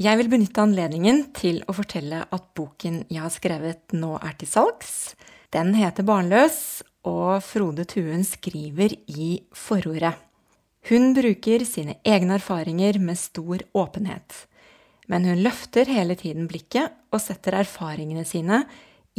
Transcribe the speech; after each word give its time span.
Jeg 0.00 0.16
vil 0.16 0.30
benytte 0.32 0.62
anledningen 0.64 1.26
til 1.36 1.58
å 1.68 1.74
fortelle 1.76 2.22
at 2.32 2.44
boken 2.56 3.02
jeg 3.12 3.20
har 3.20 3.32
skrevet 3.34 3.92
nå 3.92 4.14
er 4.16 4.32
til 4.40 4.48
salgs. 4.48 4.92
Den 5.52 5.74
heter 5.76 6.06
Barnløs, 6.08 6.80
og 7.04 7.42
Frode 7.44 7.84
Tuen 7.84 8.22
skriver 8.24 8.94
i 9.12 9.42
forordet. 9.52 10.14
Hun 10.88 11.12
bruker 11.12 11.66
sine 11.68 11.98
egne 12.00 12.38
erfaringer 12.38 12.96
med 12.96 13.20
stor 13.20 13.60
åpenhet. 13.76 14.46
Men 15.12 15.28
hun 15.28 15.42
løfter 15.44 15.92
hele 15.92 16.16
tiden 16.16 16.48
blikket 16.48 16.96
og 17.12 17.20
setter 17.20 17.58
erfaringene 17.60 18.24
sine 18.24 18.62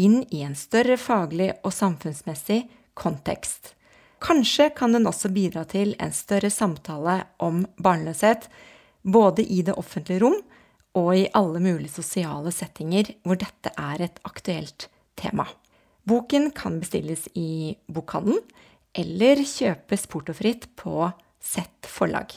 inn 0.02 0.24
i 0.34 0.42
en 0.42 0.58
større 0.58 0.98
faglig 0.98 1.52
og 1.62 1.76
samfunnsmessig 1.78 2.64
kontekst. 2.98 3.76
Kanskje 4.18 4.72
kan 4.74 4.98
den 4.98 5.06
også 5.06 5.30
bidra 5.30 5.62
til 5.70 5.94
en 6.02 6.16
større 6.16 6.50
samtale 6.50 7.20
om 7.38 7.68
barnløshet, 7.78 8.50
både 9.06 9.46
i 9.46 9.62
det 9.66 9.78
offentlige 9.78 10.26
rom 10.26 10.42
og 10.98 11.12
i 11.16 11.28
alle 11.38 11.62
mulige 11.64 11.94
sosiale 11.94 12.52
settinger 12.54 13.14
hvor 13.24 13.40
dette 13.40 13.72
er 13.80 14.04
et 14.08 14.20
aktuelt 14.28 14.90
tema. 15.20 15.48
Boken 16.08 16.50
kan 16.56 16.80
bestilles 16.82 17.28
i 17.38 17.76
bokhandelen 17.92 18.42
eller 18.98 19.44
kjøpes 19.46 20.08
portofritt 20.12 20.68
på 20.80 21.12
Sett 21.42 21.88
forlag. 21.90 22.34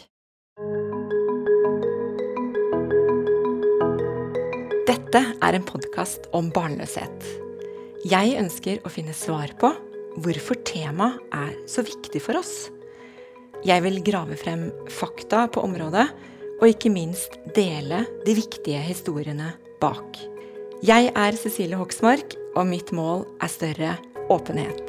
Dette 4.88 5.20
er 5.44 5.56
en 5.58 5.66
podkast 5.68 6.30
om 6.32 6.48
barnløshet. 6.54 7.26
Jeg 8.08 8.38
ønsker 8.40 8.80
å 8.80 8.92
finne 8.92 9.12
svar 9.16 9.52
på 9.60 9.74
hvorfor 10.24 10.56
temaet 10.64 11.20
er 11.36 11.52
så 11.68 11.84
viktig 11.84 12.22
for 12.24 12.40
oss. 12.40 12.70
Jeg 13.64 13.84
vil 13.84 14.00
grave 14.04 14.38
frem 14.40 14.70
fakta 14.92 15.46
på 15.52 15.62
området, 15.64 16.06
og 16.60 16.68
ikke 16.70 16.92
minst 16.92 17.38
dele 17.56 18.04
de 18.26 18.34
viktige 18.36 18.80
historiene 18.84 19.52
bak. 19.82 20.18
Jeg 20.84 21.10
er 21.16 21.36
Cecilie 21.38 21.78
Hoksmark, 21.80 22.36
og 22.54 22.68
mitt 22.68 22.92
mål 22.94 23.24
er 23.42 23.50
større 23.50 23.94
åpenhet. 24.30 24.82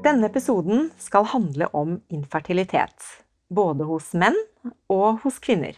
Denne 0.00 0.26
episoden 0.26 0.88
skal 0.98 1.28
handle 1.30 1.68
om 1.76 1.98
infertilitet, 2.10 3.04
både 3.48 3.86
hos 3.86 4.10
menn 4.18 4.38
og 4.90 5.20
hos 5.22 5.38
kvinner. 5.42 5.76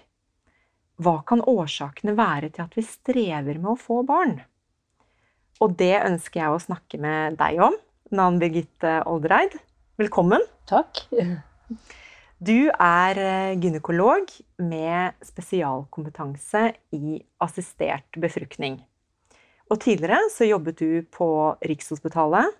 Hva 1.02 1.18
kan 1.26 1.42
årsakene 1.42 2.14
være 2.16 2.52
til 2.54 2.64
at 2.64 2.78
vi 2.78 2.86
strever 2.86 3.58
med 3.58 3.74
å 3.74 3.80
få 3.80 4.00
barn? 4.06 4.38
Og 5.62 5.76
det 5.78 5.96
ønsker 6.00 6.44
jeg 6.44 6.54
å 6.54 6.62
snakke 6.62 7.00
med 7.02 7.36
deg 7.40 7.60
om, 7.66 7.76
Nan 8.12 8.38
Birgitte 8.40 9.00
Oldereid. 9.08 9.54
Velkommen. 10.02 10.42
Takk. 10.66 11.04
Du 12.42 12.56
er 12.74 13.18
eh, 13.22 13.52
gynekolog 13.62 14.26
med 14.58 15.14
spesialkompetanse 15.22 16.72
i 16.96 17.20
assistert 17.44 18.18
befruktning. 18.18 18.80
Og 19.70 19.78
tidligere 19.84 20.18
så 20.34 20.48
jobbet 20.48 20.82
du 20.82 21.06
på 21.14 21.28
Rikshospitalet 21.62 22.50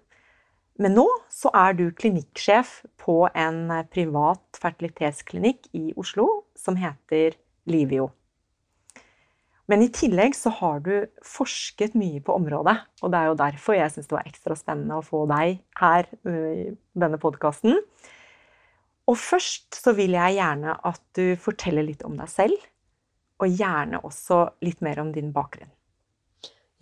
men 0.81 0.95
nå 0.97 1.05
så 1.33 1.51
er 1.55 1.77
du 1.77 1.85
klinikksjef 1.93 2.81
på 3.01 3.27
en 3.37 3.67
privat 3.93 4.61
fertilitetsklinikk 4.61 5.69
i 5.77 5.93
Oslo 6.01 6.29
som 6.59 6.79
heter 6.81 7.37
Livio. 7.69 8.09
Men 9.73 9.81
i 9.87 9.89
tillegg 9.89 10.35
så 10.37 10.51
har 10.53 10.83
du 10.85 11.07
forsket 11.25 11.95
mye 11.97 12.21
på 12.21 12.35
området, 12.37 12.75
og 13.01 13.13
det 13.13 13.19
er 13.19 13.29
jo 13.31 13.37
derfor 13.41 13.79
jeg 13.79 13.93
syns 13.95 14.11
det 14.11 14.17
var 14.19 14.27
ekstra 14.29 14.57
spennende 14.59 14.99
å 14.99 15.05
få 15.07 15.23
deg 15.31 15.63
her 15.81 16.11
i 16.29 16.67
denne 16.93 17.17
podkasten. 17.23 17.79
Og 19.09 19.17
først 19.17 19.79
så 19.81 19.95
vil 19.97 20.13
jeg 20.19 20.37
gjerne 20.37 20.75
at 20.77 21.01
du 21.17 21.39
forteller 21.41 21.87
litt 21.87 22.05
om 22.05 22.19
deg 22.21 22.29
selv, 22.29 22.67
og 23.41 23.49
gjerne 23.49 24.03
også 24.05 24.43
litt 24.63 24.85
mer 24.85 25.01
om 25.01 25.15
din 25.15 25.33
bakgrunn. 25.33 25.73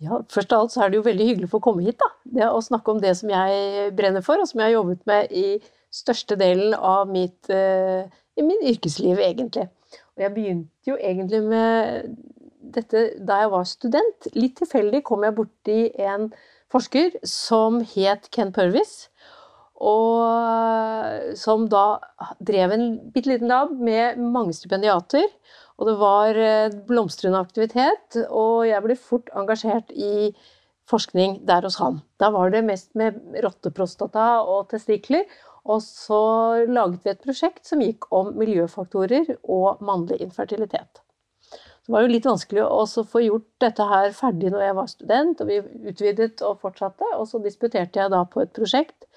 Ja, 0.01 0.19
Først 0.33 0.51
av 0.51 0.65
alt 0.65 0.73
så 0.73 0.83
er 0.83 0.91
det 0.91 0.99
jo 0.99 1.05
veldig 1.05 1.27
hyggelig 1.29 1.47
å 1.47 1.53
få 1.53 1.61
komme 1.63 1.85
hit. 1.85 1.99
da. 2.01 2.09
Det 2.25 2.49
Å 2.49 2.59
snakke 2.65 2.91
om 2.91 2.99
det 2.99 3.13
som 3.21 3.31
jeg 3.31 3.93
brenner 3.95 4.25
for, 4.25 4.41
og 4.41 4.49
som 4.49 4.59
jeg 4.59 4.67
har 4.67 4.79
jobbet 4.81 5.05
med 5.07 5.31
i 5.31 5.45
største 5.93 6.35
delen 6.41 6.75
av 6.75 7.07
mitt, 7.07 7.39
uh, 7.53 8.03
min 8.41 8.67
yrkesliv, 8.67 9.21
egentlig. 9.21 9.69
Og 10.17 10.25
jeg 10.25 10.33
begynte 10.35 10.91
jo 10.91 10.97
egentlig 10.97 11.43
med 11.45 12.11
dette 12.61 13.05
da 13.19 13.41
jeg 13.43 13.51
var 13.53 13.67
student. 13.69 14.31
Litt 14.37 14.57
tilfeldig 14.61 15.03
kom 15.07 15.25
jeg 15.25 15.37
borti 15.37 15.79
en 16.01 16.29
forsker 16.71 17.17
som 17.27 17.81
het 17.95 18.29
Ken 18.33 18.53
Purvis. 18.55 19.09
Og 19.81 21.33
som 21.41 21.65
da 21.71 21.85
drev 22.37 22.75
en 22.75 22.87
bitte 23.13 23.31
liten 23.31 23.49
lab 23.49 23.73
med 23.73 24.19
mange 24.21 24.53
stipendiater. 24.53 25.25
Og 25.81 25.87
det 25.89 25.97
var 25.97 26.37
eh, 26.37 26.73
blomstrende 26.85 27.39
aktivitet, 27.41 28.19
og 28.29 28.67
jeg 28.69 28.83
ble 28.85 28.97
fort 28.99 29.31
engasjert 29.33 29.89
i 29.97 30.29
forskning 30.91 31.39
der 31.47 31.65
hos 31.65 31.79
han. 31.81 32.03
Da 32.21 32.29
var 32.33 32.51
det 32.53 32.61
mest 32.67 32.91
med 32.99 33.17
rotteprostata 33.41 34.43
og 34.45 34.67
testikler. 34.69 35.25
Og 35.65 35.81
så 35.85 36.21
laget 36.69 37.03
vi 37.05 37.13
et 37.13 37.23
prosjekt 37.25 37.65
som 37.69 37.81
gikk 37.81 38.07
om 38.13 38.33
miljøfaktorer 38.37 39.35
og 39.43 39.81
mannlig 39.85 40.21
infertilitet. 40.25 41.01
Det 41.81 41.95
var 41.95 42.05
jo 42.05 42.11
litt 42.11 42.27
vanskelig 42.29 42.63
å 42.63 42.83
få 43.09 43.23
gjort 43.25 43.47
dette 43.63 43.85
her 43.89 44.11
ferdig 44.13 44.51
når 44.53 44.65
jeg 44.67 44.77
var 44.77 44.89
student, 44.91 45.41
og 45.41 45.49
vi 45.49 45.61
utvidet 45.89 46.43
og 46.45 46.59
fortsatte. 46.61 47.07
Og 47.17 47.25
så 47.29 47.41
disputerte 47.41 48.03
jeg 48.03 48.13
da 48.13 48.21
på 48.29 48.43
et 48.43 48.53
prosjekt 48.53 49.07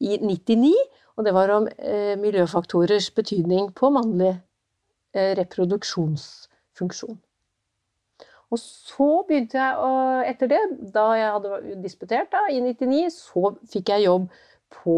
i 0.00 0.16
99, 0.22 0.72
og 1.16 1.24
det 1.24 1.32
var 1.36 1.52
om 1.52 1.68
eh, 1.76 2.16
miljøfaktorers 2.20 3.10
betydning 3.16 3.70
på 3.76 3.92
mannlig 3.92 4.34
Eh, 5.16 5.32
reproduksjonsfunksjon. 5.38 7.16
Og 8.52 8.58
så 8.60 9.06
begynte 9.28 9.56
jeg 9.56 9.78
å 9.80 9.92
Etter 10.26 10.50
det, 10.50 10.60
da 10.92 11.06
jeg 11.16 11.30
hadde 11.36 11.76
disputert 11.84 12.28
da, 12.34 12.42
i 12.52 12.58
99, 12.60 13.08
så 13.14 13.54
fikk 13.70 13.94
jeg 13.94 14.04
jobb 14.04 14.26
på 14.74 14.96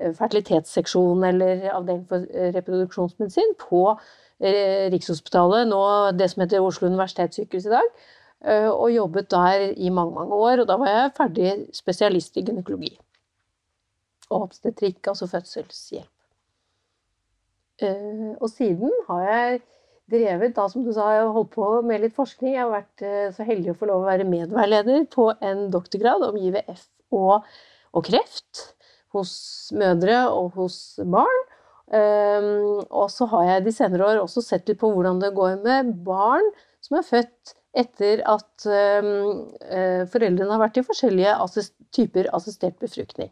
eh, 0.00 0.12
fertilitetsseksjonen 0.16 1.28
eller 1.30 1.68
avdeling 1.72 2.04
for 2.10 2.26
eh, 2.30 2.52
reproduksjonsmedisin 2.56 3.58
på 3.62 3.88
Rikshospitalet, 4.36 5.64
nå 5.70 5.78
det 6.12 6.26
som 6.28 6.42
heter 6.42 6.60
Oslo 6.60 6.90
universitetssykehus 6.90 7.70
i 7.70 7.72
dag. 7.72 7.86
Og 8.68 8.90
jobbet 8.92 9.30
der 9.32 9.62
i 9.80 9.88
mange, 9.88 10.12
mange 10.12 10.36
år. 10.36 10.60
Og 10.60 10.68
da 10.68 10.76
var 10.76 10.90
jeg 10.90 11.14
ferdig 11.16 11.54
spesialist 11.72 12.36
i 12.36 12.42
gynekologi. 12.44 12.90
Og 14.28 14.42
obstetrikk, 14.50 15.00
altså 15.08 15.30
fødselshjelp. 15.32 16.10
Eh, 17.82 18.32
og 18.40 18.48
siden 18.50 18.92
har 19.08 19.24
jeg 19.28 19.60
drevet, 20.10 20.54
da 20.56 20.64
som 20.72 20.84
du 20.84 20.92
sa, 20.96 21.10
jeg 21.12 21.32
holdt 21.34 21.52
på 21.52 21.66
med 21.84 22.00
litt 22.04 22.16
forskning. 22.16 22.54
Jeg 22.54 22.62
har 22.64 22.72
vært 22.72 23.04
eh, 23.04 23.28
så 23.36 23.44
heldig 23.44 23.74
å 23.74 23.78
få 23.80 23.90
lov 23.90 24.04
å 24.04 24.08
være 24.08 24.28
medveileder 24.28 25.04
på 25.12 25.28
en 25.44 25.66
doktorgrad 25.74 26.24
om 26.24 26.38
IVF 26.40 26.86
og, 27.16 27.44
og 27.92 28.06
kreft 28.06 28.62
hos 29.16 29.34
mødre 29.76 30.22
og 30.30 30.56
hos 30.60 30.78
barn. 31.02 31.44
Um, 31.86 32.80
og 32.90 33.10
så 33.14 33.28
har 33.30 33.44
jeg 33.46 33.66
de 33.68 33.72
senere 33.74 34.08
år 34.08 34.20
også 34.24 34.42
sett 34.42 34.66
litt 34.66 34.80
på 34.80 34.90
hvordan 34.90 35.20
det 35.22 35.30
går 35.36 35.60
med 35.62 35.92
barn 36.06 36.48
som 36.82 36.98
er 36.98 37.06
født 37.06 37.52
etter 37.78 38.24
at 38.26 38.66
um, 38.66 39.44
foreldrene 40.10 40.50
har 40.50 40.62
vært 40.64 40.80
i 40.80 40.86
forskjellige 40.86 41.36
assist 41.44 41.76
typer 41.94 42.26
assistert 42.34 42.80
befruktning. 42.82 43.30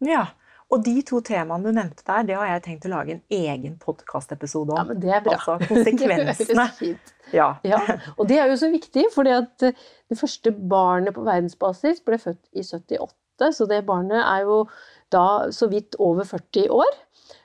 Ja, 0.00 0.30
og 0.70 0.84
de 0.86 1.00
to 1.06 1.18
temaene 1.26 1.66
du 1.66 1.74
nevnte 1.74 2.04
der, 2.06 2.26
det 2.28 2.36
har 2.38 2.46
jeg 2.52 2.62
tenkt 2.66 2.86
å 2.86 2.92
lage 2.92 3.16
en 3.16 3.22
egen 3.34 3.74
podkastepisode 3.82 4.70
om. 4.70 4.78
Ja, 4.78 4.84
men 4.86 5.00
det 5.02 5.10
er 5.16 5.24
bra. 5.24 5.34
Altså 5.34 5.56
konsekvensene. 5.66 6.66
ja. 7.38 7.48
ja. 7.66 7.80
Og 8.16 8.28
det 8.30 8.38
er 8.38 8.52
jo 8.52 8.58
så 8.60 8.70
viktig, 8.70 9.08
at 9.34 9.66
eh, 9.66 9.82
det 10.10 10.18
første 10.20 10.54
barnet 10.54 11.16
på 11.16 11.26
verdensbasis 11.26 12.04
ble 12.06 12.20
født 12.22 12.42
i 12.54 12.62
78, 12.62 13.50
så 13.56 13.66
det 13.66 13.82
barnet 13.88 14.22
er 14.22 14.46
jo 14.46 14.62
da 15.12 15.50
så 15.54 15.68
vidt 15.70 15.98
over 15.98 16.26
40 16.28 16.70
år. 16.74 16.98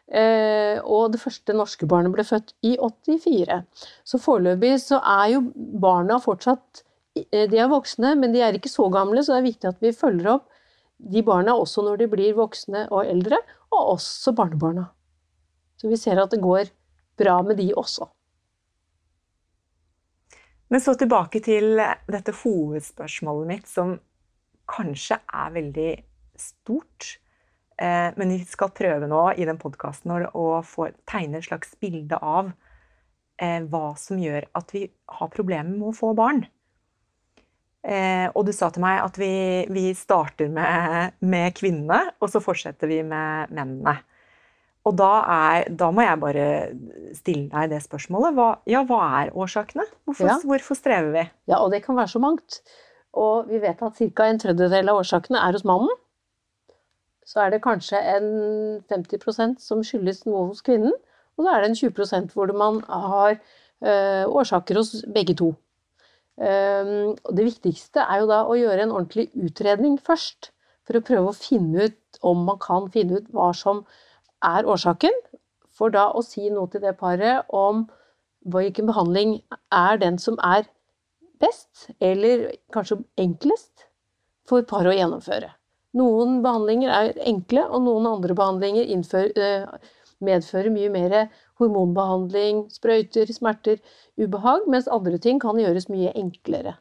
Eh, 0.05 0.77
og 0.85 1.15
det 1.15 1.21
første 1.21 1.53
norske 1.57 1.87
barnet 1.89 2.13
ble 2.13 2.25
født 2.27 2.53
i 2.65 2.75
84. 2.77 3.61
Så 4.05 4.21
foreløpig 4.21 4.75
så 4.83 4.99
er 5.01 5.31
jo 5.33 5.45
barna 5.55 6.19
fortsatt 6.21 6.83
eh, 7.31 7.47
De 7.49 7.57
er 7.57 7.71
voksne, 7.71 8.13
men 8.19 8.35
de 8.35 8.43
er 8.45 8.57
ikke 8.57 8.71
så 8.71 8.85
gamle, 8.93 9.23
så 9.25 9.33
det 9.33 9.41
er 9.41 9.49
viktig 9.49 9.71
at 9.71 9.81
vi 9.81 9.95
følger 9.95 10.35
opp 10.37 10.51
de 10.95 11.21
barna 11.27 11.55
også 11.59 11.83
når 11.83 11.99
de 11.99 12.09
blir 12.11 12.37
voksne 12.37 12.85
og 12.87 13.03
eldre, 13.03 13.37
og 13.73 13.95
også 13.97 14.31
barnebarna. 14.35 14.87
Så 15.75 15.89
vi 15.91 15.99
ser 15.99 16.21
at 16.21 16.31
det 16.31 16.39
går 16.43 16.69
bra 17.19 17.41
med 17.43 17.59
de 17.59 17.71
også. 17.75 18.07
Men 20.71 20.81
så 20.81 20.95
tilbake 20.97 21.41
til 21.45 21.75
dette 21.77 22.33
hovedspørsmålet 22.41 23.49
mitt, 23.49 23.67
som 23.69 23.97
kanskje 24.71 25.19
er 25.19 25.51
veldig 25.53 25.91
stort. 26.39 27.17
Eh, 27.75 28.09
men 28.15 28.31
vi 28.31 28.39
skal 28.47 28.71
prøve 28.75 29.07
nå 29.11 29.21
i 29.35 29.47
den 29.47 29.59
podkasten 29.59 30.13
å 30.31 30.45
få 30.63 30.89
tegne 31.09 31.41
et 31.41 31.47
slags 31.47 31.75
bilde 31.81 32.19
av 32.23 32.53
eh, 33.41 33.61
hva 33.67 33.89
som 33.99 34.19
gjør 34.21 34.47
at 34.55 34.71
vi 34.75 34.85
har 35.17 35.33
problemer 35.33 35.73
med 35.73 35.89
å 35.91 35.95
få 35.95 36.13
barn. 36.15 36.45
Eh, 37.85 38.31
og 38.31 38.47
du 38.47 38.53
sa 38.55 38.71
til 38.73 38.81
meg 38.81 39.03
at 39.03 39.19
vi, 39.19 39.33
vi 39.69 39.89
starter 39.97 40.49
med, 40.49 41.19
med, 41.21 41.51
kvinnene, 41.57 42.15
og 42.17 42.31
så 42.31 42.41
fortsetter 42.41 42.89
vi 42.89 43.03
med 43.05 43.51
mennene. 43.53 43.99
Og 44.85 44.93
da, 44.97 45.11
er, 45.33 45.67
da, 45.73 45.89
må 45.93 46.03
jeg 46.05 46.21
bare 46.21 46.47
stille 47.17 47.49
deg 47.49 47.71
det 47.73 47.81
spørsmålet. 47.81 48.35
Hva, 48.37 48.49
ja, 48.69 48.83
hva 48.85 49.01
er 49.19 49.31
årsakene? 49.33 49.85
Hvorfor, 50.05 50.29
ja. 50.29 50.39
hvorfor, 50.45 50.77
strever 50.77 51.09
vi? 51.13 51.23
Ja, 51.49 51.59
og 51.59 51.73
det 51.73 51.81
kan 51.85 51.97
være 51.97 52.13
så 52.13 52.21
mangt. 52.21 52.59
Og 53.17 53.49
vi 53.49 53.61
vet 53.63 53.81
at 53.81 53.97
ca. 53.97 54.27
en 54.29 54.41
tredjedel 54.41 54.91
av 54.91 55.01
årsakene 55.01 55.41
er 55.41 55.57
hos 55.57 55.65
mannen. 55.65 55.89
Så 57.25 57.41
er 57.41 57.51
det 57.53 57.63
kanskje 57.65 57.99
en 58.15 58.27
50% 58.91 59.59
som 59.61 59.83
skyldes 59.83 60.25
noe 60.29 60.47
hos 60.51 60.61
kvinnen. 60.65 60.93
Og 61.35 61.45
så 61.45 61.51
er 61.51 61.63
det 61.63 61.71
en 61.71 61.79
20% 61.79 62.33
hvor 62.35 62.51
man 62.55 62.81
har 62.87 63.35
øh, 63.35 64.25
årsaker 64.29 64.77
hos 64.79 64.93
begge 65.13 65.35
to. 65.35 65.55
Um, 66.35 67.15
og 67.23 67.31
det 67.37 67.45
viktigste 67.47 68.03
er 68.03 68.19
jo 68.19 68.27
da 68.27 68.41
å 68.43 68.57
gjøre 68.59 68.83
en 68.83 68.91
ordentlig 68.91 69.29
utredning 69.39 69.97
først. 70.03 70.51
For 70.85 70.99
å 70.99 71.05
prøve 71.05 71.31
å 71.31 71.37
finne 71.37 71.87
ut 71.87 72.19
om 72.25 72.43
man 72.45 72.59
kan 72.61 72.89
finne 72.93 73.21
ut 73.21 73.29
hva 73.33 73.49
som 73.57 73.85
er 74.45 74.67
årsaken, 74.69 75.15
for 75.75 75.91
da 75.91 76.09
å 76.13 76.21
si 76.23 76.49
noe 76.53 76.69
til 76.71 76.83
det 76.83 76.93
paret 76.99 77.47
om 77.49 77.87
hvilken 78.45 78.85
behandling 78.91 79.39
er 79.73 79.97
den 80.03 80.19
som 80.21 80.37
er 80.45 80.67
best, 81.41 81.89
eller 81.99 82.51
kanskje 82.75 83.01
enklest, 83.19 83.87
for 84.45 84.61
paret 84.69 84.93
å 84.93 84.99
gjennomføre. 84.99 85.49
Noen 85.95 86.41
behandlinger 86.43 86.91
er 86.91 87.19
enkle, 87.23 87.63
og 87.69 87.85
noen 87.85 88.07
andre 88.09 88.35
behandlinger 88.35 88.89
innfører, 88.95 89.31
eh, 89.39 89.91
medfører 90.25 90.71
mye 90.73 90.89
mer 90.91 91.15
hormonbehandling, 91.59 92.65
sprøyter, 92.71 93.31
smerter, 93.31 93.79
ubehag, 94.19 94.67
mens 94.67 94.89
andre 94.91 95.19
ting 95.21 95.39
kan 95.39 95.59
gjøres 95.59 95.87
mye 95.91 96.11
enklere. 96.15 96.75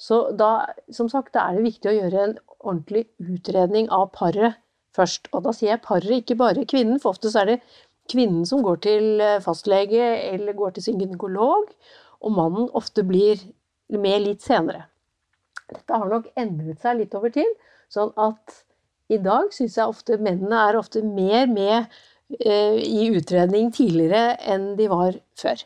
Så 0.00 0.30
da, 0.36 0.72
som 0.92 1.10
sagt, 1.12 1.34
da 1.34 1.48
er 1.48 1.58
det 1.58 1.66
viktig 1.68 1.90
å 1.90 1.96
gjøre 1.98 2.24
en 2.24 2.36
ordentlig 2.58 3.04
utredning 3.20 3.90
av 3.92 4.08
paret 4.16 4.56
først. 4.96 5.28
Og 5.36 5.44
da 5.44 5.52
sier 5.56 5.74
jeg 5.74 5.84
paret, 5.84 6.12
ikke 6.22 6.38
bare 6.40 6.64
kvinnen, 6.68 7.00
for 7.02 7.12
ofte 7.12 7.32
så 7.32 7.42
er 7.42 7.52
det 7.52 7.58
kvinnen 8.10 8.46
som 8.48 8.64
går 8.64 8.80
til 8.86 9.20
eh, 9.20 9.40
fastlege 9.44 10.06
eller 10.32 10.56
går 10.56 10.76
til 10.76 10.88
sin 10.88 11.00
gynekolog, 11.00 11.68
og 12.20 12.36
mannen 12.36 12.70
ofte 12.76 13.04
blir 13.06 13.42
med 13.92 14.24
litt 14.24 14.44
senere. 14.44 14.86
Dette 15.70 16.00
har 16.00 16.08
nok 16.10 16.32
endret 16.40 16.80
seg 16.82 16.98
litt 16.98 17.14
over 17.14 17.32
tid, 17.34 17.50
sånn 17.90 18.12
at 18.20 18.60
i 19.10 19.18
dag 19.22 19.50
syns 19.54 19.76
jeg 19.78 19.90
ofte 19.90 20.20
mennene 20.22 20.62
er 20.68 20.78
ofte 20.78 21.02
mer 21.02 21.48
med 21.50 21.90
eh, 22.38 22.78
i 22.78 23.10
utredning 23.10 23.72
tidligere 23.74 24.36
enn 24.52 24.72
de 24.78 24.86
var 24.90 25.18
før. 25.38 25.64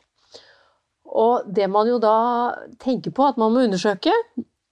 Og 1.15 1.50
det 1.55 1.69
man 1.71 1.88
jo 1.88 2.00
da 2.03 2.17
tenker 2.82 3.12
på 3.15 3.29
at 3.29 3.38
man 3.41 3.53
må 3.55 3.67
undersøke 3.69 4.15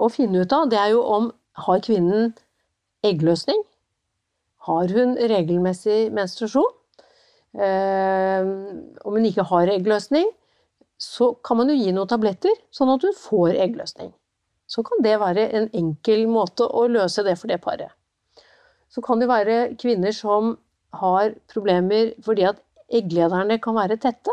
og 0.03 0.15
finne 0.15 0.43
ut 0.43 0.55
av, 0.57 0.71
det 0.73 0.81
er 0.81 0.95
jo 0.95 1.03
om 1.05 1.29
har 1.67 1.83
kvinnen 1.85 2.33
eggløsning? 3.07 3.61
Har 4.67 4.95
hun 4.95 5.19
regelmessig 5.19 6.07
menstruasjon? 6.15 6.73
Eh, 7.53 8.49
om 9.05 9.19
hun 9.19 9.29
ikke 9.29 9.45
har 9.51 9.71
eggløsning, 9.75 10.31
så 11.03 11.33
kan 11.45 11.59
man 11.61 11.71
jo 11.71 11.77
gi 11.77 11.93
noen 11.93 12.09
tabletter, 12.09 12.55
sånn 12.73 12.95
at 12.95 13.05
hun 13.05 13.17
får 13.19 13.59
eggløsning. 13.67 14.13
Så 14.73 14.85
kan 14.87 15.03
det 15.05 15.19
være 15.21 15.51
en 15.59 15.69
enkel 15.77 16.25
måte 16.31 16.65
å 16.65 16.87
løse 16.89 17.25
det 17.27 17.37
for 17.41 17.53
det 17.53 17.61
paret. 17.65 17.93
Så 18.93 19.03
kan 19.05 19.21
det 19.21 19.29
være 19.29 19.75
kvinner 19.81 20.15
som 20.17 20.55
har 21.01 21.35
problemer 21.53 22.13
fordi 22.25 22.47
at 22.49 22.61
egglederne 22.93 23.59
kan 23.63 23.77
være 23.77 23.99
tette. 24.01 24.33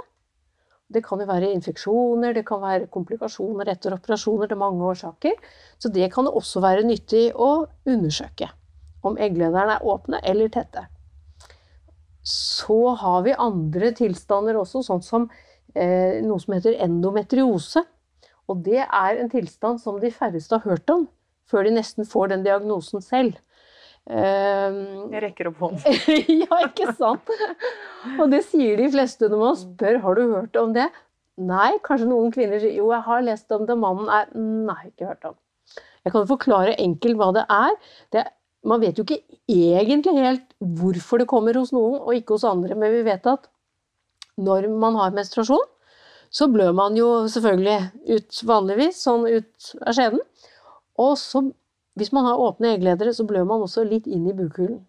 Det 0.90 1.04
kan 1.06 1.22
jo 1.22 1.28
være 1.30 1.52
infeksjoner, 1.54 2.34
det 2.34 2.46
kan 2.48 2.64
være 2.64 2.88
komplikasjoner 2.92 3.70
etter 3.70 3.94
operasjoner. 3.94 4.48
Det 4.50 4.56
er 4.56 4.64
mange 4.64 4.88
årsaker. 4.90 5.36
Så 5.78 5.92
det 5.94 6.10
kan 6.14 6.28
også 6.28 6.64
være 6.64 6.88
nyttig 6.88 7.30
å 7.36 7.68
undersøke 7.88 8.50
om 9.06 9.20
egglederne 9.22 9.78
er 9.78 9.86
åpne 9.88 10.20
eller 10.28 10.50
tette. 10.52 10.88
Så 12.26 12.96
har 13.00 13.22
vi 13.24 13.38
andre 13.38 13.94
tilstander 13.96 14.58
også, 14.60 14.82
sånn 14.84 15.06
som 15.06 15.30
eh, 15.76 16.20
noe 16.26 16.42
som 16.42 16.58
heter 16.58 16.76
endometriose. 16.84 17.86
Og 18.50 18.64
det 18.66 18.82
er 18.84 19.20
en 19.22 19.30
tilstand 19.32 19.82
som 19.82 20.00
de 20.02 20.12
færreste 20.14 20.58
har 20.58 20.66
hørt 20.66 20.90
om 20.94 21.08
før 21.50 21.66
de 21.66 21.74
nesten 21.74 22.06
får 22.06 22.30
den 22.34 22.44
diagnosen 22.46 23.02
selv. 23.02 23.38
Um, 24.10 25.10
Jeg 25.14 25.24
rekker 25.26 25.50
opp 25.50 25.62
hånden. 25.66 25.98
ja, 26.44 26.60
ikke 26.66 26.94
sant? 26.98 27.30
Og 28.18 28.30
det 28.32 28.44
sier 28.48 28.78
de 28.80 28.90
fleste 28.94 29.30
når 29.30 29.44
man 29.44 29.58
spør 29.58 30.02
har 30.06 30.18
du 30.18 30.24
hørt 30.34 30.60
om 30.62 30.74
det. 30.78 30.88
Nei, 31.40 31.72
kanskje 31.86 32.10
noen 32.10 32.34
kvinner 32.36 32.62
sier 32.62 32.76
jo, 32.78 32.90
jeg 32.94 33.06
har 33.06 33.24
lest 33.26 33.54
om 33.56 33.66
det. 33.70 33.78
Mannen 33.80 34.10
er 34.14 34.30
Nei, 34.36 34.82
ikke 34.92 35.10
hørt 35.10 35.30
om. 35.32 35.38
Jeg 36.06 36.14
kan 36.16 36.30
forklare 36.30 36.78
enkelt 36.82 37.20
hva 37.20 37.32
det 37.36 37.46
er. 37.54 37.76
Det 38.14 38.26
man 38.68 38.82
vet 38.82 38.98
jo 39.00 39.06
ikke 39.06 39.22
egentlig 39.48 40.16
helt 40.18 40.48
hvorfor 40.60 41.22
det 41.22 41.30
kommer 41.32 41.56
hos 41.56 41.72
noen 41.76 42.00
og 42.02 42.16
ikke 42.18 42.36
hos 42.36 42.48
andre, 42.48 42.76
men 42.76 42.92
vi 42.92 43.06
vet 43.08 43.28
at 43.30 43.48
når 44.40 44.68
man 44.80 44.98
har 45.00 45.16
menstruasjon, 45.16 45.64
så 46.30 46.48
blør 46.52 46.72
man 46.78 46.98
jo 46.98 47.28
selvfølgelig 47.32 47.80
ut 48.16 48.42
vanligvis, 48.46 49.02
sånn 49.06 49.26
ut 49.28 49.72
av 49.82 49.96
skjeden. 49.98 50.22
Og 51.00 51.16
så, 51.18 51.42
hvis 51.98 52.14
man 52.16 52.28
har 52.28 52.42
åpne 52.42 52.76
eggledere, 52.76 53.14
så 53.16 53.26
blør 53.28 53.48
man 53.50 53.66
også 53.66 53.86
litt 53.88 54.08
inn 54.08 54.28
i 54.30 54.36
bukhulen. 54.38 54.84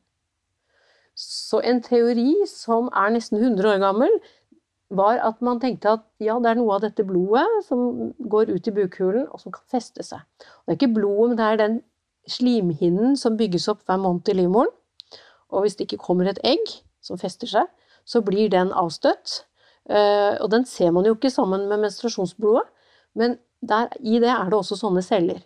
Så 1.21 1.61
en 1.67 1.83
teori 1.85 2.35
som 2.49 2.89
er 2.97 3.13
nesten 3.15 3.41
100 3.41 3.75
år 3.75 3.81
gammel, 3.83 4.21
var 4.91 5.21
at 5.23 5.39
man 5.45 5.61
tenkte 5.63 5.93
at 5.95 6.03
ja, 6.19 6.35
det 6.43 6.51
er 6.51 6.59
noe 6.59 6.75
av 6.75 6.83
dette 6.83 7.05
blodet 7.07 7.47
som 7.69 8.11
går 8.19 8.51
ut 8.51 8.67
i 8.67 8.75
bukhulen, 8.75 9.29
og 9.31 9.39
som 9.43 9.55
kan 9.55 9.63
feste 9.71 10.03
seg. 10.03 10.25
Og 10.43 10.67
det 10.67 10.75
er 10.75 10.79
ikke 10.81 10.97
blodet, 10.97 11.29
men 11.29 11.39
det 11.39 11.47
er 11.47 11.61
den 11.61 11.77
slimhinnen 12.31 13.17
som 13.19 13.39
bygges 13.39 13.69
opp 13.71 13.85
hver 13.87 14.01
måned 14.03 14.29
i 14.29 14.37
livmoren. 14.41 14.73
Og 15.51 15.65
hvis 15.65 15.79
det 15.79 15.87
ikke 15.87 16.05
kommer 16.09 16.31
et 16.31 16.43
egg 16.47 16.75
som 17.03 17.19
fester 17.19 17.51
seg, 17.51 17.71
så 18.05 18.23
blir 18.27 18.51
den 18.51 18.75
avstøtt. 18.75 19.45
Eh, 19.89 20.35
og 20.41 20.51
den 20.53 20.67
ser 20.69 20.93
man 20.95 21.07
jo 21.09 21.15
ikke 21.17 21.33
sammen 21.33 21.69
med 21.71 21.81
menstruasjonsblodet, 21.87 22.67
men 23.19 23.39
der, 23.61 23.89
i 24.01 24.21
det 24.23 24.31
er 24.33 24.51
det 24.51 24.59
også 24.59 24.79
sånne 24.79 25.03
celler. 25.05 25.41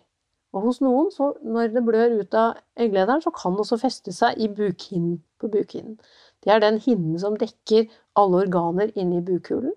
Og 0.55 0.69
hos 0.69 0.79
noen, 0.83 1.09
så 1.11 1.33
når 1.43 1.73
det 1.73 1.83
blør 1.83 2.19
ut 2.21 2.35
av 2.39 2.59
egglederen, 2.79 3.23
så 3.23 3.31
kan 3.35 3.55
det 3.55 3.65
også 3.65 3.79
feste 3.81 4.13
seg 4.15 4.39
i 4.39 4.47
bukhinnen 4.47 5.17
på 5.41 5.49
bukhinnen. 5.51 5.97
Det 6.43 6.53
er 6.53 6.61
den 6.63 6.77
hinnen 6.79 7.17
som 7.19 7.35
dekker 7.39 7.89
alle 8.15 8.45
organer 8.45 8.93
inni 8.95 9.19
bukhulen. 9.25 9.73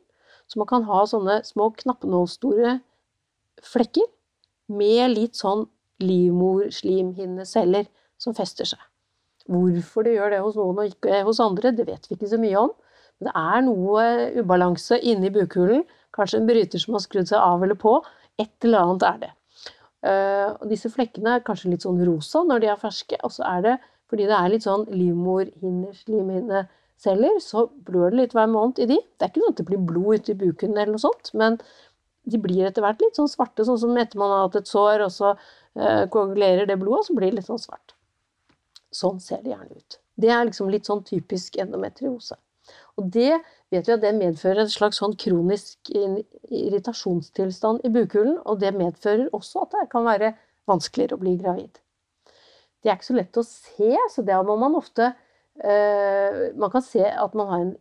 Så 0.48 0.60
man 0.60 0.68
kan 0.70 0.86
ha 0.88 1.02
sånne 1.08 1.40
små 1.44 1.72
knappenålstore 1.76 2.78
flekker 3.66 4.06
med 4.70 5.16
litt 5.16 5.38
sånn 5.38 5.66
livmorslimhinneceller 6.04 7.88
som 8.20 8.36
fester 8.36 8.68
seg. 8.68 8.80
Hvorfor 9.48 10.04
det 10.06 10.14
gjør 10.14 10.34
det 10.34 10.42
hos 10.44 10.58
noen 10.60 10.82
og 10.84 10.92
ikke 10.92 11.24
hos 11.26 11.40
andre, 11.42 11.72
det 11.74 11.88
vet 11.88 12.06
vi 12.06 12.16
ikke 12.16 12.30
så 12.30 12.38
mye 12.40 12.62
om. 12.68 12.72
Det 13.24 13.32
er 13.34 13.64
noe 13.66 14.04
ubalanse 14.38 15.00
inni 15.00 15.30
bukhulen. 15.34 15.82
Kanskje 16.14 16.38
en 16.40 16.48
bryter 16.48 16.78
som 16.82 16.94
har 16.96 17.04
skrudd 17.04 17.28
seg 17.30 17.40
av 17.42 17.58
eller 17.66 17.78
på. 17.78 17.92
Et 18.38 18.66
eller 18.66 18.84
annet 18.84 19.04
er 19.08 19.18
det. 19.24 19.32
Uh, 19.98 20.48
og 20.60 20.66
disse 20.70 20.88
flekkene 20.94 21.30
er 21.36 21.46
kanskje 21.46 21.72
litt 21.72 21.82
sånn 21.82 22.04
rosa 22.06 22.38
når 22.46 22.58
de 22.62 22.68
er 22.70 22.80
ferske. 22.80 23.16
Og 23.26 23.30
så 23.34 23.42
er 23.48 23.60
det 23.66 23.74
fordi 24.08 24.24
det 24.30 24.36
er 24.38 24.52
litt 24.52 24.64
sånn 24.64 24.84
livmorhinneslimhinneceller, 24.88 27.34
så 27.44 27.58
blør 27.84 28.08
det 28.12 28.18
litt 28.22 28.34
hver 28.36 28.48
måned 28.48 28.76
i 28.80 28.88
de. 28.88 28.96
Det 28.96 29.22
er 29.24 29.30
ikke 29.32 29.42
sånn 29.42 29.52
at 29.52 29.60
det 29.60 29.68
blir 29.68 29.88
blod 29.90 30.12
ute 30.16 30.32
i 30.32 30.40
buken 30.40 30.72
eller 30.72 30.92
noe 30.94 31.02
sånt, 31.02 31.26
men 31.36 31.52
de 32.28 32.36
blir 32.40 32.68
etter 32.68 32.82
hvert 32.84 33.02
litt 33.04 33.16
sånn 33.18 33.28
svarte, 33.28 33.66
sånn 33.68 33.80
som 33.80 34.00
etter 34.00 34.18
man 34.20 34.32
har 34.32 34.42
hatt 34.46 34.60
et 34.62 34.70
sår, 34.70 34.98
og 35.04 35.12
så 35.12 35.28
eh, 35.34 36.04
koagulerer 36.12 36.64
det 36.68 36.80
blodet, 36.80 37.00
og 37.02 37.06
så 37.08 37.14
blir 37.18 37.28
det 37.30 37.38
litt 37.40 37.50
sånn 37.50 37.60
svart. 37.60 37.88
Sånn 38.96 39.18
ser 39.20 39.40
det 39.44 39.52
gjerne 39.52 39.74
ut. 39.76 39.90
Det 40.18 40.30
er 40.32 40.48
liksom 40.48 40.72
litt 40.72 40.86
sånn 40.88 41.04
typisk 41.06 41.60
endometriose. 41.60 42.36
Og 42.98 43.10
det 43.14 43.30
vet 43.70 43.86
vi 43.86 43.94
at 43.94 44.02
det 44.02 44.14
medfører 44.16 44.64
en 44.64 44.72
slags 44.72 44.98
sånn 44.98 45.14
kronisk 45.20 45.90
irritasjonstilstand 45.94 47.84
i 47.86 47.92
bukhulen, 47.94 48.40
og 48.44 48.58
det 48.62 48.74
medfører 48.76 49.28
også 49.36 49.66
at 49.66 49.76
det 49.76 49.84
kan 49.92 50.06
være 50.08 50.32
vanskeligere 50.68 51.16
å 51.16 51.22
bli 51.22 51.36
gravid. 51.40 51.78
Det 52.82 52.90
er 52.90 52.98
ikke 52.98 53.10
så 53.10 53.18
lett 53.18 53.38
å 53.38 53.46
se, 53.46 53.92
så 54.14 54.24
det 54.26 54.38
må 54.46 54.54
man 54.60 54.76
ofte 54.78 55.10
eh, 55.10 56.54
Man 56.54 56.70
kan 56.70 56.84
se 56.84 57.02
at 57.02 57.34
man 57.38 57.50
har 57.50 57.64
en 57.64 57.74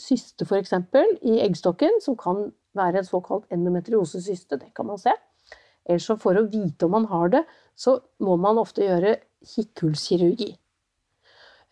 syste 0.00 0.46
f.eks. 0.48 0.72
i 1.20 1.40
eggstokken 1.44 2.00
som 2.04 2.16
kan 2.16 2.46
være 2.76 3.02
en 3.02 3.08
såkalt 3.08 3.44
endometriosesyste. 3.52 4.58
Det 4.60 4.72
kan 4.76 4.88
man 4.88 5.00
se. 5.00 5.12
Ellers 5.84 6.08
for 6.20 6.40
å 6.40 6.46
vite 6.48 6.86
om 6.86 6.94
man 6.96 7.08
har 7.10 7.32
det, 7.32 7.44
så 7.76 7.98
må 8.24 8.38
man 8.40 8.60
ofte 8.60 8.86
gjøre 8.86 9.18
kikkhullskirurgi. 9.44 10.54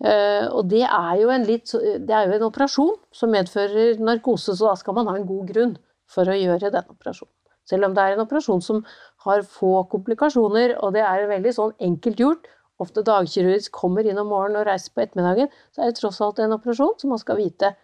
Uh, 0.03 0.49
og 0.51 0.67
det 0.73 0.83
er, 0.83 1.13
jo 1.21 1.31
en 1.31 1.45
litt, 1.47 1.71
det 2.03 2.11
er 2.11 2.27
jo 2.27 2.35
en 2.35 2.49
operasjon 2.49 2.97
som 3.15 3.31
medfører 3.31 4.01
narkose, 4.03 4.57
så 4.59 4.73
da 4.73 4.75
skal 4.81 4.97
man 4.97 5.07
ha 5.11 5.15
en 5.19 5.29
god 5.29 5.53
grunn 5.53 5.77
for 6.11 6.27
å 6.27 6.35
gjøre 6.35 6.73
den 6.75 6.91
operasjonen. 6.91 7.35
Selv 7.71 7.87
om 7.87 7.95
det 7.95 8.03
er 8.03 8.17
en 8.17 8.25
operasjon 8.25 8.65
som 8.65 8.81
har 9.23 9.45
få 9.47 9.85
komplikasjoner, 9.93 10.75
og 10.83 10.97
det 10.97 11.05
er 11.07 11.29
veldig 11.31 11.55
sånn 11.55 11.77
enkelt 11.87 12.19
gjort, 12.19 12.51
ofte 12.83 13.05
dagkirurgisk 13.07 13.71
kommer 13.79 14.07
inn 14.09 14.19
om 14.19 14.33
morgenen 14.33 14.65
og 14.65 14.67
reiser 14.67 14.91
på 14.91 15.05
ettermiddagen, 15.05 15.51
så 15.71 15.85
er 15.85 15.93
det 15.93 16.01
tross 16.01 16.19
alt 16.25 16.43
en 16.43 16.57
operasjon, 16.57 16.97
så 16.99 17.11
man 17.11 17.23
skal 17.23 17.39
vite 17.39 17.75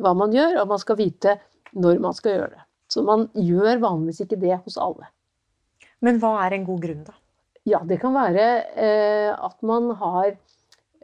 hva 0.00 0.14
man 0.16 0.32
gjør, 0.32 0.62
og 0.62 0.70
man 0.72 0.80
skal 0.80 0.96
vite 1.00 1.36
når 1.76 2.00
man 2.00 2.16
skal 2.16 2.36
gjøre 2.36 2.54
det. 2.54 2.64
Så 2.92 3.04
man 3.04 3.26
gjør 3.36 3.82
vanligvis 3.82 4.24
ikke 4.24 4.40
det 4.40 4.56
hos 4.64 4.78
alle. 4.80 5.08
Men 6.04 6.18
hva 6.22 6.34
er 6.46 6.56
en 6.56 6.64
god 6.66 6.80
grunn, 6.84 7.04
da? 7.06 7.14
Ja, 7.68 7.78
det 7.86 8.00
kan 8.02 8.16
være 8.16 8.46
eh, 8.74 9.30
at 9.30 9.60
man 9.62 9.92
har 10.00 10.32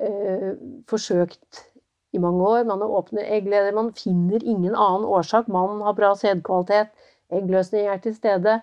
eh, 0.01 0.55
forsøkt 0.91 1.65
i 2.13 2.23
mange 2.23 2.43
år. 2.47 2.65
Man 2.69 2.83
har 2.83 2.97
åpne 3.01 3.27
eggleder, 3.27 3.75
man 3.77 3.93
finner 3.97 4.43
ingen 4.43 4.75
annen 4.75 5.07
årsak. 5.07 5.49
Mannen 5.49 5.85
har 5.85 5.97
bra 5.97 6.15
sædkvalitet, 6.17 6.93
eggløsning 7.31 7.89
er 7.89 8.03
til 8.03 8.17
stede. 8.17 8.59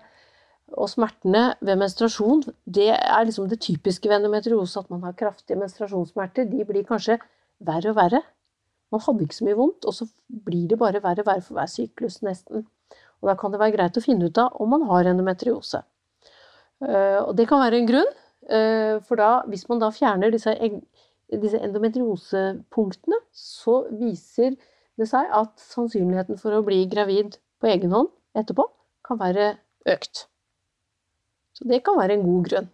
Og 0.74 0.90
smertene 0.90 1.54
ved 1.62 1.78
menstruasjon, 1.78 2.42
det 2.66 2.90
er 2.96 3.24
liksom 3.24 3.48
det 3.48 3.60
typiske 3.62 4.08
ved 4.08 4.16
endometriose, 4.18 4.80
at 4.80 4.90
man 4.90 5.04
har 5.06 5.14
kraftige 5.14 5.58
menstruasjonssmerter. 5.60 6.48
De 6.50 6.64
blir 6.66 6.86
kanskje 6.88 7.20
verre 7.62 7.92
og 7.92 8.00
verre. 8.00 8.22
Man 8.90 9.02
hadde 9.02 9.26
ikke 9.26 9.38
så 9.38 9.46
mye 9.46 9.58
vondt, 9.58 9.86
og 9.86 9.94
så 9.94 10.08
blir 10.46 10.66
det 10.70 10.78
bare 10.78 11.02
verre 11.02 11.22
og 11.22 11.28
verre 11.30 11.44
for 11.44 11.58
hver 11.58 11.70
syklus, 11.70 12.18
nesten. 12.26 12.66
Og 13.22 13.30
da 13.30 13.36
kan 13.38 13.54
det 13.54 13.60
være 13.62 13.74
greit 13.76 13.98
å 13.98 14.02
finne 14.02 14.28
ut 14.28 14.38
av 14.38 14.58
om 14.62 14.70
man 14.74 14.84
har 14.90 15.08
endometriose. 15.10 15.82
Eh, 16.84 17.20
og 17.22 17.32
det 17.38 17.46
kan 17.48 17.62
være 17.62 17.80
en 17.80 17.88
grunn, 17.88 18.12
eh, 18.50 18.98
for 19.06 19.18
da, 19.22 19.30
hvis 19.50 19.66
man 19.70 19.80
da 19.82 19.90
fjerner 19.94 20.34
disse, 20.34 20.54
disse 21.32 21.58
endometriosepunktene, 21.58 23.18
så 23.34 23.80
viser 23.90 24.54
det 24.96 25.08
seg 25.10 25.28
at 25.34 25.58
sannsynligheten 25.60 26.38
for 26.40 26.54
å 26.56 26.64
bli 26.66 26.84
gravid 26.90 27.38
på 27.60 27.70
egen 27.72 27.92
hånd 27.92 28.12
etterpå 28.38 28.68
kan 29.06 29.20
være 29.20 29.56
økt. 29.88 30.26
Så 31.56 31.66
det 31.68 31.82
kan 31.84 31.98
være 31.98 32.16
en 32.16 32.26
god 32.26 32.48
grunn. 32.50 32.70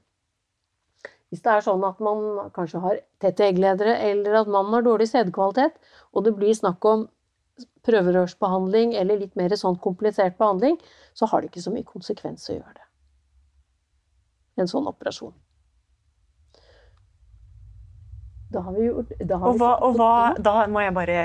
Hvis 1.33 1.41
det 1.45 1.53
er 1.53 1.65
sånn 1.65 1.85
at 1.89 2.01
man 2.05 2.51
kanskje 2.53 2.83
har 2.83 2.99
tette 3.23 3.47
eggledere, 3.47 3.95
eller 4.11 4.43
at 4.43 4.51
mannen 4.53 4.75
har 4.77 4.85
dårlig 4.85 5.09
sædkvalitet, 5.09 5.79
og 6.13 6.27
det 6.27 6.35
blir 6.37 6.53
snakk 6.57 6.85
om 6.85 7.07
prøverørsbehandling 7.87 8.93
eller 8.99 9.21
litt 9.21 9.39
mer 9.39 9.55
sånn 9.57 9.79
komplisert 9.81 10.37
behandling, 10.41 10.77
så 11.17 11.29
har 11.31 11.41
det 11.41 11.51
ikke 11.51 11.65
så 11.65 11.73
mye 11.73 11.89
konsekvens 11.89 12.45
å 12.51 12.59
gjøre 12.59 12.75
det. 12.77 12.87
En 14.61 14.69
sånn 14.69 14.91
operasjon. 14.91 15.33
Da 18.53 18.61
har 18.67 18.75
vi 18.77 18.89
gjort 18.89 19.13
har 19.31 19.47
og, 19.49 19.61
hva, 19.61 19.71
og 19.87 19.97
hva, 19.97 20.13
da 20.37 20.67
må 20.71 20.83
jeg 20.85 20.95
bare 20.97 21.21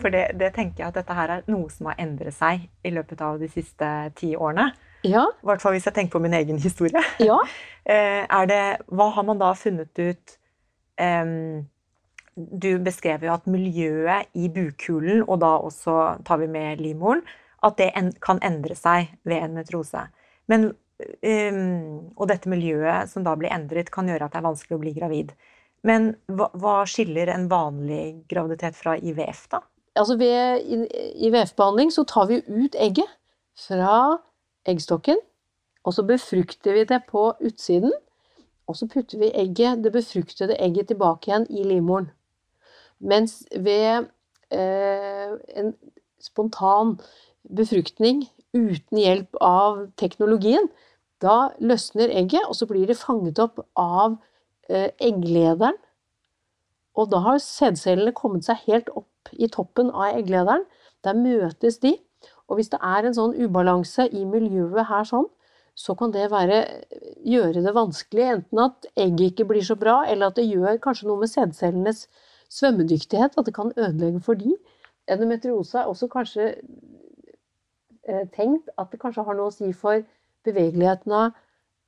For 0.00 0.10
det, 0.14 0.24
det, 0.40 0.50
tenker 0.56 0.84
jeg 0.84 0.90
at 0.90 0.98
dette 0.98 1.16
her 1.16 1.36
er 1.36 1.44
noe 1.50 1.70
som 1.72 1.90
har 1.90 2.00
endret 2.02 2.36
seg 2.36 2.66
i 2.84 2.92
løpet 2.94 3.22
av 3.24 3.38
de 3.42 3.50
siste 3.52 3.90
ti 4.18 4.34
årene. 4.34 4.72
Ja. 5.04 5.26
I 5.28 5.48
hvert 5.48 5.62
fall 5.62 5.76
hvis 5.76 5.86
jeg 5.88 5.96
tenker 5.98 6.16
på 6.16 6.24
min 6.24 6.36
egen 6.36 6.60
historie. 6.62 7.04
Ja. 7.22 7.38
Eh, 7.84 8.22
er 8.24 8.46
det, 8.48 8.62
hva 8.96 9.10
har 9.12 9.26
man 9.28 9.36
da 9.36 9.50
funnet 9.60 9.92
ut 10.00 10.30
um, 10.96 11.66
Du 12.32 12.78
beskrev 12.80 13.26
jo 13.26 13.34
at 13.34 13.44
miljøet 13.44 14.30
i 14.32 14.46
bukhulen, 14.48 15.20
og 15.28 15.42
da 15.42 15.50
også 15.60 15.98
tar 16.24 16.40
vi 16.40 16.48
med 16.48 16.80
livmoren, 16.80 17.20
at 17.60 17.76
det 17.76 17.90
en, 17.92 18.08
kan 18.24 18.40
endre 18.40 18.72
seg 18.72 19.12
ved 19.28 19.44
en 19.44 19.58
metrose. 19.58 20.06
Men, 20.48 20.64
um, 20.72 22.08
og 22.16 22.24
dette 22.32 22.48
miljøet 22.48 23.12
som 23.12 23.28
da 23.28 23.36
blir 23.36 23.52
endret, 23.52 23.92
kan 23.92 24.08
gjøre 24.08 24.30
at 24.30 24.32
det 24.32 24.40
er 24.40 24.48
vanskelig 24.48 24.78
å 24.78 24.82
bli 24.86 24.94
gravid. 24.96 25.36
Men 25.84 26.14
hva, 26.32 26.48
hva 26.56 26.80
skiller 26.88 27.28
en 27.32 27.46
vanlig 27.50 28.24
graviditet 28.30 28.76
fra 28.78 28.96
IVF, 28.96 29.46
da? 29.52 29.60
Altså 29.94 30.16
ved 30.18 30.64
IVF-behandling 31.22 31.92
så 31.94 32.06
tar 32.08 32.26
vi 32.30 32.40
ut 32.48 32.74
egget 32.74 33.10
fra 33.66 34.16
eggstokken, 34.66 35.20
og 35.84 35.94
så 35.94 36.02
befrukter 36.08 36.74
vi 36.74 36.86
det 36.88 37.02
på 37.10 37.28
utsiden. 37.44 37.92
Og 38.66 38.78
så 38.78 38.88
putter 38.88 39.20
vi 39.20 39.28
egget, 39.36 39.84
det 39.84 39.92
befruktede 39.92 40.56
egget 40.56 40.88
tilbake 40.88 41.28
igjen 41.28 41.44
i 41.52 41.66
livmoren. 41.68 42.08
Mens 42.98 43.42
ved 43.52 44.08
eh, 44.50 45.34
en 45.60 45.74
spontan 46.20 46.96
befruktning 47.44 48.24
uten 48.56 48.98
hjelp 48.98 49.36
av 49.44 49.84
teknologien, 50.00 50.70
da 51.20 51.52
løsner 51.60 52.08
egget, 52.08 52.48
og 52.48 52.56
så 52.56 52.66
blir 52.70 52.88
det 52.88 52.96
fanget 52.96 53.38
opp 53.42 53.60
av 53.76 54.16
egglederen. 54.68 55.76
Og 56.94 57.10
da 57.10 57.20
har 57.24 57.40
sædcellene 57.42 58.14
kommet 58.14 58.46
seg 58.46 58.62
helt 58.68 58.90
opp 58.94 59.32
i 59.32 59.48
toppen 59.50 59.90
av 59.90 60.18
egglederen. 60.20 60.64
Der 61.04 61.16
møtes 61.18 61.80
de, 61.82 61.96
og 62.48 62.58
hvis 62.58 62.70
det 62.72 62.80
er 62.84 63.06
en 63.06 63.16
sånn 63.16 63.34
ubalanse 63.36 64.06
i 64.12 64.24
miljøet 64.28 64.86
her 64.88 65.08
sånn, 65.08 65.26
så 65.74 65.96
kan 65.98 66.12
det 66.14 66.28
være, 66.30 66.60
gjøre 67.26 67.64
det 67.64 67.74
vanskelig. 67.74 68.26
Enten 68.36 68.62
at 68.62 68.86
egget 68.94 69.32
ikke 69.32 69.48
blir 69.50 69.64
så 69.66 69.76
bra, 69.78 70.04
eller 70.06 70.30
at 70.30 70.38
det 70.38 70.46
gjør 70.46 70.78
kanskje 70.82 71.08
noe 71.08 71.24
med 71.24 71.32
sædcellenes 71.32 72.04
svømmedyktighet. 72.52 73.34
At 73.36 73.48
det 73.48 73.56
kan 73.56 73.72
ødelegge 73.74 74.22
for 74.22 74.38
de. 74.38 74.54
Endometriose 75.10 75.80
er 75.80 75.90
også 75.90 76.08
kanskje 76.12 76.52
eh, 78.06 78.24
tenkt 78.36 78.70
at 78.78 78.92
det 78.92 79.00
kanskje 79.02 79.26
har 79.26 79.36
noe 79.36 79.50
å 79.50 79.56
si 79.56 79.72
for 79.76 80.04
bevegeligheten 80.46 81.16
av 81.16 81.34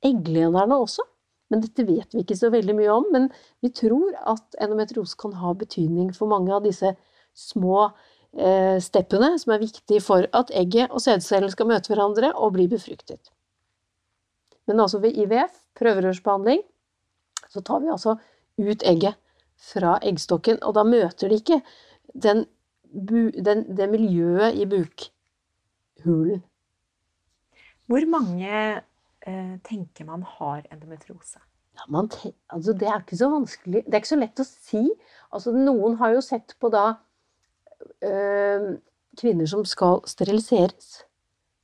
egglederne 0.05 0.81
også. 0.83 1.05
Men 1.51 1.63
dette 1.63 1.85
vet 1.87 2.13
vi 2.13 2.23
ikke 2.23 2.37
så 2.37 2.51
veldig 2.51 2.75
mye 2.75 2.91
om. 2.91 3.07
Men 3.13 3.29
vi 3.63 3.71
tror 3.71 4.15
at 4.27 4.57
endometriose 4.61 5.15
kan 5.19 5.35
ha 5.39 5.53
betydning 5.55 6.13
for 6.15 6.29
mange 6.31 6.53
av 6.55 6.65
disse 6.67 6.93
små 7.37 7.89
Eh, 8.37 8.77
steppene 8.83 9.31
som 9.41 9.55
er 9.55 9.63
viktige 9.63 10.01
for 10.03 10.27
at 10.35 10.51
egget 10.53 10.91
og 10.91 11.01
sædcellen 11.01 11.49
skal 11.49 11.69
møte 11.69 11.89
hverandre 11.89 12.33
og 12.35 12.53
bli 12.53 12.67
befruktet. 12.69 13.31
Men 14.67 14.83
altså 14.83 14.99
ved 14.99 15.15
IVF, 15.17 15.55
prøverørsbehandling, 15.79 16.61
så 17.49 17.61
tar 17.61 17.79
vi 17.79 17.89
altså 17.89 18.17
ut 18.59 18.83
egget 18.83 19.15
fra 19.57 19.95
eggstokken, 20.03 20.59
og 20.61 20.75
da 20.75 20.83
møter 20.83 21.31
de 21.31 21.39
ikke 21.39 21.61
den, 22.13 22.45
den, 23.45 23.63
det 23.77 23.89
miljøet 23.89 24.53
i 24.53 24.67
bukhulen. 24.69 26.43
Hvor 27.87 28.05
mange 28.11 28.81
tenker 29.67 30.07
man 30.07 30.23
har 30.37 30.65
endometriose? 30.71 31.39
Ja, 31.77 31.85
man, 31.93 32.09
altså 32.53 32.73
det 32.73 32.87
er 32.89 33.01
ikke 33.03 33.17
så 33.19 33.29
vanskelig 33.29 33.83
Det 33.85 33.93
er 33.93 34.01
ikke 34.01 34.09
så 34.15 34.19
lett 34.19 34.41
å 34.41 34.45
si. 34.47 34.83
Altså, 35.29 35.53
noen 35.53 35.97
har 35.99 36.15
jo 36.15 36.23
sett 36.25 36.55
på 36.61 36.71
da 36.73 36.85
øh, 38.01 38.71
kvinner 39.19 39.49
som 39.49 39.65
skal 39.67 40.01
steriliseres. 40.09 41.03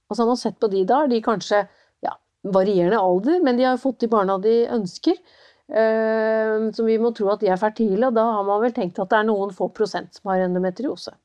Altså 0.09 0.25
han 0.25 0.33
har 0.33 0.41
sett 0.41 0.59
på 0.61 0.69
de 0.69 0.83
da, 0.89 1.03
de 1.09 1.21
kanskje 1.25 1.63
ja, 2.05 2.13
varierende 2.45 3.01
alder, 3.01 3.41
men 3.45 3.57
de 3.57 3.65
har 3.65 3.81
fått 3.81 4.03
de 4.03 4.11
barna 4.11 4.37
de 4.41 4.59
ønsker. 4.75 5.17
Øh, 5.73 6.69
så 6.75 6.85
vi 6.85 6.99
må 7.01 7.13
tro 7.17 7.31
at 7.33 7.41
de 7.41 7.49
er 7.49 7.61
fertile, 7.61 8.09
og 8.09 8.17
da 8.17 8.27
har 8.35 8.45
man 8.45 8.61
vel 8.61 8.75
tenkt 8.75 9.01
at 9.01 9.09
det 9.09 9.21
er 9.21 9.29
noen 9.31 9.53
få 9.55 9.71
prosent 9.73 10.19
som 10.19 10.29
har 10.33 10.45
endometriose. 10.45 11.15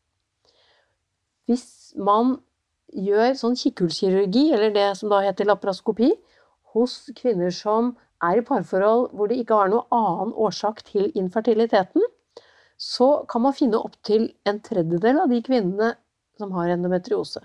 Hvis 1.49 1.93
man 1.97 2.39
gjør 2.97 3.35
sånn 3.37 3.57
kikkhullskirurgi, 3.59 4.49
eller 4.57 4.73
det 4.73 4.89
som 4.97 5.13
da 5.13 5.21
heter 5.27 5.49
laparoskopi, 5.49 6.13
hos 6.75 7.09
kvinner 7.19 7.53
som 7.55 7.95
er 8.25 8.41
i 8.41 8.45
parforhold 8.47 9.11
hvor 9.17 9.31
det 9.31 9.41
ikke 9.43 9.59
har 9.61 9.71
noen 9.73 9.87
annen 9.95 10.35
årsak 10.35 10.83
til 10.89 11.11
infertiliteten, 11.19 12.03
så 12.79 13.25
kan 13.31 13.43
man 13.45 13.57
finne 13.57 13.81
opptil 13.81 14.29
en 14.47 14.61
tredjedel 14.63 15.23
av 15.25 15.33
de 15.33 15.41
kvinnene 15.43 15.95
som 16.39 16.53
har 16.55 16.71
endometriose. 16.75 17.43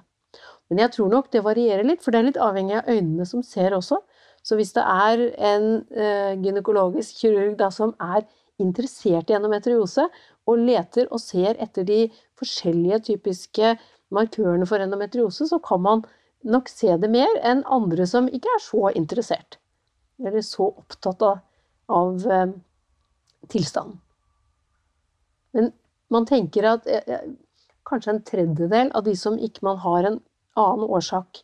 Men 0.70 0.84
jeg 0.84 0.94
tror 0.96 1.10
nok 1.12 1.32
det 1.34 1.44
varierer 1.46 1.86
litt, 1.86 2.02
for 2.04 2.14
det 2.14 2.22
er 2.22 2.30
litt 2.30 2.42
avhengig 2.42 2.78
av 2.80 2.90
øynene 2.90 3.26
som 3.30 3.44
ser 3.46 3.76
også. 3.78 4.00
Så 4.46 4.58
hvis 4.60 4.74
det 4.76 4.84
er 4.84 5.24
en 5.54 5.68
uh, 5.94 6.32
gynekologisk 6.42 7.22
kirurg 7.22 7.56
da, 7.60 7.70
som 7.74 7.94
er 8.02 8.26
interessert 8.62 9.32
i 9.32 9.38
endometriose, 9.38 10.08
og 10.50 10.60
leter 10.60 11.08
og 11.14 11.22
ser 11.24 11.58
etter 11.64 11.86
de 11.88 12.02
forskjellige 12.40 13.00
typiske 13.10 13.76
markørene 14.14 14.68
for 14.70 14.84
endometriose, 14.84 15.48
så 15.50 15.60
kan 15.64 15.82
man 15.82 16.04
nok 16.44 16.70
se 16.70 16.96
det 17.00 17.10
mer 17.12 17.32
enn 17.46 17.64
andre 17.72 18.08
som 18.10 18.28
ikke 18.28 18.52
er 18.56 18.64
så 18.64 18.90
interessert. 18.96 19.58
Eller 20.24 20.44
så 20.46 20.70
opptatt 20.70 21.24
av, 21.26 21.40
av 21.92 22.28
eh, 22.32 22.52
tilstanden. 23.52 24.00
Men 25.54 25.72
man 26.14 26.28
tenker 26.30 26.68
at 26.76 26.88
eh, 26.90 27.08
eh, 27.08 27.32
kanskje 27.90 28.16
en 28.16 28.24
tredjedel 28.28 28.94
av 28.96 29.06
de 29.08 29.16
som 29.20 29.40
ikke 29.40 29.66
man 29.66 29.82
har 29.84 30.10
en 30.10 30.22
annen 30.60 30.88
årsak 30.90 31.44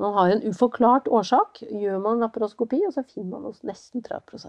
Man 0.00 0.14
har 0.16 0.30
en 0.32 0.40
uforklart 0.48 1.06
årsak, 1.06 1.60
gjør 1.68 1.98
man 2.02 2.22
laparoskopi, 2.24 2.80
og 2.88 2.94
så 2.94 3.04
finner 3.06 3.36
man 3.36 3.50
oss 3.50 3.60
nesten 3.62 4.02
30 4.02 4.48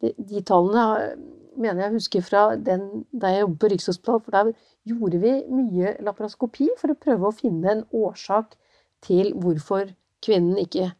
de, 0.00 0.14
de 0.16 0.42
tallene 0.46 1.14
mener 1.60 1.84
jeg 1.84 1.96
husker 1.96 2.24
fra 2.24 2.42
den, 2.56 3.04
da 3.12 3.32
jeg 3.32 3.44
jobbet 3.44 3.60
på 3.60 3.70
Rikshospitalet, 3.72 4.24
for 4.24 4.36
der 4.36 4.52
gjorde 4.88 5.20
vi 5.22 5.32
mye 5.52 5.94
laparoskopi 6.04 6.70
for 6.80 6.92
å 6.92 6.98
prøve 6.98 7.28
å 7.28 7.36
finne 7.36 7.74
en 7.74 7.82
årsak 7.92 8.56
til 9.04 9.32
hvorfor 9.40 9.92
kvinnen 10.24 10.60
ikke, 10.60 10.90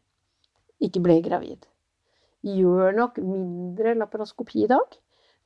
ikke 0.81 1.03
ble 1.05 1.21
gravid. 1.25 1.65
Vi 2.45 2.57
gjør 2.61 2.97
nok 2.97 3.21
mindre 3.23 3.95
laparoskopi 4.01 4.65
i 4.65 4.71
dag, 4.71 4.97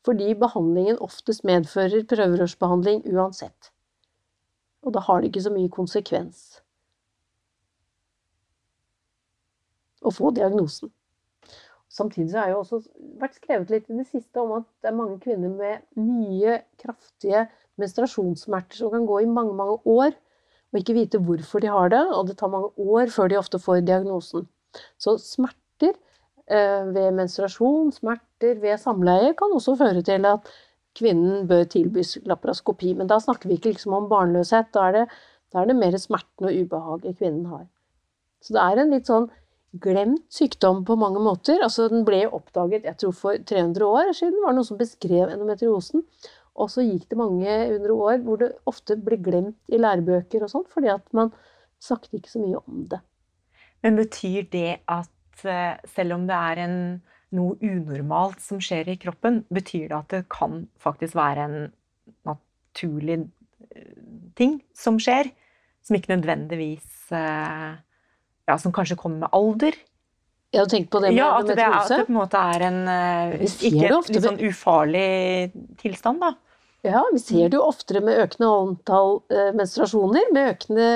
fordi 0.05 0.35
behandlingen 0.39 1.01
oftest 1.03 1.47
medfører 1.49 2.05
prøverørsbehandling 2.11 3.07
uansett. 3.15 3.71
Og 4.85 4.93
da 4.95 5.01
har 5.07 5.23
det 5.23 5.33
ikke 5.33 5.47
så 5.47 5.55
mye 5.55 5.73
konsekvens 5.73 6.45
å 10.05 10.13
få 10.13 10.31
diagnosen. 10.37 10.93
Samtidig 11.95 12.35
har 12.35 12.51
jeg 12.51 12.59
også 12.59 12.81
vært 13.21 13.39
skrevet 13.39 13.71
litt 13.71 13.91
i 13.91 13.99
det 14.01 14.09
siste 14.09 14.43
om 14.43 14.57
at 14.59 14.67
det 14.83 14.91
er 14.91 14.99
mange 14.99 15.21
kvinner 15.23 15.53
med 15.55 15.85
mye 16.01 16.59
kraftige 16.83 17.45
menstruasjonssmerter 17.81 18.81
som 18.81 18.91
kan 18.95 19.07
gå 19.07 19.21
i 19.23 19.31
mange, 19.31 19.55
mange 19.55 19.79
år 19.87 20.11
og 20.75 20.81
ikke 20.81 20.97
vite 20.97 21.21
hvorfor 21.23 21.63
de 21.63 21.71
har 21.71 21.93
det, 21.93 22.03
og 22.17 22.27
det 22.27 22.35
tar 22.41 22.51
mange 22.51 22.73
år 22.83 23.13
før 23.15 23.29
de 23.31 23.39
ofte 23.39 23.61
får 23.63 23.85
diagnosen. 23.87 24.49
Så 24.99 25.15
smerter 25.23 25.95
Eh, 26.45 26.87
ved 26.93 27.15
menstruasjon, 27.17 27.89
smerter 27.93 28.59
ved 28.61 28.77
samleie 28.77 29.33
kan 29.33 29.53
også 29.57 29.79
føre 29.81 30.03
til 30.05 30.27
at 30.29 30.51
kvinnen 30.99 31.47
bør 31.49 31.63
tilbys 31.73 32.19
laparoskopi. 32.29 32.93
Men 32.95 33.09
da 33.09 33.17
snakker 33.19 33.49
vi 33.49 33.57
ikke 33.57 33.73
liksom 33.73 33.97
om 33.97 34.11
barnløshet. 34.11 34.69
Da 34.75 34.89
er 34.89 34.93
det, 34.99 35.05
da 35.53 35.63
er 35.63 35.71
det 35.71 35.77
mer 35.79 35.97
smerten 35.97 36.51
og 36.51 36.53
ubehaget 36.53 37.17
kvinnen 37.17 37.47
har. 37.49 37.65
Så 38.45 38.53
det 38.53 38.61
er 38.61 38.83
en 38.83 38.93
litt 38.93 39.09
sånn 39.09 39.31
glemt 39.83 40.23
sykdom 40.33 40.85
på 40.87 40.97
mange 40.99 41.23
måter. 41.23 41.63
Altså, 41.65 41.89
den 41.91 42.05
ble 42.07 42.25
oppdaget 42.29 42.87
jeg 42.87 42.99
tror 43.01 43.15
for 43.17 43.39
300 43.51 43.87
år 43.87 44.13
siden, 44.17 44.41
var 44.43 44.53
det 44.53 44.61
noen 44.61 44.69
som 44.69 44.81
beskrev 44.81 45.33
endometriosen. 45.33 46.05
Og 46.55 46.71
så 46.71 46.85
gikk 46.87 47.09
det 47.11 47.19
mange 47.19 47.55
hundre 47.73 47.97
år 47.97 48.21
hvor 48.23 48.39
det 48.39 48.53
ofte 48.71 48.97
ble 49.01 49.19
glemt 49.23 49.75
i 49.75 49.81
lærebøker 49.81 50.45
og 50.45 50.53
sånn, 50.53 50.69
fordi 50.71 50.93
at 50.93 51.07
man 51.17 51.33
snakket 51.83 52.21
ikke 52.21 52.31
så 52.31 52.43
mye 52.45 52.61
om 52.63 52.85
det. 52.93 53.01
Men 53.85 53.99
betyr 53.99 54.47
det 54.53 54.71
at 54.89 55.45
eh, 55.45 55.75
selv 55.97 56.17
om 56.17 56.29
det 56.29 56.37
er 56.39 56.63
en, 56.65 56.77
noe 57.35 57.59
unormalt 57.59 58.39
som 58.45 58.61
skjer 58.63 58.93
i 58.93 58.99
kroppen, 59.03 59.43
betyr 59.53 59.89
det 59.91 59.97
at 59.99 60.13
det 60.15 60.21
kan 60.33 60.63
faktisk 60.81 61.19
være 61.19 61.49
en 61.49 61.57
naturlig 62.29 63.25
eh, 63.75 63.99
ting 64.39 64.61
som 64.79 65.01
skjer, 65.03 65.33
som 65.85 65.99
ikke 65.99 66.15
nødvendigvis 66.15 67.11
eh, 67.19 67.75
Ja, 68.51 68.59
som 68.61 68.75
kanskje 68.77 68.97
kommer 69.01 69.25
med 69.25 69.37
alder? 69.37 69.77
Ja, 70.55 70.63
du 70.63 70.71
tenker 70.71 70.93
på 70.93 71.01
det 71.03 71.11
med 71.11 71.19
ja, 71.19 71.33
at 71.41 71.49
det, 71.51 71.59
at 71.67 71.91
det 71.91 72.05
på 72.07 72.13
en 72.13 72.19
måte 72.21 72.41
er 72.55 72.65
en 72.69 72.81
ikke 73.43 73.89
litt 73.91 74.23
sånn 74.23 74.43
ufarlig 74.47 75.09
tilstand, 75.81 76.23
da. 76.23 76.35
Ja, 76.85 77.01
vi 77.15 77.19
ser 77.23 77.49
det 77.49 77.57
jo 77.57 77.65
oftere 77.65 78.03
med 78.05 78.21
økende 78.21 78.51
antall 78.53 79.15
eh, 79.33 79.51
menstruasjoner, 79.57 80.29
med 80.37 80.51
økende 80.53 80.89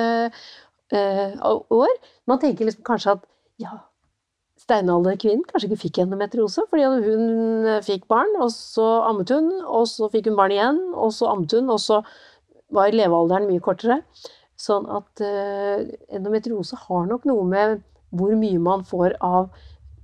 eh, 0.93 1.37
år. 1.49 1.95
Man 2.28 2.40
tenker 2.43 2.69
liksom 2.69 2.85
kanskje 2.85 3.14
at 3.17 3.25
ja, 3.64 3.78
steinalderkvinnen 4.61 5.47
kanskje 5.49 5.71
ikke 5.71 5.83
fikk 5.87 6.02
endometriose, 6.05 6.67
fordi 6.69 6.85
hun 7.07 7.69
eh, 7.73 7.81
fikk 7.87 8.05
barn, 8.12 8.37
og 8.37 8.52
så 8.52 8.87
ammet 9.09 9.33
hun, 9.33 9.49
og 9.64 9.88
så 9.88 10.11
fikk 10.12 10.28
hun 10.28 10.37
barn 10.38 10.55
igjen, 10.55 10.83
og 10.93 11.14
så 11.17 11.33
ammet 11.33 11.57
hun, 11.57 11.73
og 11.73 11.81
så 11.81 12.02
var 12.76 12.93
levealderen 12.93 13.49
mye 13.49 13.64
kortere. 13.64 14.02
Sånn 14.59 14.88
at 14.91 15.23
uh, 15.23 15.87
endometriose 16.11 16.79
har 16.88 17.07
nok 17.07 17.27
noe 17.31 17.45
med 17.47 17.83
hvor 18.11 18.33
mye 18.41 18.59
man 18.62 18.85
får 18.88 19.15
av 19.25 19.50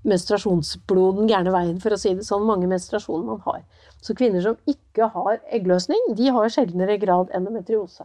menstruasjonsblod 0.05 1.19
den 1.19 1.31
gærne 1.31 1.53
veien, 1.55 1.79
for 1.81 1.95
å 1.95 1.99
si 2.01 2.13
det 2.17 2.27
sånn, 2.27 2.45
mange 2.47 2.69
menstruasjoner 2.71 3.25
man 3.25 3.41
har. 3.47 3.63
Så 4.05 4.17
kvinner 4.17 4.45
som 4.45 4.59
ikke 4.69 5.09
har 5.15 5.39
eggløsning, 5.55 6.13
de 6.19 6.29
har 6.35 6.53
sjeldnere 6.53 6.99
grad 7.01 7.33
endometriose. 7.37 8.05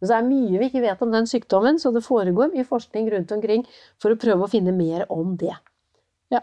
Men 0.00 0.08
så 0.10 0.16
er 0.18 0.26
mye 0.28 0.60
vi 0.60 0.68
ikke 0.68 0.84
vet 0.84 1.02
om 1.04 1.12
den 1.12 1.28
sykdommen, 1.28 1.80
så 1.80 1.92
det 1.94 2.04
foregår 2.04 2.52
mye 2.52 2.66
forskning 2.68 3.08
rundt 3.12 3.32
omkring 3.36 3.64
for 4.02 4.12
å 4.12 4.20
prøve 4.20 4.44
å 4.44 4.52
finne 4.52 4.74
mer 4.76 5.06
om 5.12 5.36
det. 5.40 5.54
Ja. 6.32 6.42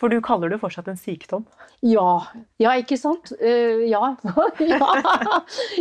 For 0.00 0.12
du 0.12 0.20
kaller 0.24 0.52
det 0.52 0.60
fortsatt 0.64 0.88
en 0.92 1.00
sykdom? 1.00 1.46
Ja. 1.84 2.24
Ja, 2.60 2.74
ikke 2.80 2.98
sant? 3.00 3.32
Uh, 3.40 3.84
ja. 3.94 4.16
ja. 4.24 4.88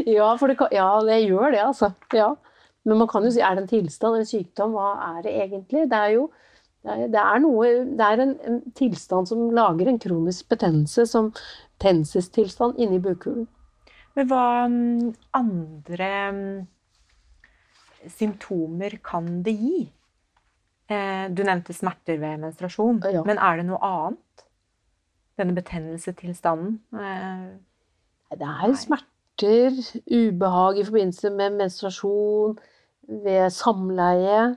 Ja, 0.03 0.29
det, 0.35 0.59
ja, 0.75 0.91
det 1.07 1.19
gjør 1.23 1.55
det, 1.55 1.65
altså. 1.71 1.93
Ja. 2.15 2.33
Men 2.89 3.03
man 3.03 3.09
kan 3.11 3.25
jo 3.25 3.31
si 3.33 3.43
er 3.45 3.55
det 3.55 3.65
en 3.65 3.71
tilstand, 3.71 4.17
en 4.17 4.27
sykdom? 4.27 4.73
Hva 4.73 4.91
er 5.11 5.21
det 5.27 5.35
egentlig? 5.45 5.85
Det 5.91 5.99
er 5.99 6.15
jo 6.17 6.29
det 6.83 7.19
er, 7.19 7.39
noe, 7.43 7.69
det 7.99 8.05
er 8.05 8.21
en, 8.23 8.35
en, 8.47 8.59
tilstand 8.77 9.27
som 9.27 9.49
lager 9.51 9.89
en 9.91 9.99
kronisk 9.99 10.47
betennelse, 10.51 11.03
som 11.11 11.33
tensestilstand 11.83 12.79
inni 12.79 13.01
bukhulen. 13.03 13.49
Men 14.15 14.29
hva 14.29 14.45
mm, 14.71 15.09
andre 15.35 16.11
mm, 16.35 16.61
symptomer 18.15 18.95
kan 19.03 19.27
det 19.43 19.57
gi? 19.59 19.81
Eh, 20.89 21.27
du 21.35 21.43
nevnte 21.43 21.75
smerter 21.75 22.17
ved 22.21 22.39
menstruasjon, 22.45 23.03
ja. 23.13 23.25
men 23.27 23.37
er 23.37 23.59
det 23.59 23.67
noe 23.67 23.83
annet? 23.85 24.47
Denne 25.39 25.55
betennelsestilstanden? 25.55 26.79
Det 28.31 28.47
er 28.47 28.73
smerter, 28.79 29.77
ubehag 30.09 30.79
i 30.79 30.87
forbindelse 30.87 31.31
med 31.35 31.59
menstruasjon, 31.59 32.57
ved 33.23 33.49
samleie. 33.53 34.55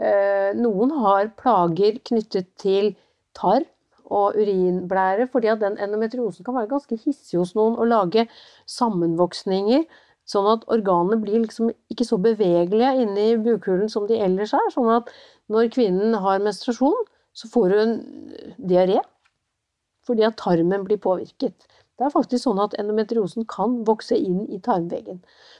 Eh, 0.00 0.50
noen 0.56 0.94
har 1.02 1.32
plager 1.38 1.98
knyttet 2.06 2.50
til 2.60 2.94
tarm 3.36 3.66
og 4.10 4.38
urinblære, 4.38 5.28
fordi 5.30 5.50
at 5.52 5.60
den 5.62 5.78
endometriosen 5.78 6.44
kan 6.44 6.56
være 6.56 6.70
ganske 6.70 6.98
hissig 6.98 7.38
hos 7.38 7.54
noen 7.54 7.76
og 7.78 7.90
lage 7.90 8.26
sammenvoksninger, 8.70 9.84
sånn 10.30 10.48
at 10.50 10.66
organene 10.70 11.18
blir 11.22 11.44
liksom 11.44 11.70
ikke 11.90 12.06
så 12.06 12.18
bevegelige 12.22 13.04
inni 13.04 13.28
bukhulen 13.42 13.90
som 13.90 14.06
de 14.10 14.18
ellers 14.22 14.54
er. 14.56 14.66
Sånn 14.74 14.90
at 14.94 15.10
når 15.50 15.70
kvinnen 15.74 16.14
har 16.22 16.42
menstruasjon, 16.42 17.06
så 17.34 17.50
får 17.50 17.76
hun 17.78 17.96
diaré 18.58 18.98
fordi 20.08 20.24
at 20.26 20.38
tarmen 20.40 20.82
blir 20.86 20.98
påvirket. 20.98 21.54
Det 22.00 22.06
er 22.06 22.14
faktisk 22.14 22.46
sånn 22.46 22.62
at 22.62 22.72
endometriosen 22.80 23.44
kan 23.50 23.82
vokse 23.84 24.16
inn 24.16 24.46
i 24.48 24.56
tarmveggen. 24.64 25.18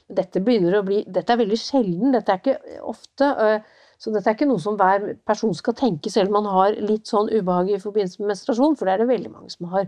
Dette, 0.09 0.41
bli, 0.41 0.57
dette 1.05 1.35
er 1.35 1.37
veldig 1.37 1.59
sjelden, 1.61 2.15
dette 2.15 2.33
er 2.33 2.41
ikke 2.41 2.81
ofte. 2.89 3.27
Øh, 3.29 3.77
så 4.01 4.09
dette 4.09 4.31
er 4.31 4.33
ikke 4.33 4.47
noe 4.49 4.61
som 4.63 4.79
hver 4.79 5.11
person 5.29 5.53
skal 5.53 5.77
tenke, 5.77 6.09
selv 6.09 6.31
om 6.31 6.39
man 6.39 6.49
har 6.49 6.79
litt 6.81 7.05
sånn 7.05 7.29
ubehag 7.29 7.69
i 7.69 7.77
forbindelse 7.83 8.23
med 8.23 8.31
menstruasjon, 8.31 8.73
for 8.79 8.89
det 8.89 8.95
er 8.95 9.03
det 9.03 9.11
veldig 9.11 9.29
mange 9.35 9.53
som 9.53 9.69
har. 9.75 9.85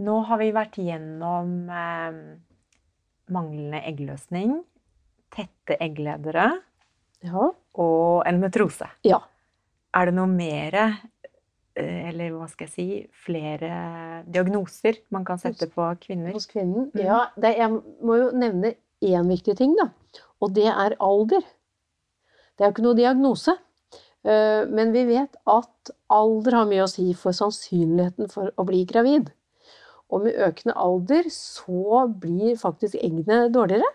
Nå 0.00 0.16
har 0.30 0.40
vi 0.40 0.48
vært 0.56 0.80
gjennom 0.80 1.52
eh, 1.68 2.20
manglende 3.36 3.82
eggløsning, 3.92 4.56
tette 5.36 5.76
eggledere 5.84 6.48
ja. 7.28 7.50
og 7.52 8.24
endometrose. 8.24 8.88
Ja. 9.04 9.20
Er 9.92 10.08
det 10.08 10.16
noe 10.16 10.30
mer, 10.32 10.80
eh, 10.80 10.96
eller 11.84 12.34
hva 12.34 12.46
skal 12.50 12.68
jeg 12.68 12.74
si, 12.74 12.86
flere 13.24 13.70
diagnoser 14.30 15.00
man 15.14 15.24
kan 15.28 15.40
sette 15.40 15.68
på 15.70 15.86
kvinner? 16.02 16.34
Hos 16.36 16.48
kvinnen? 16.50 16.90
Mm. 16.94 17.02
Ja, 17.04 17.24
det, 17.40 17.54
jeg 17.58 17.72
må 18.06 18.18
jo 18.20 18.30
nevne 18.36 18.74
én 19.00 19.30
viktig 19.30 19.56
ting, 19.58 19.74
da. 19.78 19.90
Og 20.40 20.54
det 20.56 20.68
er 20.70 20.96
alder. 21.00 21.44
Det 22.56 22.64
er 22.64 22.70
jo 22.70 22.76
ikke 22.76 22.86
noe 22.86 22.98
diagnose. 22.98 23.56
Eh, 24.26 24.62
men 24.68 24.92
vi 24.92 25.06
vet 25.08 25.36
at 25.48 25.92
alder 26.12 26.58
har 26.58 26.66
mye 26.68 26.84
å 26.84 26.90
si 26.90 27.10
for 27.16 27.36
sannsynligheten 27.36 28.28
for 28.32 28.52
å 28.60 28.66
bli 28.68 28.82
gravid. 28.88 29.30
Og 30.10 30.26
med 30.26 30.40
økende 30.42 30.76
alder 30.76 31.30
så 31.32 32.04
blir 32.20 32.58
faktisk 32.60 32.98
eggene 32.98 33.46
dårligere. 33.54 33.86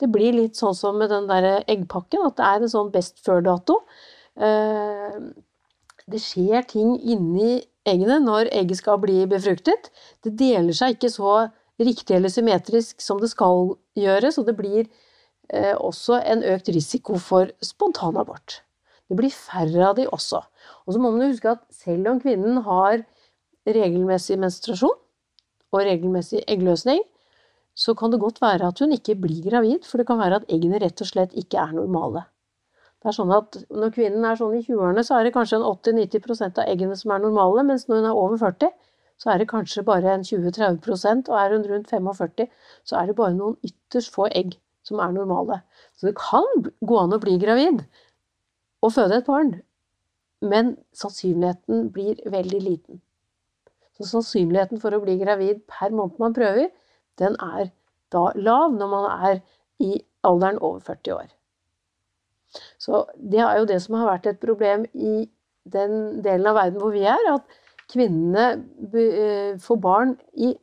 Det 0.00 0.08
blir 0.12 0.36
litt 0.36 0.58
sånn 0.58 0.76
som 0.76 0.98
med 1.00 1.10
den 1.10 1.26
der 1.28 1.64
eggpakken, 1.64 2.24
at 2.28 2.36
det 2.38 2.46
er 2.46 2.64
en 2.64 2.72
sånn 2.72 2.92
best 2.94 3.20
før-dato. 3.24 3.80
Det 6.06 6.20
skjer 6.22 6.62
ting 6.70 6.92
inni 7.02 7.64
eggene 7.86 8.20
når 8.22 8.52
egget 8.54 8.78
skal 8.78 9.00
bli 9.02 9.24
befruktet. 9.30 9.90
Det 10.22 10.36
deler 10.38 10.76
seg 10.76 10.94
ikke 10.94 11.10
så 11.10 11.32
riktig 11.82 12.14
eller 12.16 12.32
symmetrisk 12.32 13.02
som 13.02 13.18
det 13.20 13.32
skal 13.32 13.74
gjøre, 13.98 14.30
så 14.32 14.44
det 14.46 14.54
blir 14.58 14.84
eh, 15.50 15.74
også 15.74 16.20
en 16.22 16.44
økt 16.46 16.70
risiko 16.74 17.18
for 17.22 17.50
spontanabort. 17.64 18.60
Det 19.06 19.18
blir 19.18 19.34
færre 19.34 19.90
av 19.90 19.98
de 19.98 20.06
også. 20.06 20.40
Og 20.86 20.94
så 20.94 21.02
må 21.02 21.10
man 21.14 21.26
huske 21.28 21.52
at 21.52 21.66
selv 21.74 22.08
om 22.10 22.22
kvinnen 22.22 22.62
har 22.66 23.02
regelmessig 23.66 24.38
menstruasjon 24.38 24.96
og 25.74 25.82
regelmessig 25.82 26.44
eggløsning, 26.46 27.02
så 27.76 27.92
kan 27.98 28.14
det 28.14 28.22
godt 28.22 28.38
være 28.40 28.70
at 28.70 28.78
hun 28.80 28.94
ikke 28.94 29.18
blir 29.20 29.42
gravid, 29.50 29.84
for 29.84 30.00
det 30.00 30.06
kan 30.08 30.22
være 30.22 30.40
at 30.40 30.48
eggene 30.54 30.80
rett 30.80 31.02
og 31.02 31.10
slett 31.10 31.34
ikke 31.36 31.60
er 31.60 31.74
normale. 31.76 32.24
Det 33.02 33.10
er 33.10 33.16
sånn 33.16 33.32
at 33.34 33.56
Når 33.70 33.92
kvinnen 33.94 34.24
er 34.24 34.38
sånn 34.38 34.56
i 34.56 34.62
20-årene, 34.64 35.04
så 35.06 35.18
er 35.18 35.26
det 35.26 35.34
kanskje 35.36 35.60
en 35.60 35.68
80-90% 35.68 36.60
av 36.62 36.70
eggene 36.72 36.96
som 36.98 37.12
er 37.14 37.22
normale, 37.22 37.64
mens 37.68 37.86
når 37.88 38.00
hun 38.00 38.10
er 38.10 38.20
over 38.24 38.40
40, 38.40 38.72
så 39.16 39.32
er 39.32 39.40
det 39.40 39.48
kanskje 39.48 39.84
bare 39.86 40.12
en 40.12 40.24
20-30 40.26 41.30
og 41.30 41.36
er 41.40 41.54
hun 41.54 41.66
rundt 41.70 41.92
45, 41.92 42.48
så 42.84 42.98
er 43.00 43.06
det 43.08 43.16
bare 43.16 43.36
noen 43.36 43.56
ytterst 43.64 44.12
få 44.14 44.28
egg 44.28 44.58
som 44.86 45.00
er 45.02 45.14
normale. 45.14 45.60
Så 45.96 46.10
det 46.10 46.16
kan 46.20 46.66
gå 46.80 46.98
an 47.00 47.16
å 47.16 47.22
bli 47.22 47.38
gravid 47.42 47.82
og 48.84 48.92
føde 48.94 49.20
et 49.20 49.28
barn, 49.28 49.54
men 50.44 50.76
sannsynligheten 50.94 51.88
blir 51.94 52.20
veldig 52.30 52.60
liten. 52.62 53.00
Så 53.96 54.04
sannsynligheten 54.10 54.80
for 54.82 54.92
å 54.92 55.00
bli 55.02 55.16
gravid 55.22 55.64
per 55.70 55.94
måned 55.94 56.20
man 56.20 56.36
prøver, 56.36 56.68
den 57.18 57.38
er 57.40 57.72
da 58.12 58.28
lav 58.36 58.76
når 58.76 58.92
man 58.92 59.08
er 59.30 59.40
i 59.82 59.96
alderen 60.26 60.60
over 60.60 60.84
40 60.84 61.16
år. 61.16 61.32
Så 62.80 63.04
det 63.16 63.42
er 63.42 63.60
jo 63.60 63.68
det 63.68 63.78
som 63.84 63.98
har 64.00 64.10
vært 64.14 64.28
et 64.30 64.42
problem 64.42 64.86
i 64.94 65.26
den 65.66 66.20
delen 66.24 66.46
av 66.50 66.58
verden 66.60 66.82
hvor 66.82 66.94
vi 66.94 67.04
er, 67.08 67.30
at 67.32 67.58
kvinnene 67.90 68.46
eh, 68.94 69.56
får 69.62 69.82
barn 69.82 70.16
i 70.34 70.54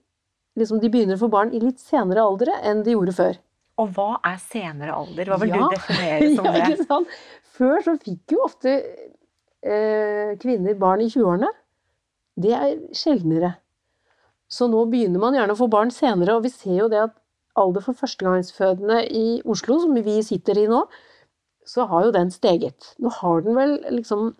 liksom 0.59 0.77
De 0.83 0.89
begynner 0.91 1.17
å 1.17 1.23
få 1.23 1.31
barn 1.33 1.49
i 1.55 1.59
litt 1.63 1.79
senere 1.81 2.21
alder 2.21 2.51
enn 2.61 2.83
de 2.85 2.93
gjorde 2.93 3.15
før. 3.17 3.39
Og 3.81 3.89
hva 3.95 4.19
er 4.29 4.35
senere 4.37 4.93
alder? 4.93 5.31
Hva 5.31 5.39
vil 5.41 5.49
ja. 5.49 5.63
du 5.63 5.73
definere 5.73 6.27
som 6.35 6.49
det? 6.53 6.61
ikke 6.67 6.85
sant? 6.91 7.15
Før 7.55 7.81
så 7.81 7.95
fikk 7.97 8.35
jo 8.35 8.43
ofte 8.45 8.75
eh, 8.77 10.35
kvinner 10.41 10.77
barn 10.77 11.01
i 11.01 11.09
20-årene. 11.09 11.49
Det 12.43 12.53
er 12.53 12.75
sjeldnere. 12.97 13.55
Så 14.45 14.67
nå 14.69 14.83
begynner 14.91 15.21
man 15.21 15.33
gjerne 15.37 15.55
å 15.55 15.57
få 15.57 15.69
barn 15.73 15.89
senere, 15.93 16.37
og 16.37 16.45
vi 16.45 16.53
ser 16.53 16.83
jo 16.83 16.91
det 16.91 17.01
at 17.01 17.17
alder 17.57 17.85
for 17.85 17.97
førstegangsfødende 17.97 18.99
i 19.09 19.25
Oslo, 19.49 19.79
som 19.81 19.97
vi 19.97 20.19
sitter 20.25 20.61
i 20.61 20.67
nå, 20.69 20.83
så 21.69 21.87
har 21.89 22.07
jo 22.07 22.15
den 22.15 22.31
steget. 22.33 22.93
Nå 22.99 23.11
har 23.21 23.43
den 23.45 23.57
vel 23.57 23.77
liksom 23.95 24.31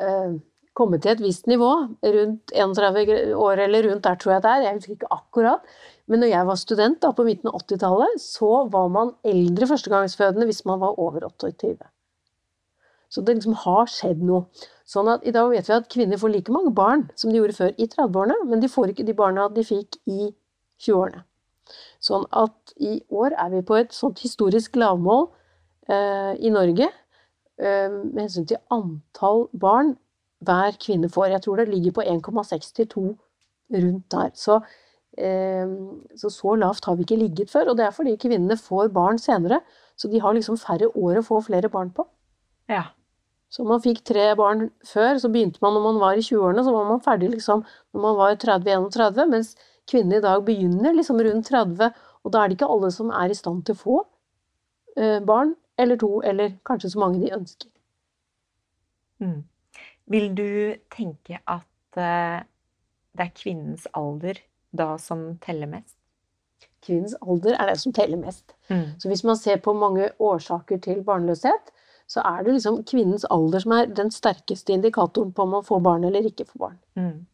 eh, 0.00 0.38
kommet 0.78 1.02
til 1.02 1.16
et 1.16 1.22
visst 1.22 1.48
nivå, 1.50 1.70
rundt 2.04 2.54
31 2.54 3.34
år 3.34 3.64
eller 3.66 3.88
rundt 3.88 4.04
der, 4.06 4.18
tror 4.20 4.36
jeg 4.36 4.44
det 4.44 4.50
er, 4.50 4.64
jeg 4.66 4.78
husker 4.78 4.96
ikke 4.96 5.12
akkurat. 5.16 5.76
Men 6.08 6.22
når 6.22 6.32
jeg 6.32 6.48
var 6.48 6.60
student 6.60 7.00
da, 7.02 7.12
på 7.12 7.26
midten 7.26 7.50
av 7.50 7.60
80-tallet, 7.64 8.20
så 8.22 8.50
var 8.72 8.90
man 8.94 9.14
eldre 9.26 9.68
førstegangsfødende 9.68 10.46
hvis 10.48 10.64
man 10.68 10.80
var 10.80 10.98
over 11.00 11.26
28. 11.26 11.76
Så 13.08 13.24
det 13.24 13.38
liksom 13.38 13.56
har 13.64 13.88
skjedd 13.90 14.20
noe. 14.24 14.46
Sånn 14.88 15.08
at 15.12 15.24
I 15.26 15.32
dag 15.36 15.50
vet 15.52 15.68
vi 15.68 15.76
at 15.76 15.88
kvinner 15.92 16.20
får 16.20 16.32
like 16.32 16.52
mange 16.52 16.72
barn 16.76 17.08
som 17.16 17.32
de 17.32 17.40
gjorde 17.40 17.56
før 17.56 17.74
i 17.76 17.88
30-årene, 17.88 18.38
men 18.48 18.62
de 18.62 18.70
får 18.72 18.92
ikke 18.92 19.08
de 19.08 19.16
barna 19.16 19.48
de 19.52 19.64
fikk 19.64 19.98
i 20.08 20.30
20-årene. 20.84 21.24
Sånn 22.00 22.24
at 22.32 22.72
i 22.80 23.00
år 23.12 23.34
er 23.36 23.50
vi 23.52 23.64
på 23.66 23.76
et 23.76 23.92
sånt 23.92 24.22
historisk 24.24 24.78
lavmål 24.80 25.26
i 25.88 26.50
Norge 26.52 26.88
eh, 27.58 27.88
med 27.90 28.20
hensyn 28.24 28.46
til 28.48 28.60
antall 28.74 29.46
barn 29.52 29.94
hver 30.44 30.76
kvinne 30.80 31.10
får. 31.10 31.32
Jeg 31.32 31.44
tror 31.44 31.60
det 31.60 31.70
ligger 31.72 31.96
på 31.96 32.04
1,6 32.04 32.74
til 32.76 32.88
2 32.88 33.06
rundt 33.74 34.04
der. 34.12 34.30
Så, 34.34 34.60
eh, 35.18 35.66
så, 36.16 36.30
så 36.30 36.54
lavt 36.54 36.84
har 36.84 36.96
vi 36.96 37.06
ikke 37.06 37.22
ligget 37.22 37.50
før. 37.50 37.72
Og 37.72 37.78
det 37.78 37.86
er 37.86 37.96
fordi 37.96 38.16
kvinnene 38.16 38.56
får 38.56 38.92
barn 38.94 39.18
senere. 39.18 39.60
Så 39.96 40.08
de 40.08 40.20
har 40.20 40.36
liksom 40.36 40.60
færre 40.60 40.90
år 40.94 41.18
å 41.18 41.26
få 41.26 41.40
flere 41.48 41.70
barn 41.72 41.90
på. 41.90 42.06
Ja. 42.70 42.90
Så 43.48 43.64
man 43.64 43.80
fikk 43.80 44.02
tre 44.04 44.34
barn 44.36 44.66
før, 44.84 45.16
så 45.16 45.30
begynte 45.32 45.62
man 45.64 45.72
når 45.72 45.84
man 45.86 46.00
var 46.02 46.18
i 46.18 46.24
20-årene, 46.24 46.62
så 46.66 46.72
var 46.74 46.84
man 46.84 47.00
ferdig 47.00 47.30
liksom 47.32 47.62
når 47.96 48.02
man 48.02 48.18
var 48.18 48.34
30-31, 48.36 49.30
mens 49.32 49.54
kvinner 49.88 50.20
i 50.20 50.24
dag 50.26 50.42
begynner 50.44 50.92
liksom 50.92 51.22
rundt 51.24 51.48
30, 51.48 51.94
og 52.28 52.34
da 52.34 52.42
er 52.42 52.50
det 52.50 52.58
ikke 52.58 52.68
alle 52.68 52.90
som 52.92 53.08
er 53.08 53.32
i 53.32 53.38
stand 53.38 53.62
til 53.64 53.72
å 53.72 53.80
få 53.80 53.96
eh, 55.00 55.16
barn, 55.24 55.54
eller 55.78 55.96
to, 55.96 56.20
eller 56.20 56.56
kanskje 56.66 56.90
så 56.90 56.98
mange 56.98 57.20
de 57.22 57.34
ønsker. 57.34 57.70
Mm. 59.18 59.44
Vil 60.06 60.34
du 60.36 60.74
tenke 60.94 61.40
at 61.46 61.98
eh, 62.00 62.40
det 63.18 63.24
er 63.24 63.34
kvinnens 63.36 63.86
alder 63.94 64.40
da 64.78 64.96
som 64.98 65.38
teller 65.44 65.70
mest? 65.70 65.96
Kvinnens 66.84 67.16
alder 67.22 67.56
er 67.58 67.70
det 67.70 67.80
som 67.82 67.92
teller 67.92 68.20
mest. 68.20 68.54
Mm. 68.70 68.98
Så 68.98 69.08
hvis 69.08 69.24
man 69.24 69.36
ser 69.36 69.56
på 69.62 69.72
mange 69.72 70.10
årsaker 70.18 70.78
til 70.78 71.02
barnløshet, 71.04 71.72
så 72.08 72.22
er 72.24 72.42
det 72.42 72.54
liksom 72.56 72.84
kvinnens 72.88 73.26
alder 73.30 73.60
som 73.60 73.74
er 73.76 73.90
den 73.92 74.10
sterkeste 74.10 74.72
indikatoren 74.72 75.32
på 75.32 75.44
om 75.44 75.58
man 75.58 75.64
får 75.64 75.80
barn 75.84 76.04
eller 76.08 76.24
ikke 76.24 76.46
får 76.48 76.58
barn. 76.58 76.78
Mm. 76.96 77.26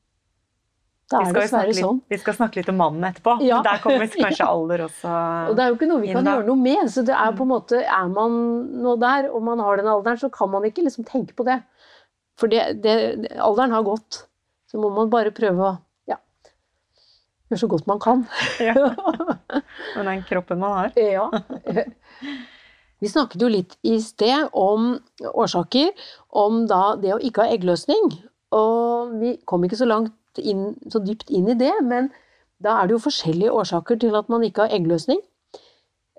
Det 1.05 1.19
er 1.21 1.35
dessverre 1.37 1.73
sånn. 1.77 1.99
Vi 2.09 2.17
skal 2.21 2.37
snakke 2.39 2.61
litt 2.61 2.71
om 2.73 2.79
mannen 2.81 3.05
etterpå. 3.11 3.37
Ja. 3.45 3.61
Der 3.67 3.81
kommer 3.83 4.09
kanskje 4.09 4.49
alder 4.55 4.87
også 4.87 5.15
Og 5.51 5.57
det 5.57 5.65
er 5.65 5.73
jo 5.73 5.79
ikke 5.79 5.89
noe 5.91 6.03
vi 6.03 6.13
kan 6.15 6.31
gjøre 6.31 6.47
noe 6.49 6.61
med. 6.61 6.85
Så 6.93 7.05
det 7.07 7.17
er 7.17 7.35
på 7.37 7.45
en 7.45 7.53
måte 7.53 7.83
Er 7.85 8.13
man 8.13 8.39
nå 8.85 8.97
der, 9.03 9.29
og 9.31 9.45
man 9.45 9.63
har 9.63 9.81
den 9.81 9.91
alderen, 9.91 10.21
så 10.21 10.31
kan 10.33 10.53
man 10.53 10.65
ikke 10.69 10.87
liksom 10.87 11.07
tenke 11.09 11.37
på 11.37 11.47
det. 11.47 11.61
For 12.41 12.51
det, 12.51 12.81
det, 12.83 12.95
alderen 13.37 13.75
har 13.77 13.85
gått. 13.87 14.25
Så 14.71 14.81
må 14.81 14.91
man 14.95 15.13
bare 15.13 15.31
prøve 15.35 15.69
å 15.69 15.75
ja, 16.11 16.17
gjøre 17.53 17.61
så 17.61 17.69
godt 17.71 17.87
man 17.91 18.01
kan. 18.03 18.25
Ja. 18.59 18.75
Med 19.95 20.09
den 20.09 20.25
kroppen 20.27 20.59
man 20.63 20.75
har. 20.81 20.99
Ja. 20.99 21.29
Vi 22.99 23.11
snakket 23.13 23.45
jo 23.45 23.53
litt 23.53 23.77
i 23.87 24.01
sted 24.03 24.49
om 24.57 24.97
årsaker, 25.31 25.93
om 26.35 26.65
da 26.71 26.97
det 26.99 27.15
å 27.15 27.23
ikke 27.23 27.45
ha 27.45 27.55
eggløsning. 27.55 28.17
Og 28.57 29.15
vi 29.21 29.37
kom 29.47 29.67
ikke 29.69 29.79
så 29.79 29.87
langt 29.87 30.15
inn, 30.39 30.75
så 30.91 31.03
dypt 31.05 31.31
inn 31.31 31.49
i 31.51 31.59
det, 31.59 31.73
men 31.83 32.11
da 32.63 32.79
er 32.79 32.89
det 32.89 32.97
jo 32.97 33.05
forskjellige 33.07 33.53
årsaker 33.53 33.99
til 34.01 34.17
at 34.19 34.31
man 34.33 34.45
ikke 34.47 34.67
har 34.67 34.77
eggløsning. 34.77 35.21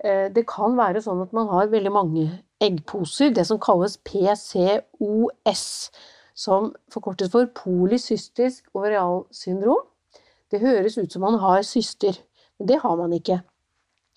Eh, 0.03 0.27
det 0.35 0.45
kan 0.49 0.75
være 0.77 1.01
sånn 1.01 1.23
at 1.23 1.33
man 1.33 1.49
har 1.51 1.71
veldig 1.71 1.93
mange 1.93 2.25
eggposer, 2.63 3.31
det 3.33 3.47
som 3.47 3.59
kalles 3.61 3.97
PCOS, 4.07 5.65
som 6.35 6.73
forkortes 6.91 7.31
for 7.31 7.49
polycystisk 7.55 8.67
overialsyndrom. 8.75 9.83
Det 10.51 10.61
høres 10.61 10.97
ut 10.99 11.11
som 11.11 11.23
man 11.25 11.39
har 11.41 11.63
syster, 11.65 12.17
men 12.59 12.69
det 12.69 12.81
har 12.83 12.95
man 12.99 13.13
ikke. 13.15 13.39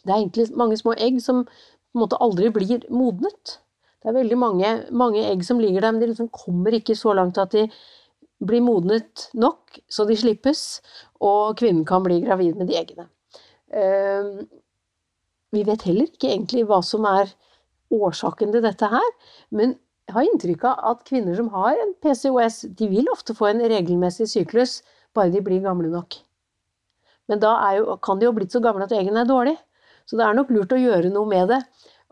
Det 0.04 0.12
er 0.12 0.20
egentlig 0.20 0.48
mange 0.56 0.76
små 0.78 0.94
egg 0.98 1.22
som 1.22 1.44
på 1.44 1.96
en 1.96 2.04
måte 2.04 2.20
aldri 2.22 2.50
blir 2.54 2.84
modnet. 2.90 3.58
Det 3.98 4.10
er 4.10 4.18
veldig 4.18 4.38
mange, 4.38 4.68
mange 4.94 5.24
egg 5.26 5.42
som 5.46 5.58
ligger 5.58 5.82
der, 5.82 5.92
men 5.92 6.02
de 6.02 6.10
liksom 6.12 6.28
kommer 6.30 6.74
ikke 6.76 6.94
så 6.96 7.14
langt 7.16 7.38
at 7.38 7.54
de 7.54 7.66
blir 8.44 8.62
modnet 8.62 9.28
nok, 9.34 9.80
så 9.90 10.06
de 10.08 10.16
slippes, 10.18 10.80
og 11.24 11.58
kvinnen 11.58 11.84
kan 11.88 12.04
bli 12.04 12.20
gravid 12.26 12.58
med 12.58 12.70
de 12.70 12.78
eggene. 12.78 13.08
Ehm, 13.74 14.46
vi 15.52 15.64
vet 15.66 15.84
heller 15.88 16.08
ikke 16.08 16.30
egentlig 16.30 16.64
hva 16.68 16.80
som 16.84 17.06
er 17.08 17.32
årsaken 17.94 18.52
til 18.54 18.64
dette 18.64 18.88
her, 18.92 19.10
men 19.50 19.74
jeg 20.08 20.16
har 20.16 20.28
inntrykk 20.28 20.64
av 20.70 20.84
at 20.92 21.04
kvinner 21.08 21.36
som 21.36 21.50
har 21.52 21.76
en 21.76 21.92
PCOS, 22.00 22.62
de 22.78 22.88
vil 22.88 23.10
ofte 23.12 23.36
få 23.36 23.50
en 23.50 23.60
regelmessig 23.60 24.28
syklus, 24.30 24.80
bare 25.16 25.32
de 25.34 25.42
blir 25.44 25.64
gamle 25.64 25.90
nok. 25.92 26.20
Men 27.28 27.42
da 27.42 27.52
jo, 27.76 27.96
kan 28.00 28.20
de 28.20 28.24
jo 28.24 28.32
ha 28.32 28.38
blitt 28.38 28.54
så 28.54 28.62
gamle 28.64 28.86
at 28.86 28.94
eggene 28.96 29.20
er 29.24 29.28
dårlige. 29.28 29.60
Så 30.08 30.16
det 30.16 30.24
er 30.24 30.36
nok 30.36 30.52
lurt 30.54 30.72
å 30.72 30.80
gjøre 30.80 31.10
noe 31.12 31.28
med 31.28 31.50
det. 31.52 31.60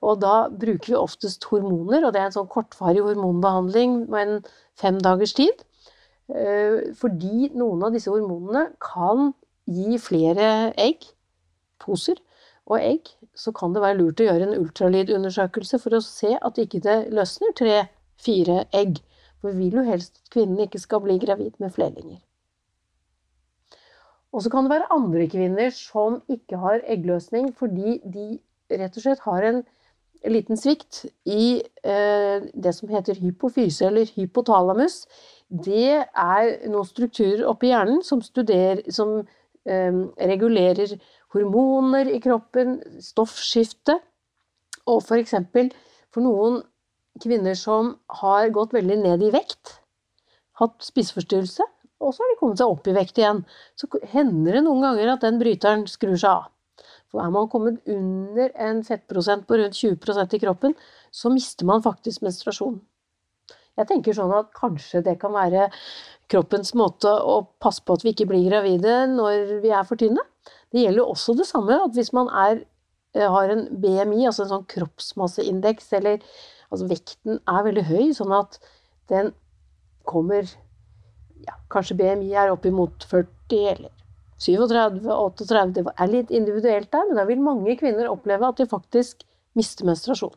Og 0.04 0.20
da 0.20 0.34
bruker 0.52 0.92
vi 0.92 0.98
oftest 0.98 1.46
hormoner, 1.48 2.04
og 2.04 2.12
det 2.12 2.20
er 2.20 2.28
en 2.28 2.34
sånn 2.34 2.50
kortvarig 2.52 3.00
hormonbehandling 3.06 4.02
med 4.12 4.26
en 4.26 4.50
fem 4.76 5.00
dagers 5.00 5.32
tid. 5.38 5.64
Eh, 6.26 6.92
fordi 6.98 7.50
noen 7.54 7.84
av 7.86 7.94
disse 7.94 8.10
hormonene 8.10 8.72
kan 8.82 9.30
gi 9.70 9.98
flere 10.02 10.72
egg, 10.80 11.06
poser 11.82 12.18
og 12.66 12.80
egg, 12.80 13.10
så 13.36 13.52
kan 13.54 13.74
det 13.74 13.82
være 13.84 13.98
lurt 14.00 14.22
å 14.22 14.26
gjøre 14.26 14.48
en 14.48 14.56
ultralydundersøkelse 14.58 15.78
for 15.82 15.98
å 15.98 16.02
se 16.02 16.32
at 16.34 16.58
ikke 16.58 16.82
det 16.82 16.96
løsner 17.14 17.54
tre-fire 17.58 18.64
egg. 18.74 18.98
For 19.40 19.52
vi 19.52 19.68
vil 19.68 19.82
jo 19.82 19.86
helst 19.86 20.18
at 20.22 20.32
kvinnen 20.34 20.64
ikke 20.64 20.82
skal 20.82 21.04
bli 21.04 21.18
gravid 21.22 21.54
med 21.62 21.74
flerlinger. 21.76 22.18
Og 24.34 24.42
så 24.42 24.50
kan 24.52 24.66
det 24.66 24.74
være 24.74 24.92
andre 24.92 25.28
kvinner 25.32 25.70
som 25.72 26.18
ikke 26.32 26.58
har 26.60 26.82
eggløsning 26.92 27.52
fordi 27.56 28.00
de 28.02 28.26
rett 28.74 28.98
og 28.98 29.04
slett 29.04 29.22
har 29.24 29.46
en 29.46 29.62
liten 30.26 30.58
svikt 30.58 31.04
i 31.28 31.62
eh, 31.86 32.44
det 32.52 32.72
som 32.74 32.90
heter 32.90 33.18
hypofyse 33.20 33.86
eller 33.86 34.10
hypotalamus. 34.16 35.04
Det 35.46 35.90
er 36.02 36.48
noen 36.66 36.88
strukturer 36.88 37.44
oppi 37.46 37.70
hjernen 37.70 38.00
som, 38.02 38.22
studerer, 38.24 38.82
som 38.90 39.20
eh, 39.20 40.00
regulerer 40.18 40.96
hormoner 41.34 42.10
i 42.10 42.18
kroppen, 42.22 42.80
stoffskifte, 43.02 44.00
og 44.86 45.02
for 45.06 45.20
eksempel 45.20 45.70
for 46.14 46.24
noen 46.24 46.60
kvinner 47.22 47.56
som 47.58 47.94
har 48.20 48.50
gått 48.54 48.74
veldig 48.76 48.98
ned 49.04 49.22
i 49.24 49.32
vekt, 49.34 49.78
hatt 50.60 50.82
spiseforstyrrelse, 50.84 51.64
og 52.02 52.12
så 52.12 52.22
har 52.22 52.32
de 52.32 52.38
kommet 52.40 52.60
seg 52.60 52.72
opp 52.72 52.88
i 52.90 52.96
vekt 52.96 53.20
igjen. 53.20 53.40
Så 53.78 53.88
hender 54.12 54.58
det 54.58 54.66
noen 54.66 54.82
ganger 54.84 55.14
at 55.14 55.24
den 55.24 55.38
bryteren 55.40 55.86
skrur 55.88 56.18
seg 56.18 56.32
av. 56.32 56.50
For 57.12 57.22
er 57.22 57.32
man 57.32 57.48
kommet 57.48 57.86
under 57.88 58.52
en 58.66 58.82
fettprosent 58.84 59.46
på 59.48 59.56
rundt 59.60 59.78
20% 59.78 60.36
i 60.36 60.42
kroppen, 60.42 60.74
så 61.14 61.32
mister 61.32 61.68
man 61.68 61.84
faktisk 61.84 62.24
menstruasjon. 62.26 62.80
Jeg 63.76 63.88
tenker 63.90 64.16
sånn 64.16 64.32
at 64.34 64.52
kanskje 64.56 65.02
det 65.04 65.18
kan 65.20 65.34
være 65.36 65.68
kroppens 66.32 66.72
måte 66.78 67.10
å 67.10 67.42
passe 67.62 67.84
på 67.86 67.96
at 67.96 68.04
vi 68.04 68.14
ikke 68.14 68.28
blir 68.30 68.48
gravide 68.48 69.04
når 69.12 69.60
vi 69.62 69.72
er 69.74 69.86
for 69.86 70.00
tynne. 70.00 70.24
Det 70.72 70.82
gjelder 70.82 71.12
også 71.12 71.36
det 71.38 71.46
samme 71.48 71.76
at 71.84 71.94
hvis 71.96 72.12
man 72.16 72.30
er, 72.32 72.64
eh, 73.14 73.28
har 73.30 73.52
en 73.52 73.66
BMI, 73.70 74.26
altså 74.26 74.46
en 74.46 74.54
sånn 74.54 74.68
kroppsmasseindeks, 74.72 75.92
eller 76.00 76.22
altså 76.70 76.88
vekten 76.90 77.40
er 77.46 77.66
veldig 77.68 77.84
høy, 77.90 78.06
sånn 78.16 78.34
at 78.34 78.58
den 79.12 79.32
kommer 80.06 80.48
ja, 81.46 81.54
kanskje 81.70 81.98
BMI 82.00 82.32
er 82.34 82.54
oppimot 82.54 83.06
40 83.10 83.70
eller 83.74 83.92
37-38, 84.42 85.72
det 85.76 85.84
er 85.94 86.10
litt 86.12 86.32
individuelt 86.34 86.90
der, 86.92 87.06
men 87.08 87.16
da 87.16 87.24
vil 87.28 87.40
mange 87.40 87.76
kvinner 87.80 88.10
oppleve 88.10 88.50
at 88.50 88.58
de 88.60 88.66
faktisk 88.68 89.24
mister 89.56 89.88
menstruasjon. 89.88 90.34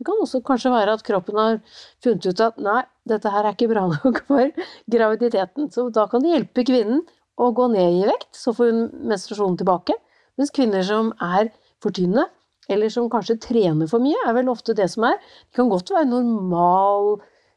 Det 0.00 0.06
kan 0.08 0.20
også 0.24 0.40
kanskje 0.40 0.72
være 0.72 0.96
at 0.96 1.02
kroppen 1.04 1.36
har 1.36 1.58
funnet 2.00 2.24
ut 2.24 2.40
at 2.40 2.60
nei, 2.64 2.80
dette 3.04 3.28
her 3.28 3.44
er 3.44 3.52
ikke 3.52 3.68
bra 3.68 3.82
nok 3.90 4.22
for 4.30 4.52
graviditeten. 4.88 5.68
Så 5.74 5.90
da 5.92 6.06
kan 6.08 6.24
det 6.24 6.32
hjelpe 6.32 6.64
kvinnen 6.64 7.02
å 7.40 7.50
gå 7.56 7.66
ned 7.72 7.98
i 7.98 8.06
vekt, 8.08 8.30
så 8.36 8.54
får 8.56 8.70
hun 8.72 8.86
menstruasjonen 9.12 9.58
tilbake. 9.60 9.96
Mens 10.40 10.54
kvinner 10.56 10.86
som 10.88 11.12
er 11.20 11.50
for 11.84 11.92
tynne, 11.96 12.24
eller 12.72 12.92
som 12.92 13.10
kanskje 13.12 13.36
trener 13.44 13.90
for 13.90 14.00
mye, 14.00 14.16
er 14.24 14.36
vel 14.38 14.48
ofte 14.48 14.72
det 14.78 14.88
som 14.92 15.04
er. 15.10 15.20
Det 15.50 15.60
kan 15.60 15.68
godt 15.68 15.92
være 15.92 16.08
normal 16.08 17.12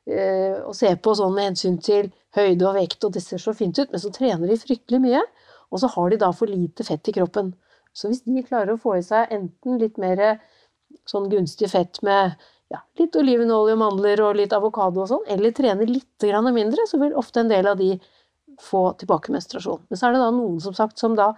eh, 0.09 0.59
å 0.67 0.75
se 0.75 0.91
på 0.99 1.15
sånn 1.15 1.35
med 1.37 1.53
hensyn 1.53 1.79
til 1.83 2.11
høyde 2.35 2.67
og 2.67 2.75
vekt, 2.75 3.03
og 3.07 3.15
det 3.15 3.23
ser 3.23 3.39
så 3.39 3.55
fint 3.55 3.79
ut, 3.79 3.87
men 3.87 4.03
så 4.03 4.11
trener 4.11 4.51
de 4.51 4.59
fryktelig 4.59 4.99
mye, 5.03 5.21
og 5.71 5.79
så 5.79 5.89
har 5.95 6.11
de 6.11 6.19
da 6.25 6.31
for 6.35 6.51
lite 6.51 6.83
fett 6.83 7.07
i 7.07 7.15
kroppen. 7.15 7.53
Så 7.93 8.09
hvis 8.09 8.23
de 8.25 8.43
klarer 8.43 8.73
å 8.73 8.81
få 8.81 8.97
i 8.97 9.05
seg 9.05 9.31
enten 9.31 9.79
litt 9.81 9.99
mer 10.01 10.41
sånn 11.09 11.29
gunstig 11.31 11.69
fett 11.71 12.01
med 12.05 12.35
ja, 12.73 12.79
litt 12.99 13.15
olivenolje 13.19 13.75
og 13.75 13.81
mandler 13.81 14.21
og 14.25 14.37
litt 14.39 14.53
avokado 14.55 15.03
og 15.03 15.09
sånn, 15.11 15.25
eller 15.29 15.53
trener 15.55 15.89
litt 15.89 16.27
mindre, 16.53 16.87
så 16.89 16.99
vil 17.01 17.15
ofte 17.19 17.43
en 17.43 17.51
del 17.51 17.67
av 17.67 17.77
de 17.77 17.97
få 18.61 18.93
tilbake 18.99 19.31
menstruasjon. 19.33 19.85
Men 19.89 19.99
så 19.99 20.07
er 20.07 20.15
det 20.15 20.23
da 20.23 20.31
noen 20.33 20.59
som 20.61 20.73
sagt 20.73 20.99
som 20.99 21.15
da, 21.15 21.33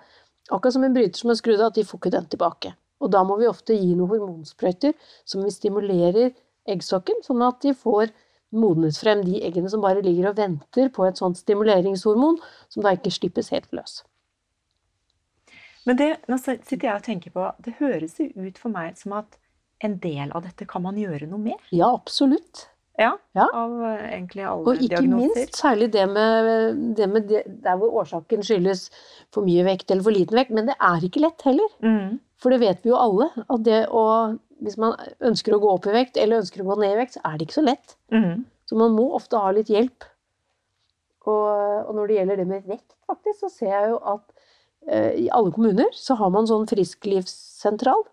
akkurat 0.49 0.73
som 0.73 0.83
en 0.83 0.93
bryter 0.93 1.19
som 1.19 1.31
er 1.31 1.39
skrudd 1.39 1.61
av, 1.61 1.71
at 1.71 1.79
de 1.79 1.85
får 1.87 1.99
ikke 1.99 2.15
den 2.15 2.27
tilbake. 2.31 2.75
Og 3.03 3.11
da 3.11 3.23
må 3.27 3.37
vi 3.39 3.49
ofte 3.49 3.75
gi 3.75 3.93
noen 3.95 4.11
hormonsprøyter 4.13 4.95
som 5.27 5.43
vi 5.43 5.51
stimulerer 5.51 6.33
eggstokken, 6.69 7.21
sånn 7.25 7.43
at 7.45 7.61
de 7.65 7.75
får 7.77 8.13
modnet 8.55 8.97
frem 8.97 9.23
de 9.25 9.41
eggene 9.43 9.69
som 9.71 9.83
bare 9.83 10.03
ligger 10.05 10.31
og 10.31 10.39
venter 10.39 10.91
på 10.93 11.05
et 11.07 11.19
sånt 11.19 11.39
stimuleringshormon, 11.41 12.37
som 12.71 12.85
da 12.85 12.95
ikke 12.95 13.13
slippes 13.13 13.51
helt 13.53 13.71
løs. 13.75 14.03
Men 15.85 15.99
det, 15.99 16.11
nå 16.31 16.37
sitter 16.41 16.87
jeg 16.87 16.95
og 16.95 17.03
tenker 17.05 17.33
på, 17.35 17.49
det 17.61 17.75
høres 17.81 18.17
jo 18.21 18.29
ut 18.33 18.61
for 18.61 18.73
meg 18.73 18.95
som 18.97 19.13
at 19.19 19.37
en 19.83 19.97
del 19.99 20.31
av 20.31 20.43
dette 20.43 20.65
kan 20.67 20.81
man 20.85 20.95
gjøre 20.95 21.27
noe 21.29 21.39
med? 21.39 21.59
Ja, 21.71 21.91
absolutt. 21.93 22.67
Ja, 22.97 23.17
Ja. 23.35 23.47
av 23.53 23.73
eh, 23.83 24.05
egentlig 24.15 24.45
alle 24.47 24.63
Og 24.71 24.77
ikke 24.79 25.01
diagnoser. 25.01 25.35
minst 25.35 25.57
særlig 25.59 25.89
det 25.91 26.05
med, 26.09 26.95
det 26.95 27.09
med 27.11 27.27
det, 27.27 27.41
der 27.63 27.75
hvor 27.75 27.91
årsaken 28.01 28.39
skyldes 28.41 28.85
for 29.35 29.43
mye 29.43 29.65
vekt 29.67 29.91
eller 29.91 30.03
for 30.05 30.15
liten 30.15 30.37
vekt. 30.39 30.51
Men 30.55 30.65
det 30.71 30.75
er 30.79 31.03
ikke 31.03 31.19
lett 31.25 31.41
heller. 31.43 31.67
Mm. 31.83 32.19
For 32.39 32.49
det 32.55 32.61
vet 32.61 32.79
vi 32.83 32.89
jo 32.93 32.95
alle. 32.95 33.27
At 33.49 33.63
det 33.67 33.81
å, 33.91 34.05
hvis 34.63 34.77
man 34.79 34.95
ønsker 35.19 35.53
å 35.55 35.59
gå 35.59 35.73
opp 35.75 35.87
i 35.91 35.95
vekt 35.97 36.15
eller 36.17 36.39
ønsker 36.39 36.63
å 36.63 36.69
gå 36.71 36.79
ned 36.79 36.93
i 36.95 36.99
vekt, 37.03 37.17
så 37.17 37.25
er 37.27 37.37
det 37.37 37.47
ikke 37.49 37.59
så 37.59 37.65
lett. 37.67 37.97
Mm. 38.15 38.45
Så 38.65 38.79
man 38.79 38.95
må 38.95 39.09
ofte 39.13 39.37
ha 39.43 39.51
litt 39.51 39.67
hjelp. 39.67 40.07
Og, 41.25 41.45
og 41.89 41.95
når 41.97 42.07
det 42.07 42.15
gjelder 42.21 42.37
det 42.37 42.47
med 42.47 42.67
vekt, 42.69 42.91
faktisk, 43.09 43.39
så 43.43 43.49
ser 43.51 43.71
jeg 43.75 43.89
jo 43.91 43.99
at 44.13 44.23
eh, 44.87 45.11
i 45.25 45.29
alle 45.33 45.51
kommuner 45.51 45.89
så 45.97 46.15
har 46.19 46.29
man 46.31 46.47
sånn 46.47 46.67
frisklivssentral. 46.69 48.05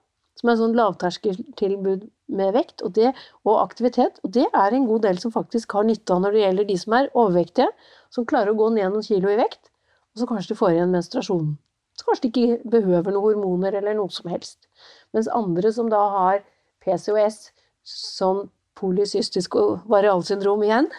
Som 0.42 0.50
er 0.50 0.58
sånn 0.58 0.72
lavterskeltilbud 0.74 2.08
med 2.34 2.54
vekt 2.56 2.82
og, 2.82 2.96
det, 2.96 3.12
og 3.46 3.60
aktivitet. 3.62 4.16
Og 4.26 4.32
det 4.34 4.48
er 4.50 4.74
en 4.74 4.88
god 4.88 5.04
del 5.06 5.20
som 5.22 5.30
faktisk 5.34 5.76
har 5.78 5.86
nytte 5.86 6.14
av 6.14 6.24
når 6.24 6.34
det 6.34 6.42
gjelder 6.42 6.66
de 6.66 6.78
som 6.82 6.96
er 6.98 7.10
overvektige. 7.12 7.68
Som 8.10 8.26
klarer 8.26 8.50
å 8.50 8.58
gå 8.58 8.72
ned 8.74 8.90
noen 8.90 9.06
kilo 9.06 9.30
i 9.30 9.38
vekt, 9.38 9.70
og 10.12 10.20
så 10.20 10.26
kanskje 10.28 10.52
de 10.52 10.58
får 10.58 10.74
igjen 10.74 10.92
menstruasjonen. 10.92 11.54
Så 11.94 12.08
kanskje 12.08 12.24
de 12.26 12.30
ikke 12.32 12.72
behøver 12.74 13.14
noen 13.14 13.38
hormoner 13.38 13.78
eller 13.78 13.94
noe 13.96 14.10
som 14.12 14.28
helst. 14.32 14.66
Mens 15.14 15.30
andre 15.30 15.70
som 15.72 15.88
da 15.92 16.02
har 16.16 16.42
PCOS, 16.82 17.52
sånn 17.86 18.48
polycystisk 18.78 19.54
varialsyndrom 19.90 20.66
igjen, 20.66 20.90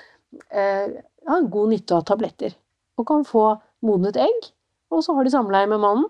eh, 0.49 1.03
har 1.27 1.51
god 1.51 1.75
nytte 1.75 1.99
av 1.99 2.08
tabletter. 2.08 2.56
Og 2.97 3.08
kan 3.12 3.27
få 3.27 3.58
modnet 3.84 4.17
egg, 4.17 4.51
og 4.93 5.03
så 5.03 5.15
har 5.17 5.27
de 5.27 5.34
samleie 5.34 5.67
med 5.67 5.82
mannen 5.84 6.08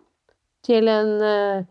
til 0.64 0.88
en 0.92 1.14
eh, 1.22 1.66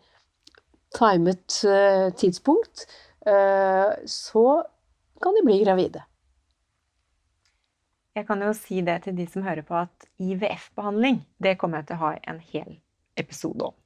timet 0.96 1.62
eh, 1.68 2.08
tidspunkt. 2.18 2.86
Eh, 3.26 3.90
så 4.06 4.46
kan 5.22 5.34
de 5.34 5.44
bli 5.46 5.60
gravide. 5.64 6.02
Jeg 8.12 8.26
kan 8.28 8.42
jo 8.44 8.52
si 8.56 8.82
det 8.84 8.98
til 9.06 9.16
de 9.16 9.26
som 9.30 9.44
hører 9.46 9.64
på, 9.64 9.76
at 9.78 10.08
IVF-behandling, 10.20 11.22
det 11.40 11.56
kommer 11.60 11.80
jeg 11.80 11.90
til 11.90 11.96
å 11.96 12.02
ha 12.02 12.10
en 12.28 12.40
hel 12.52 12.74
episode 13.16 13.70
om. 13.70 13.76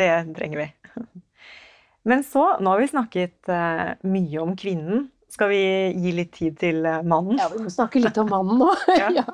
Det 0.00 0.10
trenger 0.38 0.62
vi. 0.62 0.68
Men 2.08 2.24
så, 2.24 2.54
nå 2.62 2.72
har 2.72 2.80
vi 2.80 2.92
snakket 2.94 3.50
eh, 3.52 3.88
mye 4.08 4.40
om 4.40 4.54
kvinnen. 4.56 5.10
Skal 5.30 5.52
vi 5.52 5.60
gi 5.92 6.12
litt 6.16 6.32
tid 6.34 6.56
til 6.58 6.80
mannen? 7.06 7.36
Ja, 7.38 7.50
vi 7.52 7.60
må 7.62 7.70
snakke 7.70 8.00
litt 8.02 8.16
om 8.18 8.32
mannen 8.32 8.64
nå. 8.64 8.70
Ja. 9.20 9.26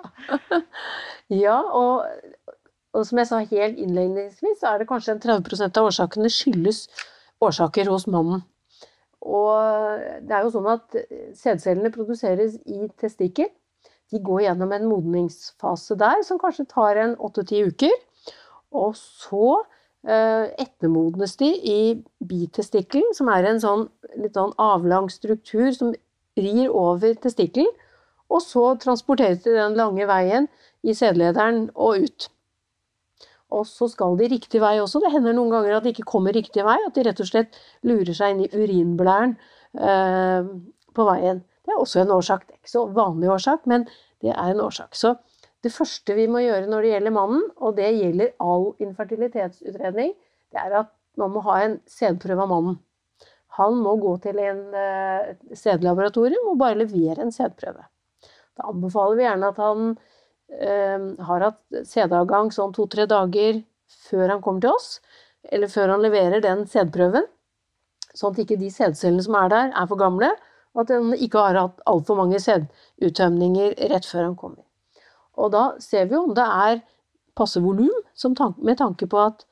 ja, 1.33 1.61
og, 1.71 2.51
og 2.97 3.07
som 3.07 3.21
jeg 3.21 3.29
sa 3.29 3.43
helt 3.45 3.79
innledningsvis, 3.79 4.61
så 4.61 4.73
er 4.73 4.81
det 4.81 4.89
kanskje 4.89 5.17
en 5.17 5.23
30% 5.23 5.81
av 5.81 5.91
årsakene 5.91 6.33
skyldes 6.33 6.87
årsaker 7.45 7.91
hos 7.93 8.07
mannen. 8.09 8.43
Og 9.27 10.03
det 10.25 10.35
er 10.35 10.45
jo 10.45 10.53
sånn 10.55 10.69
at 10.71 10.99
sædcellene 11.37 11.93
produseres 11.95 12.59
i 12.65 12.87
testikkel. 13.01 13.51
De 14.13 14.21
går 14.23 14.45
gjennom 14.45 14.75
en 14.75 14.87
modningsfase 14.87 15.97
der 15.99 16.23
som 16.27 16.39
kanskje 16.39 16.69
tar 16.71 17.01
en 17.03 17.17
8-10 17.19 17.73
uker. 17.73 17.97
Og 18.77 18.95
så 18.99 19.49
eh, 20.07 20.53
ettermodnes 20.63 21.35
de 21.41 21.49
i 21.51 21.81
bitestikkelen, 22.23 23.17
som 23.19 23.31
er 23.35 23.51
en 23.51 23.63
sånn 23.63 23.89
litt 24.15 24.39
sånn 24.39 24.55
avlang 24.63 25.11
struktur 25.13 25.73
som 25.75 25.93
rir 26.39 26.71
over 26.71 27.19
testikkelen. 27.19 27.73
Og 28.31 28.43
så 28.43 28.73
transporteres 28.83 29.43
de 29.45 29.55
den 29.55 29.77
lange 29.79 30.07
veien 30.07 30.49
i 30.87 30.95
sædlederen 30.95 31.69
og 31.75 32.07
ut. 32.07 32.31
Og 33.55 33.67
så 33.69 33.87
skal 33.91 34.17
de 34.19 34.31
riktig 34.31 34.61
vei 34.63 34.75
også. 34.83 35.01
Det 35.03 35.13
hender 35.15 35.37
noen 35.37 35.53
ganger 35.55 35.77
at 35.77 35.85
de 35.87 35.93
ikke 35.95 36.09
kommer 36.09 36.35
riktig 36.35 36.65
vei. 36.67 36.77
At 36.87 36.97
de 36.97 37.05
rett 37.07 37.21
og 37.23 37.29
slett 37.29 37.61
lurer 37.87 38.17
seg 38.17 38.35
inn 38.35 38.43
i 38.47 38.51
urinblæren 38.51 39.37
eh, 39.79 40.49
på 40.97 41.07
veien. 41.07 41.45
Det 41.67 41.75
er 41.75 41.83
også 41.83 42.03
en 42.03 42.15
årsak. 42.17 42.47
Det 42.47 42.57
er 42.57 42.61
ikke 42.63 42.75
så 42.75 42.85
vanlig 42.97 43.31
årsak, 43.37 43.67
men 43.71 43.87
det 44.25 44.33
er 44.35 44.53
en 44.53 44.65
årsak. 44.67 44.99
Så 44.99 45.15
det 45.65 45.73
første 45.75 46.15
vi 46.15 46.27
må 46.31 46.43
gjøre 46.45 46.71
når 46.71 46.85
det 46.85 46.93
gjelder 46.95 47.15
mannen, 47.15 47.47
og 47.59 47.79
det 47.79 47.93
gjelder 47.97 48.35
all 48.43 48.69
infertilitetsutredning, 48.83 50.13
det 50.55 50.63
er 50.63 50.77
at 50.83 50.93
man 51.19 51.33
må 51.35 51.43
ha 51.47 51.61
en 51.65 51.79
sædprøve 51.91 52.45
av 52.45 52.53
mannen. 52.53 52.79
Han 53.57 53.79
må 53.81 53.95
gå 54.01 54.13
til 54.25 54.39
en 54.43 54.63
eh, 54.77 55.33
sædlaboratorium 55.57 56.53
og 56.53 56.59
bare 56.61 56.79
levere 56.83 57.25
en 57.25 57.33
sædprøve. 57.33 57.87
Da 58.57 58.69
anbefaler 58.69 59.17
vi 59.17 59.25
gjerne 59.25 59.51
at 59.53 59.61
han 59.61 59.97
har 60.51 61.43
hatt 61.43 61.87
sædavgang 61.89 62.53
sånn 62.55 62.75
to-tre 62.77 63.07
dager 63.11 63.63
før 64.07 64.31
han 64.35 64.43
kommer 64.43 64.63
til 64.63 64.75
oss, 64.75 65.01
eller 65.53 65.71
før 65.71 65.95
han 65.95 66.05
leverer 66.05 66.43
den 66.43 66.65
sædprøven, 66.71 67.27
sånn 68.17 68.35
at 68.35 68.45
ikke 68.45 68.59
de 68.61 68.71
sædcellene 68.73 69.25
som 69.27 69.37
er 69.39 69.51
der, 69.53 69.73
er 69.75 69.89
for 69.91 70.01
gamle, 70.01 70.31
og 70.75 70.85
at 70.85 70.93
han 70.95 71.13
ikke 71.15 71.43
har 71.43 71.59
hatt 71.59 71.83
altfor 71.89 72.19
mange 72.19 72.41
sæduttømninger 72.43 73.77
rett 73.93 74.07
før 74.09 74.29
han 74.29 74.39
kommer. 74.39 74.65
Og 75.37 75.53
da 75.53 75.67
ser 75.83 76.09
vi 76.09 76.17
om 76.19 76.33
det 76.37 76.47
er 76.47 76.81
passe 77.37 77.61
volum, 77.61 77.93
med 78.65 78.79
tanke 78.81 79.09
på 79.11 79.21
at 79.21 79.45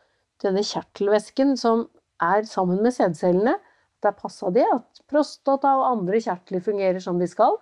denne 0.42 0.64
kjertelvæsken 0.64 1.54
som 1.60 1.86
er 2.22 2.46
sammen 2.48 2.82
med 2.82 2.94
sædcellene, 2.96 3.58
det 4.00 4.10
er 4.10 4.18
passa 4.20 4.50
det, 4.52 4.64
at 4.68 5.04
prostata 5.08 5.70
og 5.78 5.86
andre 5.90 6.20
kjertler 6.20 6.60
fungerer 6.64 7.00
som 7.00 7.20
de 7.20 7.28
skal. 7.28 7.56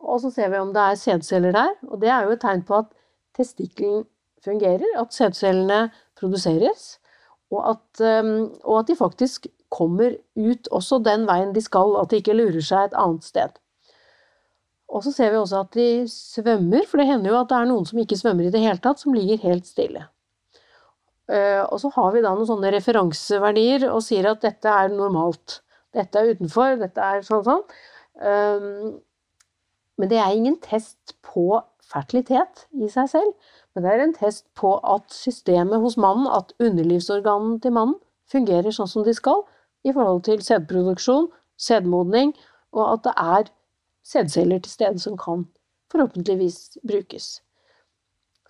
Og 0.00 0.20
så 0.22 0.30
ser 0.32 0.48
vi 0.52 0.58
om 0.60 0.72
det 0.74 0.82
er 0.82 0.98
sædceller 0.98 1.52
der, 1.52 1.74
og 1.88 2.00
det 2.00 2.08
er 2.08 2.24
jo 2.24 2.34
et 2.34 2.40
tegn 2.40 2.62
på 2.66 2.78
at 2.82 2.92
testikkelen 3.36 4.04
fungerer, 4.44 4.86
at 5.00 5.14
sædcellene 5.14 5.90
produseres, 6.18 6.98
og 7.50 7.70
at, 7.70 8.02
um, 8.24 8.52
og 8.64 8.78
at 8.78 8.88
de 8.88 8.96
faktisk 8.96 9.46
kommer 9.70 10.14
ut 10.36 10.68
også 10.70 10.98
den 11.04 11.26
veien 11.28 11.52
de 11.54 11.62
skal, 11.62 11.96
at 12.00 12.10
de 12.10 12.20
ikke 12.22 12.36
lurer 12.38 12.62
seg 12.64 12.88
et 12.88 12.96
annet 12.98 13.26
sted. 13.26 13.58
Og 14.90 15.04
så 15.04 15.12
ser 15.14 15.30
vi 15.30 15.38
også 15.38 15.60
at 15.60 15.74
de 15.76 16.08
svømmer, 16.10 16.86
for 16.88 16.98
det 16.98 17.06
hender 17.06 17.30
jo 17.30 17.40
at 17.40 17.50
det 17.50 17.58
er 17.58 17.68
noen 17.70 17.86
som 17.86 18.00
ikke 18.02 18.18
svømmer 18.18 18.48
i 18.48 18.54
det 18.54 18.62
hele 18.62 18.80
tatt, 18.82 18.98
som 19.02 19.14
ligger 19.14 19.38
helt 19.44 19.68
stille. 19.68 20.06
Eh, 21.30 21.62
Og 21.62 21.78
så 21.80 21.92
har 21.94 22.10
vi 22.14 22.22
da 22.24 22.32
noen 22.34 22.48
sånne 22.48 22.72
referanseverdier 22.74 23.86
og 23.90 24.02
sier 24.02 24.26
at 24.32 24.42
dette 24.42 24.66
er 24.66 24.90
normalt. 24.90 25.60
Dette 25.94 26.18
er 26.18 26.34
utenfor, 26.34 26.74
dette 26.80 27.06
er 27.12 27.22
sånn 27.26 27.44
sånn. 27.46 27.62
Men 30.00 30.08
det 30.08 30.18
er 30.18 30.32
ingen 30.32 30.56
test 30.64 31.12
på 31.20 31.60
fertilitet 31.84 32.64
i 32.72 32.88
seg 32.88 33.10
selv. 33.12 33.32
Men 33.74 33.84
det 33.84 33.92
er 33.92 34.04
en 34.04 34.14
test 34.16 34.46
på 34.56 34.78
at 34.94 35.12
systemet 35.12 35.82
hos 35.82 35.98
mannen, 36.00 36.28
at 36.30 36.54
underlivsorganene 36.62 37.60
til 37.60 37.74
mannen, 37.76 37.98
fungerer 38.30 38.72
sånn 38.72 38.88
som 38.88 39.04
de 39.04 39.12
skal 39.16 39.42
i 39.84 39.92
forhold 39.92 40.22
til 40.24 40.40
sædproduksjon, 40.44 41.28
sædmodning, 41.60 42.32
og 42.72 42.92
at 42.94 43.04
det 43.04 43.14
er 43.18 43.52
sædceller 44.06 44.62
til 44.62 44.72
stede 44.72 45.02
som 45.02 45.18
kan 45.18 45.44
forhåpentligvis 45.92 46.78
brukes. 46.86 47.40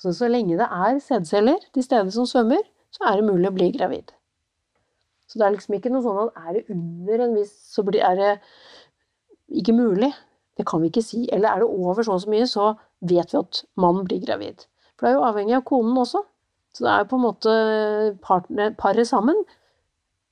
Så 0.00 0.12
så 0.16 0.28
lenge 0.28 0.58
det 0.60 0.68
er 0.70 0.98
sædceller 1.02 1.58
til 1.74 1.84
stede 1.84 2.12
som 2.14 2.26
svømmer, 2.26 2.62
så 2.92 3.04
er 3.08 3.18
det 3.18 3.26
mulig 3.26 3.48
å 3.48 3.56
bli 3.56 3.70
gravid. 3.74 4.12
Så 5.28 5.38
det 5.38 5.46
er 5.46 5.54
liksom 5.54 5.76
ikke 5.76 5.92
noe 5.92 6.04
sånn 6.04 6.22
at 6.24 6.38
er 6.44 6.56
det 6.56 6.74
under 6.74 7.24
en 7.26 7.36
viss, 7.38 7.52
så 7.70 7.84
er 7.86 8.16
det 8.18 8.30
ikke 9.60 9.74
mulig. 9.76 10.10
Det 10.58 10.66
kan 10.68 10.82
vi 10.82 10.90
ikke 10.90 11.04
si. 11.04 11.26
Eller 11.32 11.52
er 11.52 11.62
det 11.62 11.70
over 11.70 12.02
så 12.02 12.16
og 12.16 12.24
så 12.24 12.32
mye, 12.32 12.48
så 12.48 12.72
vet 13.00 13.32
vi 13.32 13.40
at 13.40 13.62
mannen 13.80 14.06
blir 14.08 14.22
gravid. 14.24 14.66
For 14.96 15.06
det 15.06 15.12
er 15.12 15.18
jo 15.18 15.28
avhengig 15.28 15.56
av 15.56 15.66
konen 15.68 15.98
også. 16.02 16.22
Så 16.76 16.84
det 16.84 16.90
er 16.92 17.02
jo 17.02 17.10
på 17.10 17.18
en 17.18 17.24
måte 17.24 17.54
partner, 18.22 18.74
paret 18.78 19.08
sammen. 19.08 19.38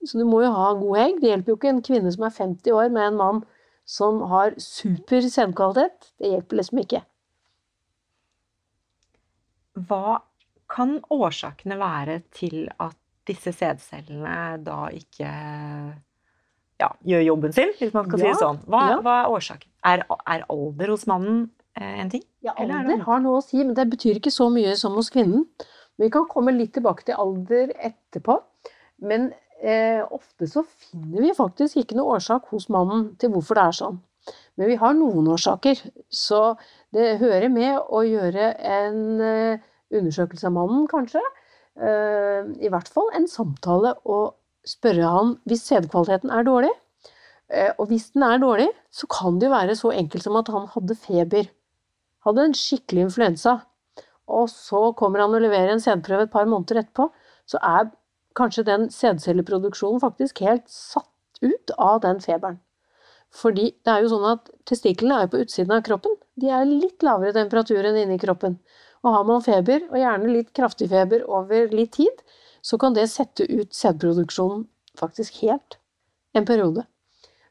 Så 0.07 0.21
du 0.21 0.27
må 0.29 0.43
jo 0.45 0.53
ha 0.55 0.73
god 0.79 1.01
egg. 1.03 1.21
Det 1.23 1.33
hjelper 1.33 1.53
jo 1.53 1.59
ikke 1.59 1.73
en 1.73 1.85
kvinne 1.87 2.13
som 2.15 2.27
er 2.29 2.37
50 2.37 2.77
år 2.77 2.93
med 2.95 3.09
en 3.09 3.19
mann 3.19 3.41
som 3.89 4.21
har 4.31 4.55
super 4.63 5.25
senkvalitet. 5.25 6.13
Det 6.21 6.35
hjelper 6.35 6.61
liksom 6.61 6.83
ikke. 6.85 7.03
Hva 9.89 10.19
kan 10.69 10.99
årsakene 11.15 11.79
være 11.81 12.21
til 12.37 12.69
at 12.83 12.97
disse 13.29 13.53
sædcellene 13.57 14.59
da 14.65 14.89
ikke 14.95 15.31
ja, 16.79 16.93
gjør 17.11 17.25
jobben 17.27 17.55
sin, 17.57 17.73
hvis 17.79 17.95
man 17.95 18.07
skal 18.09 18.23
si 18.23 18.29
det 18.29 18.37
sånn? 18.41 18.61
Hva, 18.71 18.83
ja. 18.93 18.99
hva 19.05 19.17
er 19.23 19.33
årsaken? 19.35 19.71
Er, 19.89 20.05
er 20.31 20.45
alder 20.53 20.93
hos 20.95 21.07
mannen 21.11 21.41
eh, 21.79 21.97
en 22.03 22.13
ting? 22.13 22.23
Ja, 22.45 22.55
er 22.55 22.71
alder 22.71 23.03
har 23.07 23.25
noe 23.25 23.41
å 23.41 23.45
si, 23.45 23.59
men 23.63 23.75
det 23.79 23.89
betyr 23.91 24.21
ikke 24.21 24.35
så 24.35 24.49
mye 24.55 24.77
som 24.79 24.95
hos 24.99 25.11
kvinnen. 25.15 25.47
Vi 25.99 26.11
kan 26.15 26.29
komme 26.31 26.55
litt 26.55 26.77
tilbake 26.77 27.09
til 27.09 27.19
alder 27.19 27.73
etterpå. 27.75 28.39
Men 29.03 29.33
eh, 29.63 30.03
ofte 30.15 30.47
så 30.51 30.65
finner 30.67 31.25
vi 31.27 31.35
faktisk 31.37 31.81
ikke 31.81 31.99
noe 31.99 32.19
årsak 32.19 32.51
hos 32.53 32.69
mannen 32.73 33.13
til 33.19 33.33
hvorfor 33.35 33.59
det 33.59 33.65
er 33.65 33.79
sånn. 33.81 33.99
Men 34.59 34.71
vi 34.71 34.79
har 34.79 34.95
noen 34.99 35.31
årsaker. 35.35 35.81
Så 36.11 36.43
det 36.95 37.19
hører 37.23 37.49
med 37.53 37.79
å 37.79 38.03
gjøre 38.07 38.53
en 38.59 39.03
eh, 39.25 39.69
undersøkelse 39.95 40.51
av 40.51 40.57
mannen, 40.57 40.87
kanskje. 40.91 41.23
Eh, 41.79 42.51
I 42.67 42.71
hvert 42.73 42.91
fall 42.93 43.11
en 43.17 43.29
samtale 43.31 43.95
og 44.05 44.37
spørre 44.69 45.13
han 45.15 45.37
hvis 45.49 45.65
sædkvaliteten 45.71 46.33
er 46.35 46.47
dårlig. 46.47 46.75
Eh, 47.49 47.73
og 47.79 47.89
hvis 47.91 48.11
den 48.15 48.27
er 48.27 48.41
dårlig, 48.43 48.69
så 48.93 49.09
kan 49.11 49.39
det 49.41 49.49
jo 49.49 49.55
være 49.55 49.77
så 49.79 49.93
enkelt 49.97 50.27
som 50.27 50.37
at 50.41 50.51
han 50.53 50.69
hadde 50.75 50.99
feber. 51.01 51.49
Hadde 52.27 52.45
en 52.45 52.57
skikkelig 52.57 53.09
influensa. 53.09 53.59
Og 54.29 54.51
så 54.53 54.91
kommer 54.99 55.25
han 55.25 55.35
og 55.35 55.45
leverer 55.45 55.73
en 55.73 55.81
sædprøve 55.81 56.29
et 56.29 56.35
par 56.35 56.45
måneder 56.45 56.83
etterpå, 56.83 57.09
så 57.49 57.61
er 57.65 57.89
kanskje 58.37 58.67
den 58.69 58.91
sædcelleproduksjonen 58.93 60.03
faktisk 60.03 60.43
helt 60.45 60.67
satt 60.69 61.41
ut 61.41 61.73
av 61.79 62.03
den 62.05 62.21
feberen. 62.21 62.59
Fordi 63.35 63.71
det 63.85 63.93
er 63.93 64.05
jo 64.05 64.11
sånn 64.13 64.27
at 64.31 64.51
testiklene 64.69 65.23
er 65.23 65.31
på 65.33 65.41
utsiden 65.43 65.75
av 65.77 65.85
kroppen. 65.87 66.15
De 66.41 66.53
er 66.53 66.69
litt 66.69 67.05
lavere 67.05 67.35
temperatur 67.37 67.85
enn 67.85 67.99
inni 68.03 68.21
kroppen. 68.21 68.57
Og 69.05 69.15
har 69.15 69.27
man 69.29 69.45
feber, 69.45 69.85
og 69.91 69.99
gjerne 70.01 70.33
litt 70.33 70.53
kraftig 70.57 70.89
feber 70.91 71.25
over 71.29 71.69
litt 71.75 71.93
tid, 71.99 72.23
så 72.69 72.77
kan 72.81 72.97
det 72.97 73.09
sette 73.09 73.47
ut 73.49 73.73
sædproduksjonen 73.75 74.67
faktisk 74.99 75.41
helt 75.43 75.79
en 76.37 76.47
periode. 76.49 76.85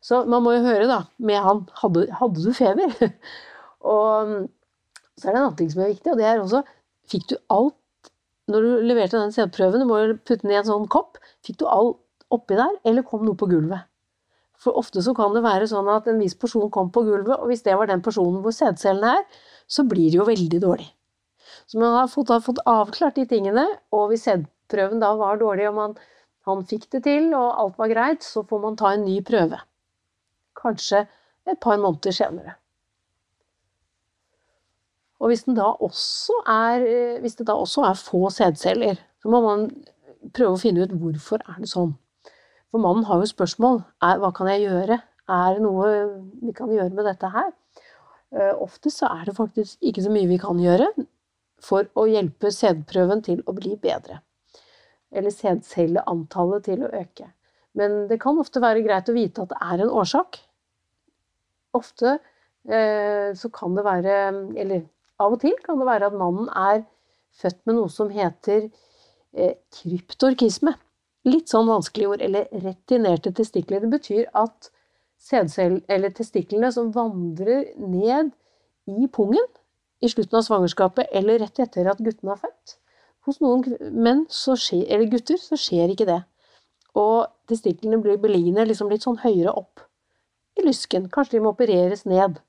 Så 0.04 0.22
man 0.30 0.44
må 0.46 0.54
jo 0.54 0.66
høre, 0.68 0.86
da, 0.90 1.00
med 1.18 1.42
han 1.42 1.64
Hadde, 1.82 2.06
hadde 2.20 2.44
du 2.44 2.54
feber? 2.56 2.94
og 3.94 4.34
så 5.18 5.28
er 5.28 5.34
det 5.34 5.40
en 5.40 5.42
annen 5.42 5.58
ting 5.60 5.72
som 5.74 5.84
er 5.84 5.94
viktig, 5.96 6.14
og 6.14 6.22
det 6.22 6.28
er 6.30 6.42
også 6.42 6.64
Fikk 7.08 7.30
du 7.32 7.38
alt 7.54 8.12
Når 8.52 8.66
du 8.66 8.88
leverte 8.90 9.20
den 9.20 9.34
sædprøven, 9.34 9.82
du 9.82 9.90
må 9.90 10.00
jo 10.04 10.18
putte 10.20 10.44
den 10.44 10.54
i 10.54 10.60
en 10.60 10.68
sånn 10.68 10.88
kopp, 10.92 11.18
fikk 11.44 11.62
du 11.64 11.66
alt 11.72 12.00
oppi 12.32 12.58
der, 12.60 12.76
eller 12.88 13.06
kom 13.08 13.26
noe 13.26 13.40
på 13.40 13.48
gulvet? 13.50 13.88
For 14.58 14.78
ofte 14.80 15.04
så 15.06 15.14
kan 15.16 15.36
det 15.36 15.44
være 15.46 15.68
sånn 15.70 15.88
at 15.92 16.08
en 16.10 16.20
viss 16.22 16.36
porsjon 16.40 16.72
kom 16.74 16.90
på 16.94 17.04
gulvet, 17.08 17.36
og 17.36 17.52
hvis 17.52 17.64
det 17.66 17.76
var 17.78 17.90
den 17.90 18.04
porsjonen 18.04 18.40
hvor 18.44 18.56
sædcellene 18.56 19.18
er, 19.20 19.26
så 19.68 19.84
blir 19.88 20.12
det 20.12 20.20
jo 20.20 20.28
veldig 20.28 20.62
dårlig. 20.64 20.88
Så 21.68 21.80
man 21.80 21.96
har 21.96 22.08
fått, 22.12 22.32
har 22.32 22.44
fått 22.44 22.64
avklart 22.68 23.20
de 23.20 23.28
tingene, 23.30 23.66
og 23.96 24.10
hvis 24.12 24.26
sædprøven 24.68 25.00
da 25.00 25.16
var 25.16 25.38
dårlig, 25.38 25.68
og 25.70 25.76
man, 25.76 25.96
han 26.46 26.66
fikk 26.66 26.92
det 26.92 27.04
til, 27.04 27.34
og 27.34 27.60
alt 27.60 27.78
var 27.78 27.88
greit, 27.88 28.24
så 28.24 28.44
får 28.44 28.60
man 28.60 28.78
ta 28.78 28.94
en 28.94 29.06
ny 29.06 29.22
prøve. 29.24 29.60
Kanskje 30.56 31.08
et 31.48 31.60
par 31.60 31.78
måneder 31.78 32.12
senere. 32.12 32.56
Og 35.20 35.30
hvis, 35.32 35.48
er, 35.48 37.20
hvis 37.22 37.36
det 37.36 37.48
da 37.48 37.54
også 37.54 37.82
er 37.82 37.94
få 37.94 38.30
sædceller, 38.30 38.96
så 39.22 39.30
må 39.30 39.42
man 39.42 39.70
prøve 40.34 40.54
å 40.54 40.60
finne 40.62 40.84
ut 40.84 40.94
hvorfor 40.94 41.42
er 41.48 41.58
det 41.60 41.70
sånn. 41.70 41.96
For 42.70 42.80
mannen 42.84 43.06
har 43.08 43.18
jo 43.18 43.26
spørsmål. 43.26 43.82
Er, 44.04 44.20
hva 44.20 44.32
kan 44.36 44.48
jeg 44.52 44.68
gjøre? 44.68 45.00
Er 45.28 45.56
det 45.56 45.64
noe 45.64 45.88
vi 46.44 46.54
kan 46.54 46.70
gjøre 46.70 46.94
med 46.94 47.08
dette 47.08 47.32
her? 47.34 47.50
Uh, 48.30 48.54
ofte 48.62 48.92
så 48.92 49.08
er 49.08 49.26
det 49.26 49.38
faktisk 49.38 49.80
ikke 49.82 50.04
så 50.04 50.12
mye 50.12 50.28
vi 50.30 50.38
kan 50.38 50.60
gjøre 50.60 50.92
for 51.64 51.88
å 51.98 52.06
hjelpe 52.12 52.52
sædprøven 52.54 53.24
til 53.26 53.42
å 53.48 53.56
bli 53.58 53.74
bedre. 53.82 54.20
Eller 55.18 55.34
sædcelleantallet 55.34 56.68
til 56.68 56.84
å 56.86 56.92
øke. 56.94 57.32
Men 57.78 58.04
det 58.10 58.20
kan 58.22 58.38
ofte 58.42 58.62
være 58.62 58.84
greit 58.86 59.10
å 59.10 59.16
vite 59.16 59.44
at 59.44 59.54
det 59.54 59.62
er 59.62 59.84
en 59.84 59.94
årsak. 60.02 60.40
Ofte 61.78 62.18
eh, 62.70 63.34
så 63.38 63.50
kan 63.54 63.76
det 63.78 63.86
være 63.86 64.14
Eller 64.58 64.86
av 65.18 65.34
og 65.34 65.42
til 65.42 65.56
kan 65.66 65.80
det 65.82 65.88
være 65.90 66.10
at 66.12 66.18
mannen 66.18 66.50
er 66.54 66.84
født 67.38 67.64
med 67.66 67.78
noe 67.80 67.90
som 67.94 68.10
heter 68.14 68.68
eh, 69.34 69.58
kryptorkisme 69.74 70.74
litt 71.28 71.52
sånn 71.52 71.70
vanskelig 71.70 72.10
ord, 72.14 72.24
eller 72.24 72.48
retinerte 72.64 73.34
testikler. 73.36 73.84
Det 73.84 73.92
betyr 73.92 74.28
at 74.38 74.72
testiklene 76.18 76.72
som 76.72 76.94
vandrer 76.96 77.74
ned 77.82 78.32
i 78.88 79.08
pungen 79.12 79.48
i 80.00 80.10
slutten 80.12 80.40
av 80.40 80.46
svangerskapet 80.46 81.10
eller 81.12 81.42
rett 81.42 81.60
etter 81.60 81.90
at 81.90 82.04
gutten 82.04 82.32
er 82.32 82.40
født. 82.40 82.78
Hos 83.28 83.42
noen 83.44 83.66
menn 83.92 84.24
skjer, 84.32 84.86
eller 84.88 85.10
gutter 85.12 85.40
så 85.42 85.60
skjer 85.60 85.92
ikke 85.92 86.08
det. 86.08 86.22
Og 86.98 87.28
testiklene 87.52 88.00
blir 88.02 88.20
beliggende 88.22 88.66
liksom 88.70 88.90
litt 88.92 89.04
sånn 89.04 89.20
høyere 89.22 89.52
opp 89.52 89.84
i 90.58 90.64
lysken. 90.66 91.10
Kanskje 91.14 91.38
de 91.38 91.44
må 91.44 91.52
opereres 91.54 92.06
ned. 92.08 92.40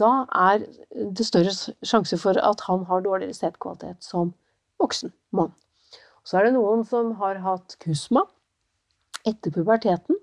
Da 0.00 0.10
er 0.34 0.64
det 0.90 1.26
større 1.28 1.52
sjanse 1.86 2.18
for 2.20 2.38
at 2.42 2.66
han 2.66 2.84
har 2.88 3.04
dårligere 3.04 3.36
sædkvalitet 3.36 4.02
som 4.04 4.34
voksen 4.80 5.12
mann. 5.36 5.52
Så 6.24 6.38
er 6.38 6.48
det 6.48 6.56
noen 6.56 6.84
som 6.88 7.14
har 7.20 7.40
hatt 7.44 7.76
kusma 7.82 8.24
etter 9.28 9.52
puberteten, 9.52 10.18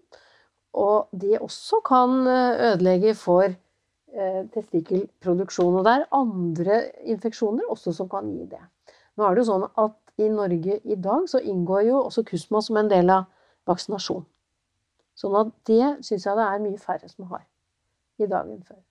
og 0.77 1.09
de 1.13 1.37
også 1.41 1.79
kan 1.85 2.19
eh, 2.29 2.63
ødelegge 2.71 3.13
for 3.17 3.45
eh, 3.47 4.41
testikkelproduksjon. 4.53 5.77
Og 5.79 5.85
det 5.85 5.93
er 5.93 6.09
andre 6.17 6.81
infeksjoner 7.13 7.69
også 7.71 7.93
som 7.97 8.09
kan 8.09 8.29
gi 8.29 8.45
det. 8.51 8.61
Nå 9.17 9.25
er 9.25 9.35
det 9.35 9.43
jo 9.43 9.49
sånn 9.51 9.67
at 9.67 9.95
i 10.21 10.29
Norge 10.33 10.79
i 10.83 10.97
dag 10.97 11.27
så 11.29 11.41
inngår 11.41 11.87
jo 11.89 12.01
også 12.03 12.25
kusma 12.25 12.61
som 12.65 12.79
en 12.79 12.89
del 12.89 13.09
av 13.13 13.27
vaksinasjon. 13.69 14.25
Sånn 15.17 15.37
at 15.37 15.53
det 15.69 15.97
syns 16.05 16.25
jeg 16.27 16.37
det 16.37 16.45
er 16.45 16.63
mye 16.63 16.81
færre 16.81 17.09
som 17.09 17.29
har 17.31 17.43
i 18.21 18.29
dag 18.29 18.49
enn 18.49 18.63
før. 18.65 18.81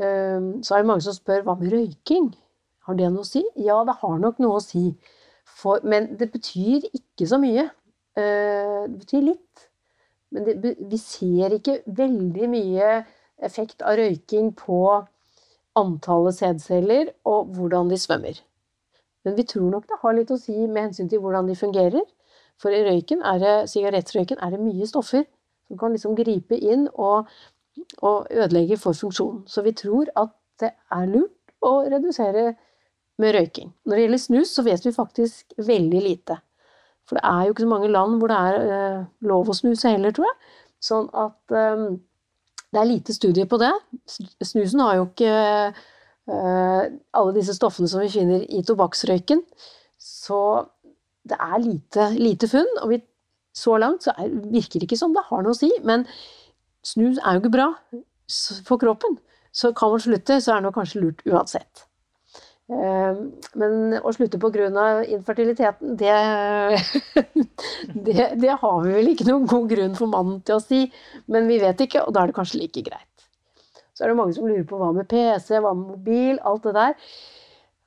Ehm, 0.00 0.62
så 0.64 0.74
er 0.74 0.82
det 0.82 0.88
mange 0.88 1.04
som 1.04 1.16
spør 1.16 1.44
hva 1.46 1.56
med 1.60 1.72
røyking? 1.72 2.30
Har 2.86 2.96
det 2.98 3.10
noe 3.12 3.24
å 3.24 3.28
si? 3.28 3.42
Ja, 3.60 3.82
det 3.88 3.98
har 4.00 4.16
nok 4.20 4.40
noe 4.42 4.58
å 4.58 4.64
si. 4.64 4.90
For, 5.44 5.82
men 5.84 6.14
det 6.20 6.30
betyr 6.32 6.88
ikke 6.92 7.28
så 7.28 7.38
mye. 7.40 7.68
Eh, 8.16 8.82
det 8.88 8.98
betyr 9.04 9.26
litt. 9.28 9.68
Men 10.32 10.48
det, 10.48 10.76
vi 10.88 10.98
ser 11.00 11.56
ikke 11.58 11.82
veldig 11.86 12.48
mye 12.52 12.92
effekt 13.42 13.84
av 13.84 13.98
røyking 14.00 14.52
på 14.56 14.80
antallet 15.78 16.36
sædceller 16.36 17.12
og 17.28 17.52
hvordan 17.56 17.90
de 17.90 17.98
svømmer. 17.98 18.40
Men 19.24 19.36
vi 19.36 19.46
tror 19.46 19.70
nok 19.70 19.86
det 19.88 20.00
har 20.02 20.16
litt 20.16 20.32
å 20.34 20.40
si 20.40 20.54
med 20.66 20.88
hensyn 20.88 21.08
til 21.10 21.22
hvordan 21.22 21.48
de 21.48 21.56
fungerer. 21.58 22.04
For 22.60 22.74
i 22.74 22.82
røyken 22.86 23.22
er 23.26 23.38
det, 23.42 23.54
sigarettrøyken 23.70 24.42
er 24.42 24.54
det 24.54 24.60
mye 24.62 24.86
stoffer 24.88 25.24
som 25.68 25.78
kan 25.80 25.94
liksom 25.94 26.16
gripe 26.18 26.58
inn 26.58 26.88
og, 26.92 27.30
og 28.02 28.26
ødelegge 28.30 28.78
for 28.80 28.98
funksjonen. 28.98 29.44
Så 29.46 29.64
vi 29.66 29.74
tror 29.78 30.10
at 30.18 30.34
det 30.60 30.72
er 30.92 31.08
lurt 31.08 31.54
å 31.64 31.82
redusere 31.88 32.52
med 33.22 33.36
røyking. 33.36 33.72
Når 33.86 33.96
det 33.96 34.06
gjelder 34.06 34.22
snus, 34.22 34.54
så 34.54 34.64
vet 34.66 34.86
vi 34.86 34.94
faktisk 34.94 35.54
veldig 35.58 36.02
lite. 36.02 36.38
For 37.08 37.18
det 37.18 37.24
er 37.28 37.46
jo 37.46 37.54
ikke 37.54 37.64
så 37.64 37.72
mange 37.72 37.90
land 37.92 38.18
hvor 38.20 38.30
det 38.30 38.38
er 38.38 38.74
eh, 38.76 39.04
lov 39.26 39.50
å 39.50 39.56
snuse 39.56 39.90
heller, 39.90 40.14
tror 40.14 40.28
jeg. 40.28 40.38
Sånn 40.82 41.08
at 41.24 41.56
eh, 41.56 41.86
det 42.72 42.80
er 42.80 42.88
lite 42.88 43.14
studier 43.14 43.48
på 43.48 43.58
det. 43.60 43.72
Snusen 44.42 44.80
har 44.80 44.96
jo 44.96 45.08
ikke 45.10 45.32
eh, 45.32 46.84
alle 47.12 47.34
disse 47.36 47.54
stoffene 47.56 47.90
som 47.90 48.00
vi 48.00 48.12
finner 48.12 48.46
i 48.48 48.62
tobakksrøyken. 48.64 49.42
Så 50.00 50.40
det 51.28 51.36
er 51.38 51.58
lite, 51.62 52.08
lite 52.16 52.48
funn, 52.48 52.70
og 52.82 52.94
vi, 52.94 53.02
så 53.54 53.76
langt 53.76 54.06
så 54.06 54.14
er, 54.16 54.32
virker 54.50 54.80
det 54.80 54.88
ikke 54.88 55.00
som 55.02 55.12
det 55.14 55.26
har 55.28 55.44
noe 55.44 55.52
å 55.54 55.58
si. 55.58 55.68
Men 55.84 56.06
snus 56.86 57.20
er 57.20 57.36
jo 57.36 57.44
ikke 57.44 57.56
bra 57.58 57.68
for 58.66 58.80
kroppen. 58.80 59.20
Så 59.52 59.74
kan 59.76 59.92
man 59.92 60.00
slutte, 60.00 60.40
så 60.40 60.56
er 60.56 60.64
det 60.64 60.72
kanskje 60.74 61.02
lurt 61.04 61.26
uansett. 61.28 61.84
Eh, 62.72 63.18
men 63.60 63.96
å 64.00 64.12
slutte 64.16 64.40
pga. 64.40 65.02
infertiliteten, 65.04 65.96
det, 65.96 66.14
det, 68.06 68.28
det, 68.40 68.52
har 68.62 68.78
vi 68.84 68.94
vel 68.94 69.12
ikke 69.12 69.28
noen 69.28 69.46
god 69.50 69.68
grunn 69.68 69.98
for 69.98 70.12
mannen 70.12 70.40
til 70.46 70.56
å 70.56 70.62
si. 70.62 70.86
Men 71.26 71.50
vi 71.50 71.60
vet 71.60 71.84
ikke, 71.84 72.06
og 72.06 72.14
da 72.14 72.22
er 72.22 72.32
det 72.32 72.38
kanskje 72.38 72.62
like 72.62 72.84
greit. 72.86 73.26
Så 73.92 74.04
er 74.04 74.12
det 74.12 74.16
mange 74.16 74.36
som 74.36 74.48
lurer 74.48 74.64
på 74.68 74.78
hva 74.80 74.92
med 74.96 75.08
PC, 75.10 75.58
hva 75.60 75.74
med 75.76 75.98
mobil, 75.98 76.40
alt 76.48 76.64
det 76.64 76.76
der. 76.78 76.96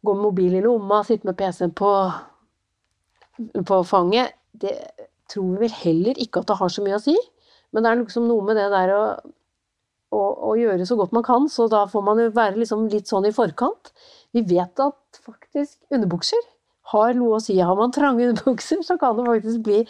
Gå 0.05 0.13
med 0.13 0.27
mobil 0.27 0.57
i 0.59 0.61
lomma, 0.61 1.01
sitte 1.07 1.25
med 1.25 1.37
PC-en 1.39 1.73
på, 1.73 1.93
på 3.65 3.79
fanget. 3.89 4.37
Det 4.53 4.75
tror 5.31 5.55
vi 5.55 5.65
vel 5.65 5.79
heller 5.79 6.21
ikke 6.21 6.43
at 6.43 6.51
det 6.51 6.59
har 6.59 6.69
så 6.69 6.85
mye 6.85 6.99
å 6.99 7.01
si. 7.01 7.15
Men 7.73 7.83
det 7.83 7.89
er 7.89 8.03
liksom 8.03 8.29
noe 8.29 8.45
med 8.45 8.59
det 8.59 8.67
der 8.71 8.93
å, 8.93 9.01
å, 10.13 10.21
å 10.51 10.53
gjøre 10.59 10.85
så 10.85 10.97
godt 10.99 11.15
man 11.15 11.25
kan, 11.25 11.49
så 11.51 11.65
da 11.71 11.87
får 11.89 12.05
man 12.05 12.21
jo 12.21 12.29
være 12.35 12.61
liksom 12.61 12.85
litt 12.93 13.09
sånn 13.09 13.25
i 13.27 13.33
forkant. 13.35 13.91
Vi 14.35 14.43
vet 14.43 14.83
at 14.83 15.21
faktisk 15.23 15.79
underbukser 15.95 16.43
har 16.91 17.15
noe 17.17 17.37
å 17.37 17.43
si. 17.43 17.55
Har 17.57 17.77
man 17.79 17.93
trange 17.95 18.27
underbukser, 18.29 18.81
så 18.85 18.97
kan 19.01 19.17
det 19.17 19.27
faktisk 19.29 19.61
bli 19.65 19.81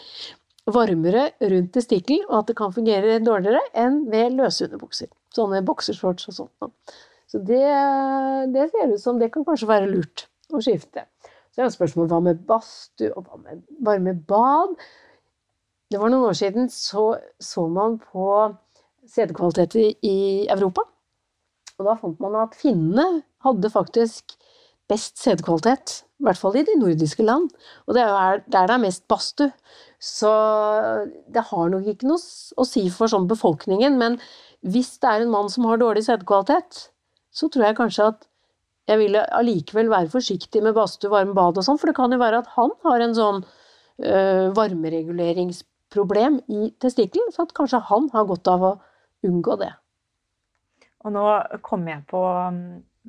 varmere 0.65 1.27
rundt 1.41 1.73
testikkelen, 1.75 2.25
og 2.29 2.39
at 2.39 2.51
det 2.51 2.57
kan 2.57 2.73
fungere 2.73 3.19
dårligere 3.23 3.61
enn 3.77 4.03
ved 4.11 4.37
løse 4.37 4.67
underbukser. 4.67 5.09
Sånne 5.35 5.63
boksershorts 5.65 6.29
og 6.31 6.37
sånt. 6.39 6.95
Så 7.29 7.41
det, 7.43 7.65
det, 8.53 8.69
ser 8.71 8.93
ut 8.93 9.01
som 9.01 9.19
det 9.19 9.31
kan 9.33 9.45
kanskje 9.45 9.69
være 9.69 9.89
lurt 9.91 10.27
å 10.53 10.61
skifte. 10.63 11.07
Så 11.51 11.61
er 11.61 11.67
det 11.67 11.75
spørsmålet 11.75 12.13
hva 12.13 12.21
med 12.23 12.41
badstue, 12.47 13.11
og 13.15 13.27
hva 13.27 13.41
med 13.41 13.61
varme 13.85 14.13
bad? 14.29 14.75
Det 15.91 16.01
var 16.01 16.11
noen 16.11 16.29
år 16.29 16.37
siden 16.37 16.69
så, 16.73 17.15
så 17.41 17.65
man 17.71 17.97
på 18.01 18.29
CD-kvaliteter 19.09 20.05
i 20.05 20.17
Europa. 20.51 20.85
Og 21.75 21.87
da 21.89 21.95
fant 21.99 22.21
man 22.23 22.37
at 22.39 22.55
finnene 22.57 23.23
hadde 23.45 23.71
faktisk 23.73 24.35
best 24.91 25.17
CD-kvalitet. 25.21 26.01
I 26.21 26.27
hvert 26.27 26.39
fall 26.39 26.55
i 26.57 26.63
de 26.65 26.77
nordiske 26.79 27.25
land. 27.25 27.49
Og 27.87 27.97
det 27.97 28.03
er 28.05 28.41
der 28.45 28.69
det 28.69 28.75
er 28.75 28.83
mest 28.83 29.05
badstue. 29.11 29.51
Så 30.01 30.31
det 31.33 31.47
har 31.49 31.71
nok 31.71 31.87
ikke 31.89 32.07
noe 32.09 32.21
å 32.21 32.67
si 32.67 32.85
for 32.93 33.11
sånn 33.11 33.27
befolkningen, 33.29 33.97
men 33.97 34.19
hvis 34.65 34.95
det 35.01 35.09
er 35.09 35.23
en 35.23 35.33
mann 35.33 35.49
som 35.51 35.65
har 35.69 35.81
dårlig 35.81 36.05
CD-kvalitet, 36.05 36.87
så 37.35 37.49
tror 37.51 37.67
jeg 37.67 37.77
kanskje 37.79 38.09
at 38.13 38.27
jeg 38.89 39.01
ville 39.01 39.21
allikevel 39.33 39.89
være 39.89 40.11
forsiktig 40.13 40.61
med 40.61 40.75
badstue, 40.77 41.09
varme 41.09 41.33
bad 41.37 41.57
og 41.57 41.65
sånn, 41.65 41.79
for 41.81 41.89
det 41.89 41.97
kan 41.97 42.13
jo 42.13 42.21
være 42.21 42.43
at 42.43 42.51
han 42.53 42.73
har 42.85 43.01
en 43.01 43.15
sånn 43.17 43.39
øh, 43.41 44.51
varmereguleringsproblem 44.57 46.37
i 46.53 46.69
testikkelen, 46.81 47.33
så 47.33 47.47
at 47.47 47.55
kanskje 47.57 47.81
han 47.89 48.11
har 48.13 48.27
godt 48.29 48.51
av 48.51 48.67
å 48.69 48.75
unngå 49.25 49.57
det. 49.63 49.71
Og 51.05 51.13
nå 51.13 51.25
kommer 51.65 51.95
jeg 51.95 52.05
på 52.13 52.21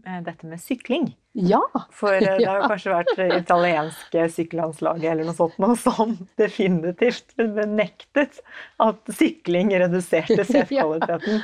dette 0.05 0.47
med 0.49 0.61
sykling. 0.61 1.11
Ja! 1.37 1.61
For 1.93 2.15
eh, 2.17 2.39
det 2.39 2.47
har 2.49 2.63
jo 2.63 2.69
kanskje 2.73 2.95
vært 2.95 3.13
det 3.19 3.29
italienske 3.43 4.27
sykkellandslaget 4.33 5.11
eller 5.13 5.29
noe 5.29 5.37
sånt 5.37 5.57
noe 5.63 5.77
som 5.81 6.17
definitivt 6.41 7.37
benektet 7.37 8.41
at 8.83 9.15
sykling 9.19 9.75
reduserte 9.77 10.47
settkvaliteten. 10.49 11.43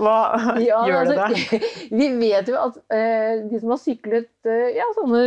Hva 0.00 0.16
ja, 0.62 0.80
gjør 0.88 1.10
det 1.10 1.16
altså, 1.26 1.58
det? 1.58 1.70
Vi 1.92 2.08
vet 2.20 2.48
jo 2.48 2.56
at 2.60 2.78
uh, 2.78 3.32
de 3.50 3.60
som 3.60 3.74
har 3.74 3.80
syklet 3.82 4.30
uh, 4.48 4.68
ja, 4.72 4.86
sånne 4.96 5.24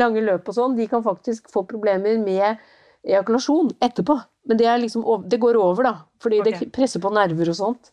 lange 0.00 0.24
løp 0.24 0.48
og 0.50 0.56
sånn, 0.56 0.74
de 0.78 0.88
kan 0.90 1.04
faktisk 1.04 1.50
få 1.52 1.62
problemer 1.68 2.18
med 2.22 2.58
ejakulasjon 3.06 3.70
etterpå. 3.82 4.16
Men 4.50 4.58
det, 4.58 4.70
liksom, 4.86 5.04
det 5.30 5.38
går 5.38 5.58
over, 5.60 5.86
da. 5.86 5.94
Fordi 6.22 6.40
okay. 6.42 6.56
det 6.58 6.70
presser 6.74 7.02
på 7.02 7.12
nerver 7.14 7.52
og 7.52 7.58
sånt. 7.58 7.92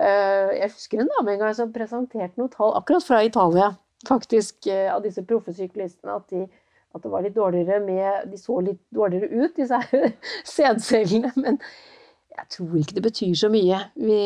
Uh, 0.00 0.48
jeg 0.56 0.72
husker 0.72 1.02
en 1.02 1.10
dame 1.12 1.34
en 1.34 1.42
gang 1.44 1.54
som 1.56 1.72
presenterte 1.74 2.40
noen 2.40 2.52
tall 2.52 2.72
akkurat 2.78 3.04
fra 3.04 3.20
Italia, 3.26 3.74
faktisk, 4.08 4.70
av 4.88 5.02
disse 5.04 5.24
proffe 5.28 5.52
syklistene. 5.52 6.16
At, 6.16 6.32
de, 6.32 6.46
at, 6.94 7.02
det 7.04 7.12
var 7.12 7.24
litt 7.26 7.36
dårligere 7.36 7.82
med 7.84 8.30
De 8.32 8.40
så 8.40 8.62
litt 8.64 8.80
dårligere 8.96 9.28
ut, 9.28 9.56
disse 9.58 9.80
sædcellene. 10.54 11.34
Men 11.36 11.60
jeg 12.40 12.48
tror 12.56 12.76
ikke 12.80 12.96
det 12.96 13.04
betyr 13.04 13.34
så 13.36 13.50
mye. 13.52 13.82
Vi, 14.00 14.20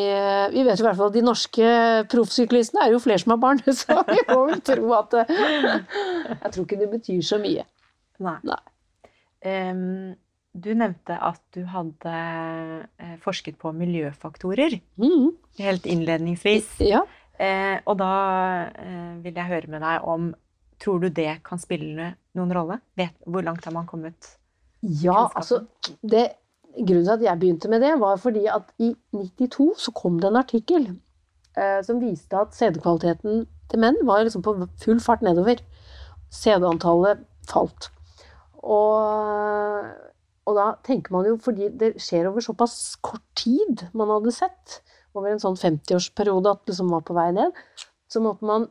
vi 0.55 0.67
vet 0.69 0.81
i 0.81 0.87
hvert 0.87 1.01
fall 1.01 1.11
at 1.11 1.17
de 1.17 1.25
norske 1.27 1.71
proffsyklistene 2.13 2.87
er 2.87 2.95
jo 2.95 3.03
flere 3.03 3.25
som 3.25 3.35
har 3.35 3.43
barn, 3.43 3.63
så 3.81 3.99
vi 4.07 4.21
må 4.31 4.45
vel 4.53 4.63
tro 4.63 4.95
at 5.01 5.19
Jeg 5.25 6.53
tror 6.55 6.63
ikke 6.63 6.83
det 6.85 6.93
betyr 6.95 7.25
så 7.35 7.41
mye. 7.43 7.67
Nei. 8.23 8.39
Nei. 8.47 8.63
Um, 9.45 10.15
du 10.55 10.71
nevnte 10.79 11.17
at 11.19 11.41
du 11.55 11.65
hadde 11.67 12.15
eh, 12.15 13.17
forsket 13.23 13.59
på 13.59 13.73
miljøfaktorer 13.75 14.79
mm. 15.03 15.29
helt 15.59 15.87
innledningsvis. 15.91 16.71
Ja. 16.87 17.03
Eh, 17.35 17.81
og 17.91 17.99
da 17.99 18.15
eh, 18.79 19.13
vil 19.25 19.35
jeg 19.35 19.51
høre 19.51 19.71
med 19.75 19.87
deg 19.87 20.09
om 20.09 20.33
Tror 20.85 20.99
du 21.01 21.07
det 21.15 21.39
kan 21.47 21.61
spille 21.63 22.09
noen 22.37 22.51
rolle? 22.53 22.81
Vet, 22.99 23.15
hvor 23.31 23.45
langt 23.47 23.65
har 23.65 23.73
man 23.73 23.87
kommet? 23.89 24.27
Ja, 24.83 25.31
altså 25.31 25.63
det 26.03 26.33
Grunnen 26.75 27.05
til 27.07 27.13
at 27.15 27.23
jeg 27.23 27.39
begynte 27.39 27.69
med 27.71 27.85
det, 27.85 27.93
var 28.03 28.17
fordi 28.19 28.49
at 28.51 28.73
i 28.83 28.89
92 29.15 29.69
så 29.79 29.93
kom 29.95 30.17
det 30.19 30.27
en 30.33 30.41
artikkel 30.41 30.89
eh, 31.55 31.79
som 31.87 32.01
viste 32.03 32.35
at 32.35 32.57
CD-kvaliteten 32.57 33.45
til 33.71 33.83
menn 33.83 34.01
var 34.03 34.25
liksom 34.27 34.43
på 34.43 34.57
full 34.83 34.99
fart 34.99 35.23
nedover. 35.23 35.63
CD-antallet 36.35 37.23
falt. 37.47 37.93
Og, 38.59 39.87
og, 40.45 40.55
da 40.59 40.67
tenker 40.85 41.15
man 41.15 41.27
jo, 41.29 41.39
fordi 41.41 41.71
det 41.81 41.95
skjer 42.03 42.29
over 42.29 42.45
såpass 42.45 42.97
kort 43.05 43.25
tid 43.39 43.87
man 43.97 44.13
hadde 44.13 44.35
sett, 44.35 44.81
over 45.15 45.31
en 45.31 45.43
sånn 45.43 45.57
50-årsperiode 45.59 46.51
at 46.51 46.65
det 46.65 46.75
liksom 46.75 46.91
var 46.93 47.05
på 47.07 47.17
vei 47.17 47.29
ned, 47.37 47.55
så 48.11 48.23
måtte 48.23 48.47
man 48.49 48.69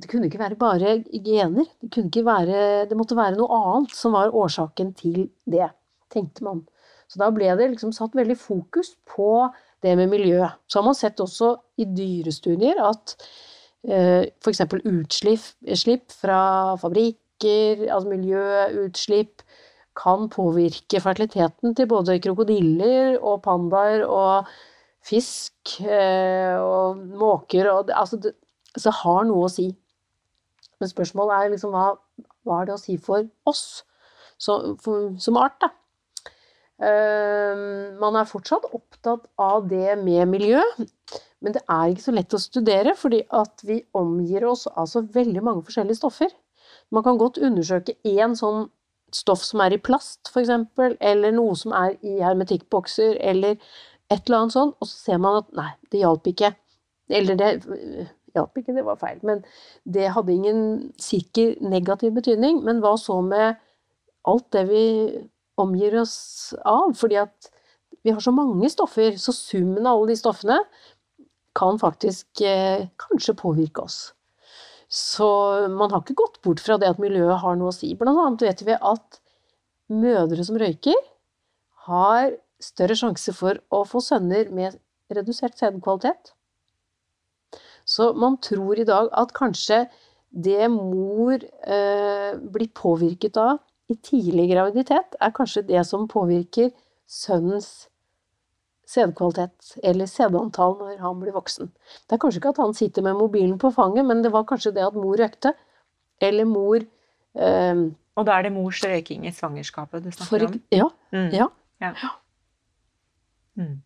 det 0.00 0.08
kunne 0.08 0.28
ikke 0.28 0.40
være 0.40 0.56
bare 0.56 0.94
gener. 1.04 1.66
Det, 1.82 1.90
kunne 1.92 2.08
ikke 2.08 2.24
være, 2.24 2.60
det 2.88 2.96
måtte 2.96 3.16
være 3.18 3.36
noe 3.36 3.58
annet 3.58 3.96
som 3.96 4.14
var 4.16 4.32
årsaken 4.32 4.94
til 4.96 5.26
det, 5.44 5.68
tenkte 6.12 6.46
man. 6.46 6.62
Så 7.12 7.20
da 7.20 7.28
ble 7.34 7.50
det 7.58 7.68
liksom 7.74 7.92
satt 7.92 8.16
veldig 8.16 8.38
fokus 8.40 8.94
på 9.08 9.50
det 9.84 9.92
med 9.98 10.08
miljø. 10.14 10.46
Så 10.64 10.80
har 10.80 10.86
man 10.86 10.96
sett 10.96 11.20
også 11.20 11.54
i 11.82 11.84
dyrestudier 11.92 12.80
at 12.88 13.16
eh, 13.84 14.30
f.eks. 14.40 14.62
utslipp 14.80 16.16
fra 16.16 16.40
fabrikker, 16.80 17.84
altså 17.90 18.14
miljøutslipp, 18.14 19.44
kan 19.98 20.28
påvirke 20.32 21.00
fertiliteten 21.04 21.74
til 21.76 21.88
både 21.90 22.18
krokodiller 22.22 23.18
og 23.20 23.42
pandaer 23.44 24.06
og 24.06 24.48
fisk 25.04 25.76
eh, 25.82 26.56
og 26.56 27.02
måker 27.18 27.68
og 27.72 27.90
Altså, 27.90 28.16
det 28.22 28.34
så 28.78 28.92
har 29.02 29.26
noe 29.28 29.46
å 29.46 29.52
si. 29.52 29.68
Men 30.80 30.90
spørsmålet 30.90 31.36
er 31.36 31.52
liksom 31.52 31.74
hva, 31.74 31.92
hva 32.46 32.60
har 32.60 32.68
det 32.68 32.76
å 32.76 32.80
si 32.80 32.96
for 33.00 33.26
oss 33.48 33.82
så, 34.40 34.74
for, 34.82 35.12
som 35.22 35.38
art, 35.38 35.58
da? 35.62 35.70
Uh, 36.82 37.92
man 38.00 38.16
er 38.18 38.26
fortsatt 38.26 38.64
opptatt 38.74 39.28
av 39.38 39.68
det 39.70 39.92
med 40.00 40.26
miljø, 40.32 40.62
men 41.44 41.54
det 41.54 41.62
er 41.70 41.92
ikke 41.92 42.06
så 42.08 42.14
lett 42.16 42.34
å 42.34 42.40
studere, 42.42 42.96
fordi 42.98 43.20
at 43.38 43.62
vi 43.68 43.76
omgir 43.98 44.48
oss 44.48 44.64
av 44.72 44.88
så 44.90 45.04
veldig 45.04 45.44
mange 45.46 45.62
forskjellige 45.68 46.00
stoffer. 46.00 46.32
Man 46.90 47.04
kan 47.06 47.20
godt 47.20 47.38
undersøke 47.38 47.94
én 48.08 48.34
sånn 48.38 48.66
stoff 49.16 49.44
som 49.44 49.62
er 49.64 49.76
i 49.76 49.80
plast, 49.82 50.30
f.eks., 50.30 50.50
eller 51.00 51.34
noe 51.36 51.56
som 51.58 51.74
er 51.76 51.96
i 52.00 52.18
hermetikkbokser, 52.22 53.18
eller 53.20 53.58
et 54.12 54.26
eller 54.26 54.38
annet 54.38 54.56
sånt, 54.56 54.76
og 54.80 54.88
så 54.88 54.98
ser 55.10 55.22
man 55.22 55.40
at 55.42 55.52
nei, 55.56 55.70
det 55.92 56.02
hjalp 56.02 56.28
ikke. 56.32 56.52
Eller 57.12 57.38
det 57.38 57.50
hjalp 58.36 58.58
ikke, 58.58 58.74
det 58.76 58.84
var 58.86 59.00
feil. 59.00 59.20
Men 59.26 59.42
det 59.84 60.12
hadde 60.14 60.34
ingen 60.34 60.62
sikker 61.00 61.56
negativ 61.64 62.14
betydning. 62.16 62.62
Men 62.66 62.80
hva 62.84 62.94
så 63.00 63.18
med 63.24 63.60
alt 64.28 64.48
det 64.54 64.66
vi 64.70 64.84
omgir 65.60 65.98
oss 66.00 66.54
av. 66.64 66.92
Fordi 66.98 67.20
at 67.22 67.52
vi 68.02 68.14
har 68.14 68.22
så 68.24 68.34
mange 68.34 68.70
stoffer, 68.72 69.16
så 69.20 69.34
summen 69.36 69.86
av 69.86 70.00
alle 70.00 70.12
de 70.12 70.18
stoffene 70.20 70.58
kan 71.58 71.78
faktisk 71.80 72.40
eh, 72.48 72.88
kanskje 73.00 73.36
påvirke 73.38 73.84
oss. 73.84 73.98
Så 74.92 75.26
man 75.72 75.92
har 75.92 76.02
ikke 76.02 76.18
gått 76.20 76.38
bort 76.44 76.60
fra 76.60 76.76
det 76.80 76.90
at 76.92 77.00
miljøet 77.00 77.40
har 77.40 77.56
noe 77.56 77.72
å 77.72 77.74
si. 77.76 77.94
Blant 77.96 78.20
annet 78.20 78.44
vet 78.44 78.62
vi 78.66 78.76
at 78.76 79.20
mødre 79.92 80.44
som 80.44 80.58
røyker, 80.60 80.98
har 81.88 82.34
større 82.62 82.94
sjanse 82.94 83.32
for 83.34 83.58
å 83.74 83.82
få 83.88 84.02
sønner 84.04 84.52
med 84.54 84.76
redusert 85.12 85.56
sædkvalitet. 85.58 86.34
Så 87.88 88.12
man 88.14 88.36
tror 88.44 88.78
i 88.78 88.86
dag 88.86 89.08
at 89.18 89.32
kanskje 89.34 89.86
det 90.30 90.68
mor 90.70 91.34
eh, 91.42 92.36
blir 92.36 92.70
påvirket 92.76 93.36
av, 93.40 93.58
i 93.90 93.96
tidlig 93.98 94.46
graviditet 94.52 95.16
er 95.20 95.32
kanskje 95.34 95.66
det 95.68 95.82
som 95.84 96.06
påvirker 96.08 96.70
sønnens 97.10 97.88
sædkvalitet, 98.92 99.74
eller 99.82 100.08
sædantall, 100.10 100.76
når 100.80 100.98
han 101.00 101.20
blir 101.20 101.34
voksen. 101.36 101.70
Det 102.06 102.16
er 102.16 102.20
kanskje 102.22 102.42
ikke 102.42 102.54
at 102.54 102.62
han 102.62 102.74
sitter 102.76 103.04
med 103.06 103.18
mobilen 103.18 103.58
på 103.58 103.70
fanget, 103.74 104.04
men 104.08 104.24
det 104.24 104.32
var 104.32 104.44
kanskje 104.48 104.74
det 104.76 104.84
at 104.86 104.98
mor 104.98 105.16
røykte. 105.20 105.54
Eller 106.22 106.44
mor 106.48 106.76
eh, 106.78 107.84
Og 108.16 108.26
da 108.26 108.34
er 108.36 108.42
det 108.46 108.52
mors 108.52 108.82
røyking 108.84 109.24
i 109.26 109.32
svangerskapet 109.32 110.04
du 110.04 110.10
snakker 110.12 110.46
om? 110.46 110.60
Ja. 110.72 110.90
Mm. 111.12 111.30
ja. 111.32 111.48
ja. 111.80 112.12
Mm. 113.56 113.80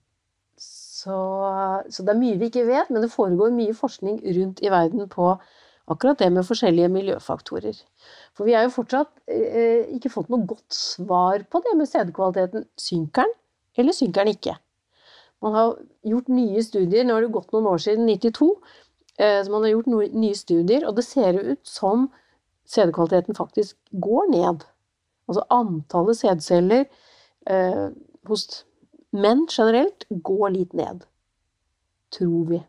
Så, 0.56 1.16
så, 1.90 2.02
det 2.02 2.12
er 2.14 2.18
mye 2.18 2.38
vi 2.40 2.50
ikke 2.50 2.66
vet, 2.66 2.90
men 2.90 3.04
det 3.04 3.12
foregår 3.12 3.54
mye 3.54 3.74
forskning 3.76 4.18
rundt 4.38 4.62
i 4.64 4.72
verden 4.72 5.08
på 5.12 5.36
akkurat 5.86 6.18
det 6.18 6.32
med 6.34 6.46
forskjellige 6.48 6.90
miljøfaktorer. 6.90 7.78
For 8.34 8.48
vi 8.48 8.56
har 8.56 8.66
jo 8.66 8.74
fortsatt 8.74 9.12
eh, 9.30 9.86
ikke 9.94 10.10
fått 10.10 10.32
noe 10.32 10.46
godt 10.48 10.74
svar 10.74 11.44
på 11.50 11.62
det 11.62 11.76
med 11.78 11.90
sædkvaliteten. 11.90 12.66
Synker 12.80 13.28
den, 13.28 13.36
eller 13.78 13.94
synker 13.94 14.24
den 14.24 14.34
ikke? 14.34 14.56
Man 15.46 15.54
har 15.54 15.76
gjort 16.06 16.30
nye 16.32 16.62
studier, 16.64 17.06
nå 17.06 17.14
har 17.14 17.22
det 17.22 17.34
gått 17.34 17.52
noen 17.54 17.68
år 17.70 17.82
siden 17.82 18.08
92, 18.10 18.48
eh, 19.20 19.40
så 19.44 19.52
man 19.52 19.62
har 19.62 19.76
gjort 19.76 20.14
nye 20.18 20.34
studier, 20.34 20.86
og 20.88 20.96
det 20.98 21.06
ser 21.06 21.38
ut 21.38 21.62
som 21.62 22.08
sædkvaliteten 22.66 23.38
faktisk 23.38 23.76
går 24.02 24.30
ned. 24.32 24.64
Altså 25.28 25.44
antallet 25.54 26.18
sædceller 26.18 26.86
eh, 27.50 27.86
hos 28.26 28.46
menn 29.14 29.46
generelt 29.50 30.06
går 30.10 30.54
litt 30.54 30.74
ned. 30.74 31.06
Tror 32.14 32.48
vi. 32.50 32.60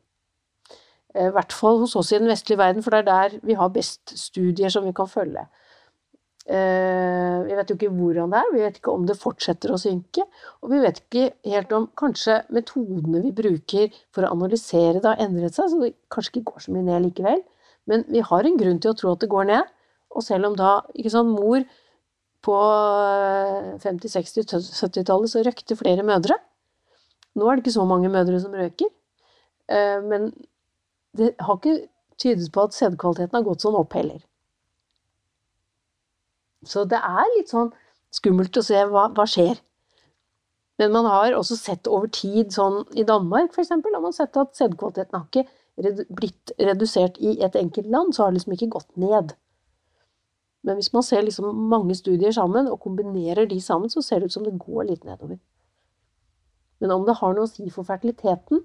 Eh, 1.15 1.29
I 1.29 1.33
hvert 1.33 1.53
fall 1.53 1.81
hos 1.81 1.95
oss 1.97 2.13
i 2.13 2.19
den 2.21 2.29
vestlige 2.29 2.61
verden, 2.61 2.85
for 2.85 2.93
det 2.93 3.03
er 3.03 3.09
der 3.09 3.39
vi 3.43 3.57
har 3.57 3.73
best 3.73 4.13
studier 4.17 4.69
som 4.73 4.85
vi 4.85 4.93
kan 4.95 5.09
følge. 5.09 5.47
Eh, 6.47 7.37
vi 7.43 7.55
vet 7.57 7.71
jo 7.71 7.75
ikke 7.75 7.89
hvordan 7.91 8.31
det 8.31 8.39
er, 8.39 8.51
vi 8.53 8.61
vet 8.63 8.77
ikke 8.79 8.93
om 8.95 9.07
det 9.07 9.17
fortsetter 9.19 9.73
å 9.73 9.79
synke. 9.81 10.23
Og 10.63 10.71
vi 10.71 10.79
vet 10.83 11.01
ikke 11.01 11.25
helt 11.51 11.73
om 11.75 11.89
kanskje 11.99 12.39
metodene 12.55 13.23
vi 13.25 13.33
bruker 13.35 13.97
for 14.15 14.23
å 14.23 14.31
analysere 14.35 15.01
det 15.01 15.09
har 15.11 15.23
endret 15.25 15.57
seg, 15.57 15.73
så 15.73 15.81
det 15.81 15.95
kanskje 16.13 16.37
ikke 16.37 16.53
går 16.53 16.63
så 16.63 16.75
mye 16.75 16.87
ned 16.87 17.09
likevel. 17.09 17.43
Men 17.87 18.05
vi 18.07 18.23
har 18.29 18.47
en 18.47 18.59
grunn 18.59 18.79
til 18.83 18.93
å 18.93 18.99
tro 18.99 19.11
at 19.15 19.23
det 19.23 19.31
går 19.31 19.49
ned. 19.51 19.73
Og 20.15 20.23
selv 20.23 20.49
om 20.49 20.55
da 20.59 20.71
ikke 20.95 21.11
sånn, 21.11 21.35
mor 21.35 21.65
på 22.47 22.57
50-, 23.83 24.13
60-, 24.13 24.71
70-tallet 24.79 25.33
så 25.33 25.43
røkte 25.43 25.79
flere 25.79 26.05
mødre. 26.07 26.37
Nå 27.37 27.47
er 27.47 27.57
det 27.57 27.65
ikke 27.65 27.75
så 27.75 27.85
mange 27.87 28.11
mødre 28.11 28.39
som 28.41 28.55
røyker. 28.55 28.89
Eh, 29.67 29.99
men 30.03 30.31
det 31.17 31.33
har 31.43 31.59
ikke 31.59 31.89
tydet 32.17 32.49
på 32.53 32.63
at 32.65 32.75
sædkvaliteten 32.77 33.35
har 33.35 33.45
gått 33.45 33.67
sånn 33.67 33.77
opp 33.77 33.95
heller. 33.97 34.23
Så 36.65 36.85
det 36.89 36.99
er 37.03 37.33
litt 37.35 37.51
sånn 37.53 37.71
skummelt 38.13 38.57
å 38.57 38.65
se 38.65 38.81
hva, 38.89 39.07
hva 39.13 39.25
skjer. 39.29 39.59
Men 40.77 40.93
man 40.93 41.09
har 41.09 41.33
også 41.33 41.57
sett 41.57 41.89
over 41.89 42.09
tid, 42.13 42.53
sånn 42.53 42.83
i 42.97 43.05
Danmark 43.07 43.53
f.eks., 43.53 43.73
har 43.73 44.01
man 44.01 44.15
sett 44.15 44.37
at 44.37 44.57
sædkvaliteten 44.57 45.17
har 45.17 45.25
ikke 45.27 46.05
blitt 46.17 46.53
redusert 46.61 47.17
i 47.21 47.37
et 47.45 47.57
enkelt 47.57 47.89
land, 47.93 48.13
så 48.13 48.23
har 48.23 48.31
det 48.31 48.39
liksom 48.39 48.55
ikke 48.57 48.73
gått 48.77 48.89
ned. 48.97 49.33
Men 50.65 50.77
hvis 50.77 50.91
man 50.93 51.05
ser 51.05 51.25
liksom 51.25 51.49
mange 51.71 51.95
studier 51.97 52.33
sammen, 52.33 52.69
og 52.69 52.81
kombinerer 52.83 53.47
de 53.49 53.59
sammen, 53.61 53.89
så 53.89 54.01
ser 54.01 54.19
det 54.19 54.29
ut 54.29 54.37
som 54.37 54.45
det 54.45 54.57
går 54.59 54.89
litt 54.89 55.05
nedover. 55.05 55.37
Men 56.81 56.93
om 56.93 57.05
det 57.07 57.17
har 57.21 57.33
noe 57.33 57.47
å 57.47 57.49
si 57.49 57.71
for 57.73 57.87
fertiliteten 57.87 58.59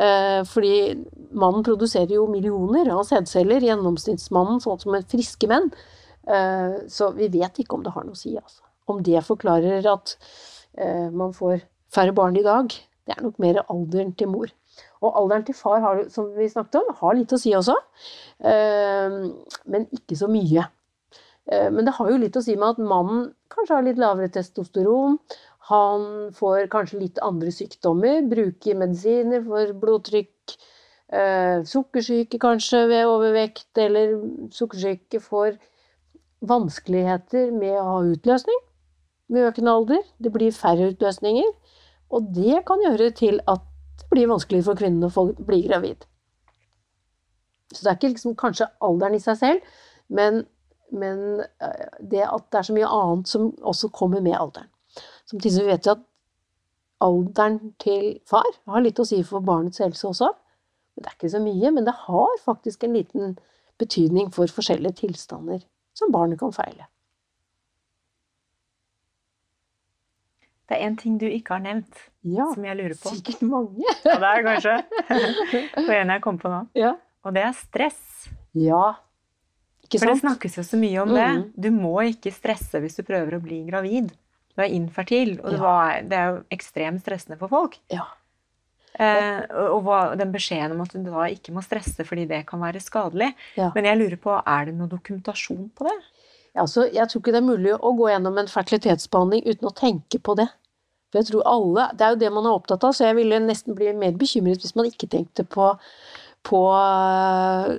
eh, 0.00 0.40
Fordi 0.48 0.94
mannen 1.36 1.64
produserer 1.66 2.14
jo 2.16 2.24
millioner 2.30 2.88
av 2.94 3.02
sædceller, 3.04 3.66
gjennomsnittsmannen, 3.68 4.62
sånn 4.64 4.80
som 4.80 4.96
friske 5.10 5.50
menn. 5.50 5.68
Eh, 6.28 6.76
så 6.88 7.10
vi 7.16 7.28
vet 7.32 7.60
ikke 7.60 7.78
om 7.78 7.84
det 7.84 7.94
har 7.94 8.06
noe 8.06 8.16
å 8.16 8.18
si, 8.18 8.34
altså. 8.38 8.62
Om 8.90 9.00
det 9.04 9.24
forklarer 9.24 9.86
at 9.88 10.16
eh, 10.76 11.08
man 11.12 11.32
får 11.36 11.64
færre 11.94 12.14
barn 12.16 12.36
i 12.36 12.44
dag, 12.44 12.72
det 13.04 13.16
er 13.16 13.24
nok 13.24 13.40
mer 13.42 13.62
alderen 13.64 14.14
til 14.18 14.30
mor. 14.32 14.52
Og 15.04 15.18
alderen 15.20 15.44
til 15.46 15.56
far, 15.56 15.80
har, 15.84 16.06
som 16.12 16.30
vi 16.36 16.48
snakket 16.50 16.80
om, 16.80 16.94
har 17.00 17.18
litt 17.18 17.32
å 17.36 17.38
si 17.38 17.52
også. 17.54 17.74
Men 18.40 19.84
ikke 19.94 20.16
så 20.18 20.26
mye. 20.32 20.64
Men 21.44 21.84
det 21.84 21.92
har 21.98 22.08
jo 22.10 22.16
litt 22.18 22.38
å 22.40 22.42
si 22.42 22.56
med 22.56 22.72
at 22.72 22.80
mannen 22.80 23.26
kanskje 23.52 23.76
har 23.76 23.84
litt 23.84 24.00
lavere 24.00 24.32
testosteron. 24.32 25.18
Han 25.70 26.32
får 26.36 26.66
kanskje 26.72 27.00
litt 27.00 27.20
andre 27.24 27.52
sykdommer, 27.54 28.24
bruker 28.28 28.76
medisiner 28.76 29.44
for 29.46 29.72
blodtrykk, 29.80 30.56
eh, 31.08 31.62
sukkersyke 31.64 32.40
kanskje 32.42 32.82
ved 32.90 33.08
overvekt, 33.08 33.70
eller 33.80 34.18
sukkersyke 34.52 35.22
for 35.24 35.56
vanskeligheter 36.44 37.52
med 37.54 37.76
å 37.78 37.84
ha 37.88 37.98
utløsning 38.14 38.60
med 39.32 39.48
økende 39.48 39.72
alder. 39.72 40.02
Det 40.18 40.32
blir 40.32 40.52
færre 40.52 40.90
utløsninger, 40.92 41.52
og 42.10 42.32
det 42.36 42.64
kan 42.68 42.82
gjøre 42.84 43.10
til 43.16 43.40
at 43.50 43.62
det 44.00 44.10
blir 44.10 44.30
vanskeligere 44.30 44.68
for 44.68 44.78
kvinnen 44.78 45.06
å 45.08 45.26
bli 45.46 45.62
gravid. 45.68 46.04
Så 47.72 47.82
det 47.82 47.90
er 47.90 47.98
ikke 47.98 48.12
liksom 48.12 48.36
kanskje 48.38 48.70
alderen 48.84 49.16
i 49.16 49.22
seg 49.22 49.38
selv, 49.40 49.76
men, 50.08 50.44
men 50.92 51.42
eh, 51.42 51.86
det 52.00 52.26
at 52.26 52.46
det 52.52 52.60
er 52.60 52.68
så 52.68 52.76
mye 52.76 52.90
annet 52.90 53.30
som 53.30 53.48
også 53.62 53.90
kommer 53.94 54.22
med 54.22 54.36
alderen. 54.38 54.70
Samtidig 55.30 55.64
vet 55.66 55.88
vi 55.88 55.94
at 55.94 56.04
alderen 57.04 57.58
til 57.82 58.18
far 58.28 58.46
har 58.70 58.84
litt 58.84 59.00
å 59.00 59.06
si 59.08 59.22
for 59.26 59.44
barnets 59.44 59.82
helse 59.82 60.06
også. 60.10 60.30
Det 60.94 61.08
er 61.08 61.16
ikke 61.16 61.32
så 61.32 61.40
mye, 61.42 61.72
men 61.74 61.86
det 61.88 61.96
har 62.04 62.36
faktisk 62.44 62.84
en 62.84 62.94
liten 62.94 63.34
betydning 63.80 64.28
for 64.34 64.46
forskjellige 64.46 65.00
tilstander 65.02 65.64
som 65.94 66.12
barnet 66.14 66.40
kan 66.40 66.52
feile. 66.54 66.88
Det 70.64 70.78
er 70.78 70.86
én 70.88 70.94
ting 70.96 71.18
du 71.20 71.26
ikke 71.28 71.58
har 71.58 71.62
nevnt, 71.64 72.06
ja, 72.24 72.46
som 72.54 72.64
jeg 72.64 72.78
lurer 72.78 72.96
på. 72.96 73.12
Sikkert 73.12 73.42
mange. 73.44 73.84
ja, 74.08 74.16
det 74.20 74.30
er 74.30 74.44
kanskje. 74.46 74.76
Det 75.88 75.98
en 76.00 76.14
jeg 76.14 76.22
kom 76.24 76.40
på 76.40 76.52
nå. 76.52 76.62
Ja. 76.78 76.94
Og 77.24 77.34
det 77.36 77.44
er 77.44 77.52
stress. 77.56 78.28
Ja. 78.56 78.94
Ikke 79.84 80.00
sant? 80.00 80.08
For 80.08 80.12
det 80.12 80.22
snakkes 80.22 80.58
jo 80.58 80.64
så 80.64 80.80
mye 80.80 81.04
om 81.04 81.12
mm. 81.12 81.16
det. 81.20 81.66
Du 81.66 81.70
må 81.74 81.98
ikke 82.08 82.32
stresse 82.32 82.80
hvis 82.80 82.96
du 82.96 83.04
prøver 83.04 83.36
å 83.36 83.44
bli 83.44 83.60
gravid 83.68 84.12
du 84.54 84.62
er 84.62 84.70
infertil, 84.70 85.38
og 85.42 85.50
det, 85.50 86.10
det, 86.10 86.18
er 86.18 86.28
jo 86.30 86.42
ekstremt 86.54 87.02
stressende 87.02 87.38
for 87.40 87.50
folk. 87.50 87.78
Ja. 87.92 88.06
Eh, 88.94 89.40
og 89.74 89.88
den 90.20 90.30
beskjeden 90.30 90.76
om 90.76 90.84
at 90.84 90.92
du 90.94 91.08
da 91.08 91.26
ikke 91.32 91.50
må 91.54 91.64
stresse 91.66 92.04
fordi 92.06 92.28
det 92.30 92.44
kan 92.46 92.62
være 92.62 92.82
skadelig. 92.82 93.32
Ja. 93.58 93.72
Men 93.74 93.88
jeg 93.90 93.98
lurer 94.00 94.20
på, 94.22 94.36
er 94.38 94.68
det 94.68 94.76
noe 94.78 94.90
dokumentasjon 94.90 95.70
på 95.74 95.88
det? 95.88 95.96
Ja, 96.54 96.62
altså, 96.62 96.86
jeg 96.86 97.10
tror 97.10 97.22
ikke 97.22 97.34
det 97.34 97.40
er 97.40 97.48
mulig 97.48 97.72
å 97.74 97.94
gå 97.98 98.12
gjennom 98.12 98.38
en 98.38 98.50
fertilitetsbehandling 98.50 99.42
uten 99.48 99.70
å 99.70 99.74
tenke 99.74 100.20
på 100.22 100.36
det. 100.38 100.46
For 101.10 101.20
jeg 101.20 101.30
tror 101.30 101.48
alle, 101.50 101.88
Det 101.94 102.04
er 102.04 102.14
jo 102.14 102.20
det 102.22 102.30
man 102.34 102.46
er 102.46 102.54
opptatt 102.54 102.84
av, 102.86 102.94
så 102.94 103.08
jeg 103.08 103.16
ville 103.18 103.40
nesten 103.42 103.74
bli 103.74 103.92
mer 103.94 104.14
bekymret 104.18 104.62
hvis 104.62 104.76
man 104.78 104.86
ikke 104.86 105.10
tenkte 105.10 105.44
på, 105.46 105.72
på 106.46 106.60
uh, 106.74 107.70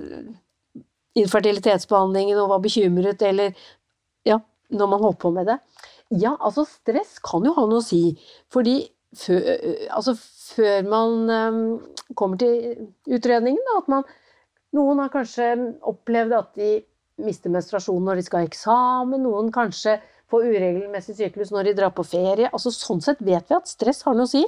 infertilitetsbehandlingen 1.16 2.38
og 2.40 2.52
var 2.52 2.62
bekymret, 2.64 3.22
eller 3.22 3.56
ja, 4.28 4.40
når 4.68 4.92
man 4.92 5.04
holdt 5.04 5.20
på 5.24 5.32
med 5.32 5.48
det. 5.48 5.58
Ja, 6.12 6.36
altså 6.36 6.64
stress 6.68 7.16
kan 7.24 7.44
jo 7.44 7.52
ha 7.56 7.64
noe 7.66 7.80
å 7.80 7.84
si. 7.84 8.14
Fordi 8.52 8.78
før, 9.18 9.46
altså, 9.96 10.14
før 10.54 10.90
man 10.90 11.30
um, 11.30 11.62
kommer 12.18 12.40
til 12.40 12.86
utredningen, 13.08 13.62
da, 13.70 13.80
at 13.82 13.92
man 13.96 14.08
Noen 14.76 14.98
har 15.00 15.08
kanskje 15.08 15.44
opplevd 15.88 16.34
at 16.36 16.48
de 16.58 16.70
mister 17.24 17.48
menstruasjon 17.54 18.02
når 18.04 18.18
de 18.18 18.24
skal 18.26 18.42
ha 18.42 18.48
eksamen. 18.48 19.22
Noen 19.24 19.46
kanskje 19.54 19.94
får 20.30 20.48
uregelmessig 20.50 21.14
syklus 21.16 21.52
når 21.54 21.62
de 21.68 21.74
drar 21.78 21.92
på 21.96 22.04
ferie. 22.04 22.50
Altså, 22.50 22.70
sånn 22.74 23.00
sett 23.04 23.20
vet 23.24 23.46
vi 23.48 23.56
at 23.56 23.70
stress 23.70 24.02
har 24.04 24.14
noe 24.18 24.26
å 24.26 24.32
si. 24.34 24.42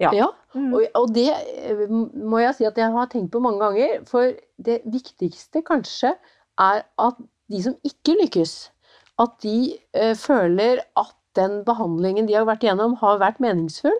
Ja. 0.00 0.12
ja. 0.16 0.30
Mm. 0.54 0.72
Og, 0.72 0.84
og, 0.96 1.10
det 1.14 1.28
eh, 1.30 1.86
må 1.90 2.40
jeg 2.40 2.56
si 2.56 2.68
at 2.68 2.78
jeg 2.80 2.92
har 2.94 3.08
tenkt 3.12 3.32
på 3.34 3.42
mange 3.44 3.60
ganger. 3.62 4.04
For 4.08 4.32
det 4.56 4.80
viktigste 4.88 5.62
kanskje 5.66 6.14
er 6.60 6.84
at 6.84 7.24
de 7.50 7.64
som 7.64 7.76
ikke 7.86 8.16
lykkes, 8.22 8.54
at 9.20 9.34
de 9.44 9.74
eh, 9.96 10.14
føler 10.16 10.84
at 10.98 11.16
den 11.38 11.60
behandlingen 11.66 12.26
de 12.28 12.38
har 12.38 12.48
vært 12.48 12.64
igjennom, 12.64 12.96
har 13.02 13.20
vært 13.20 13.42
meningsfull. 13.42 13.98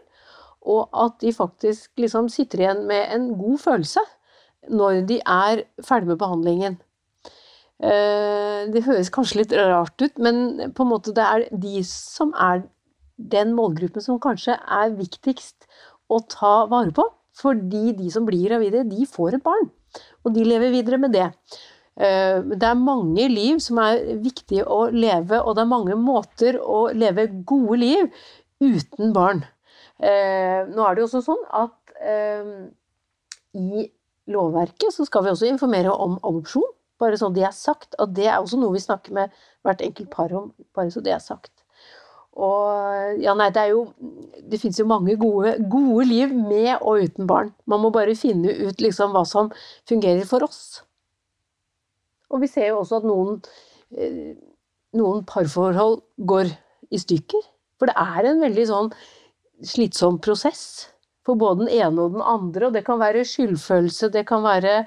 Og 0.60 0.88
at 0.92 1.20
de 1.22 1.32
faktisk 1.32 2.00
liksom 2.00 2.28
sitter 2.32 2.64
igjen 2.64 2.82
med 2.88 3.06
en 3.14 3.30
god 3.38 3.60
følelse 3.62 4.02
når 4.68 5.04
de 5.08 5.20
er 5.24 5.64
ferdig 5.86 6.10
med 6.10 6.20
behandlingen. 6.20 6.76
Eh, 7.80 8.66
det 8.68 8.84
høres 8.84 9.08
kanskje 9.12 9.40
litt 9.40 9.54
rart 9.56 9.96
ut, 10.02 10.18
men 10.20 10.72
på 10.76 10.84
en 10.84 10.90
måte 10.90 11.14
det 11.16 11.24
er 11.24 11.46
de 11.62 11.80
som 11.86 12.34
er 12.36 12.66
den 13.16 13.54
målgruppen 13.56 14.04
som 14.04 14.20
kanskje 14.20 14.56
er 14.56 14.92
viktigst 14.98 15.68
å 16.12 16.20
ta 16.28 16.66
vare 16.70 16.92
på. 16.96 17.06
Fordi 17.40 17.94
de 17.96 18.10
som 18.12 18.26
blir 18.26 18.50
gravide, 18.50 18.82
de 18.90 19.06
får 19.08 19.38
et 19.38 19.44
barn. 19.44 19.70
Og 20.26 20.34
de 20.34 20.42
lever 20.44 20.74
videre 20.74 20.98
med 21.00 21.14
det. 21.14 21.28
Eh, 21.96 22.42
det 22.42 22.66
er 22.68 22.76
mange 22.76 23.28
liv 23.30 23.62
som 23.64 23.80
er 23.80 24.02
viktige 24.20 24.66
å 24.66 24.90
leve, 24.92 25.38
og 25.40 25.56
det 25.56 25.64
er 25.64 25.70
mange 25.70 25.96
måter 25.96 26.58
å 26.60 26.90
leve 26.92 27.30
gode 27.48 27.78
liv 27.80 28.10
uten 28.60 29.14
barn. 29.16 29.40
Eh, 29.96 30.68
nå 30.68 30.84
er 30.84 30.96
det 30.96 31.02
jo 31.02 31.08
også 31.08 31.24
sånn 31.24 31.42
at 31.56 31.76
i 33.60 33.82
lovverket, 34.30 34.92
så 34.94 35.06
skal 35.08 35.24
vi 35.24 35.32
også 35.32 35.48
informere 35.48 35.92
om 35.92 36.18
adopsjon. 36.22 36.68
Bare 37.00 37.16
så 37.16 37.30
det 37.32 37.46
er 37.48 37.56
sagt. 37.56 37.96
Og 37.98 38.12
det 38.16 38.28
er 38.28 38.38
også 38.38 38.58
noe 38.60 38.74
vi 38.76 38.82
snakker 38.84 39.16
med 39.16 39.32
hvert 39.64 39.80
enkelt 39.84 40.10
par 40.12 40.32
om, 40.36 40.52
bare 40.76 40.92
så 40.92 41.00
det 41.04 41.14
er 41.14 41.22
sagt. 41.24 41.52
Og 42.40 43.18
ja, 43.20 43.34
nei, 43.34 43.48
det 43.50 43.58
er 43.58 43.72
jo 43.72 43.80
Det 44.50 44.60
fins 44.62 44.78
jo 44.78 44.86
mange 44.86 45.16
gode, 45.18 45.56
gode 45.70 46.04
liv 46.06 46.30
med 46.34 46.76
og 46.80 47.02
uten 47.04 47.26
barn. 47.26 47.50
Man 47.66 47.82
må 47.82 47.90
bare 47.94 48.16
finne 48.18 48.54
ut 48.66 48.80
liksom 48.80 49.12
hva 49.14 49.24
som 49.26 49.50
fungerer 49.88 50.24
for 50.26 50.46
oss. 50.46 50.82
Og 52.30 52.42
vi 52.42 52.48
ser 52.50 52.70
jo 52.70 52.80
også 52.80 53.00
at 53.00 53.06
noen, 53.06 53.40
eh, 53.96 54.36
noen 54.94 55.24
parforhold 55.26 56.00
går 56.26 56.50
i 56.90 56.98
stykker. 56.98 57.42
For 57.78 57.90
det 57.90 57.96
er 57.98 58.30
en 58.30 58.42
veldig 58.42 58.66
sånn 58.70 58.90
slitsom 59.66 60.18
prosess 60.22 60.90
for 61.26 61.38
både 61.40 61.64
den 61.64 61.72
ene 61.80 62.04
og 62.04 62.16
den 62.16 62.24
andre. 62.24 62.68
Og 62.68 62.76
det 62.76 62.84
kan 62.86 63.00
være 63.00 63.24
skyldfølelse, 63.28 64.10
det 64.12 64.26
kan 64.28 64.44
være 64.44 64.84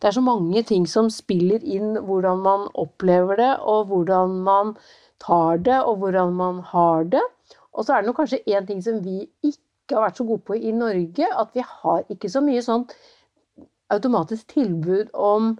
Det 0.00 0.08
er 0.08 0.16
så 0.16 0.20
mange 0.20 0.62
ting 0.62 0.86
som 0.88 1.10
spiller 1.10 1.62
inn 1.64 1.96
hvordan 1.96 2.42
man 2.44 2.68
opplever 2.74 3.36
det, 3.36 3.52
og 3.60 3.86
hvordan 3.90 4.38
man 4.44 4.76
tar 5.20 5.56
det, 5.56 5.80
og 5.82 5.96
hvordan 5.96 6.32
man 6.32 6.60
har 6.60 7.04
det. 7.04 7.22
Og 7.72 7.84
så 7.84 7.94
er 7.94 8.02
det 8.02 8.06
nok 8.06 8.22
kanskje 8.22 8.44
én 8.46 8.66
ting 8.66 8.82
som 8.82 9.00
vi 9.04 9.24
ikke 9.42 9.96
har 9.96 10.06
vært 10.06 10.18
så 10.18 10.24
gode 10.24 10.44
på 10.46 10.54
i 10.54 10.72
Norge, 10.72 11.26
at 11.26 11.48
vi 11.54 11.64
har 11.66 12.04
ikke 12.10 12.30
så 12.30 12.40
mye 12.40 12.62
sånt 12.62 12.94
automatisk 13.92 14.54
tilbud 14.54 15.10
om 15.14 15.54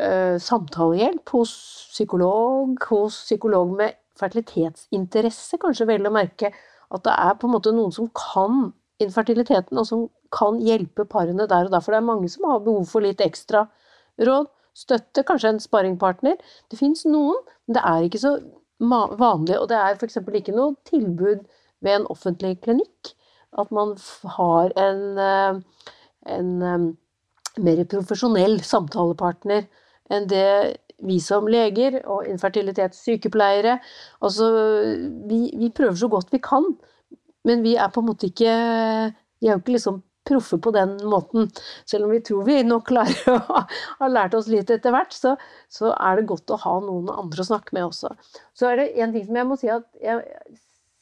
uh, 0.00 0.36
samtalehjelp 0.38 1.30
hos 1.34 1.52
psykolog, 1.92 2.76
hos 2.90 3.22
psykolog 3.24 3.72
med 3.76 3.96
fertilitetsinteresse, 4.20 5.58
kanskje 5.60 5.88
vel 5.88 6.08
å 6.08 6.14
merke. 6.14 6.52
At 6.94 7.04
det 7.04 7.14
er 7.16 7.34
på 7.38 7.48
en 7.48 7.56
måte 7.56 7.74
noen 7.74 7.94
som 7.94 8.08
kan 8.14 8.70
infertiliteten, 9.02 9.78
og 9.78 9.86
som 9.88 10.06
kan 10.34 10.60
hjelpe 10.64 11.06
parene 11.08 11.46
der 11.48 11.68
og 11.68 11.74
da. 11.74 11.80
For 11.84 11.94
det 11.94 12.00
er 12.00 12.10
mange 12.10 12.30
som 12.32 12.46
har 12.50 12.62
behov 12.64 12.86
for 12.90 13.04
litt 13.04 13.22
ekstra 13.24 13.66
råd, 14.26 14.48
støtte, 14.76 15.24
kanskje 15.26 15.54
en 15.54 15.62
sparringpartner. 15.62 16.36
Det 16.70 16.78
fins 16.80 17.04
noen, 17.08 17.38
men 17.66 17.78
det 17.78 17.84
er 17.84 18.06
ikke 18.06 18.22
så 18.22 18.34
vanlig. 18.80 19.58
Og 19.58 19.68
det 19.70 19.78
er 19.80 19.96
f.eks. 19.96 20.20
ikke 20.20 20.56
noe 20.56 20.76
tilbud 20.88 21.44
ved 21.84 21.92
en 21.92 22.08
offentlig 22.12 22.56
klinikk. 22.64 23.14
At 23.56 23.72
man 23.72 23.94
har 24.36 24.72
en, 24.76 25.02
eh, 25.18 25.92
en 26.36 26.50
eh, 26.62 26.88
mer 27.56 27.84
profesjonell 27.88 28.60
samtalepartner 28.64 29.64
enn 30.12 30.28
det 30.30 30.76
vi 31.04 31.18
som 31.20 31.48
leger 31.50 31.98
og 32.08 32.28
infertilitetssykepleiere 32.28 33.78
Altså, 34.24 34.46
vi, 35.28 35.40
vi 35.56 35.72
prøver 35.74 35.96
så 36.00 36.08
godt 36.08 36.32
vi 36.32 36.40
kan, 36.44 36.68
men 37.46 37.62
vi 37.64 37.76
er 37.78 37.92
på 37.94 38.02
en 38.02 38.10
måte 38.10 38.30
ikke 38.30 38.52
Vi 39.40 39.48
er 39.48 39.54
jo 39.56 39.60
ikke 39.60 39.76
liksom 39.76 40.00
proffe 40.26 40.58
på 40.58 40.72
den 40.74 40.96
måten. 41.06 41.50
Selv 41.88 42.06
om 42.06 42.14
vi 42.14 42.22
tror 42.24 42.46
vi 42.48 42.60
nok 42.66 42.88
klarer 42.90 43.28
å 43.36 43.62
ha 44.00 44.10
lært 44.10 44.34
oss 44.38 44.48
litt 44.50 44.70
etter 44.74 44.94
hvert, 44.94 45.14
så, 45.14 45.36
så, 45.72 45.92
er 45.94 46.18
det 46.18 46.28
godt 46.30 46.52
å 46.52 46.60
ha 46.64 46.76
noen 46.84 47.10
andre 47.12 47.44
å 47.44 47.50
snakke 47.50 47.76
med 47.76 47.88
også. 47.88 48.12
Så 48.56 48.70
er 48.70 48.80
det 48.80 48.88
en 49.02 49.14
ting 49.14 49.26
som 49.28 49.38
jeg 49.38 49.48
må 49.48 49.58
si 49.60 49.70
at 49.72 49.86
jeg 50.02 50.24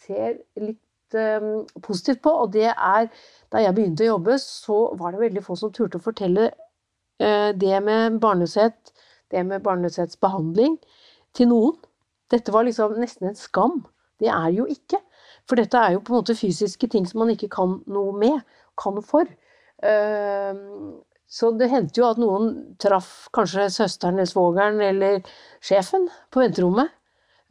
ser 0.05 0.37
litt 0.61 1.17
um, 1.17 1.65
positivt 1.85 2.21
på, 2.27 2.35
og 2.45 2.53
det 2.57 2.69
er 2.73 3.09
da 3.53 3.63
jeg 3.63 3.77
begynte 3.77 4.05
å 4.05 4.13
jobbe, 4.15 4.37
så 4.43 4.79
var 5.01 5.15
det 5.15 5.25
veldig 5.25 5.47
få 5.47 5.57
som 5.59 5.73
turte 5.73 6.01
å 6.01 6.05
fortelle 6.05 6.51
uh, 6.53 7.51
det 7.57 7.81
med 7.87 8.21
barnløshet, 8.23 8.93
det 9.33 9.47
med 9.49 9.65
barnløshetsbehandling, 9.65 10.77
til 11.35 11.51
noen. 11.51 11.81
Dette 12.31 12.53
var 12.55 12.67
liksom 12.67 12.99
nesten 13.01 13.31
en 13.31 13.39
skam. 13.39 13.83
Det 14.21 14.29
er 14.31 14.53
jo 14.55 14.69
ikke. 14.71 15.01
For 15.49 15.61
dette 15.61 15.81
er 15.81 15.97
jo 15.97 16.03
på 16.05 16.15
en 16.15 16.23
måte 16.23 16.37
fysiske 16.39 16.89
ting 16.93 17.07
som 17.09 17.21
man 17.23 17.33
ikke 17.35 17.51
kan 17.53 17.79
noe 17.91 18.15
med 18.17 18.41
kan 18.81 19.01
for. 19.05 19.29
Ehm, 19.85 20.95
så 21.29 21.51
det 21.59 21.71
hendte 21.73 22.01
jo 22.01 22.09
at 22.09 22.21
noen 22.21 22.77
traff 22.81 23.29
kanskje 23.35 23.69
søsteren 23.75 24.19
eller 24.19 24.31
svogeren 24.31 24.81
eller 24.85 25.21
sjefen 25.65 26.09
på 26.33 26.45
venterommet. 26.45 26.93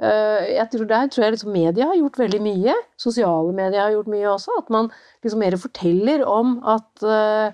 Ehm, 0.01 0.49
jeg 0.55 0.69
tror 0.71 0.85
Der 0.89 1.07
tror 1.07 1.23
jeg 1.23 1.35
liksom 1.35 1.53
media 1.53 1.85
har 1.91 1.99
gjort 1.99 2.19
veldig 2.19 2.41
mye. 2.41 2.73
Sosiale 2.97 3.53
medier 3.53 3.81
har 3.81 3.93
gjort 3.93 4.09
mye 4.09 4.27
også. 4.31 4.57
At 4.57 4.69
man 4.69 4.91
liksom 5.23 5.39
mer 5.39 5.57
forteller 5.57 6.25
om 6.25 6.57
at 6.65 7.05
uh, 7.05 7.53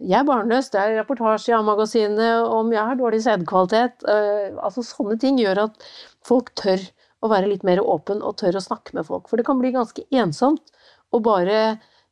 jeg 0.00 0.18
er 0.18 0.26
barnløs, 0.26 0.70
det 0.70 0.80
er 0.80 0.98
reportasje 0.98 1.52
i 1.52 1.54
A-magasinet 1.54 2.48
om 2.50 2.72
jeg 2.72 2.82
har 2.82 2.96
dårlig 2.98 3.22
sædkvalitet. 3.22 4.02
Uh, 4.08 4.56
altså 4.64 4.82
Sånne 4.82 5.18
ting 5.20 5.38
gjør 5.38 5.66
at 5.68 5.86
folk 6.24 6.50
tør 6.56 6.82
å 7.24 7.30
være 7.32 7.48
litt 7.50 7.64
mer 7.66 7.80
åpen 7.80 8.22
og 8.22 8.36
tørre 8.40 8.60
å 8.60 8.64
snakke 8.64 8.96
med 8.96 9.06
folk. 9.08 9.28
For 9.30 9.40
det 9.40 9.46
kan 9.48 9.60
bli 9.60 9.72
ganske 9.74 10.04
ensomt 10.14 10.74
å 11.14 11.20
bare 11.24 11.60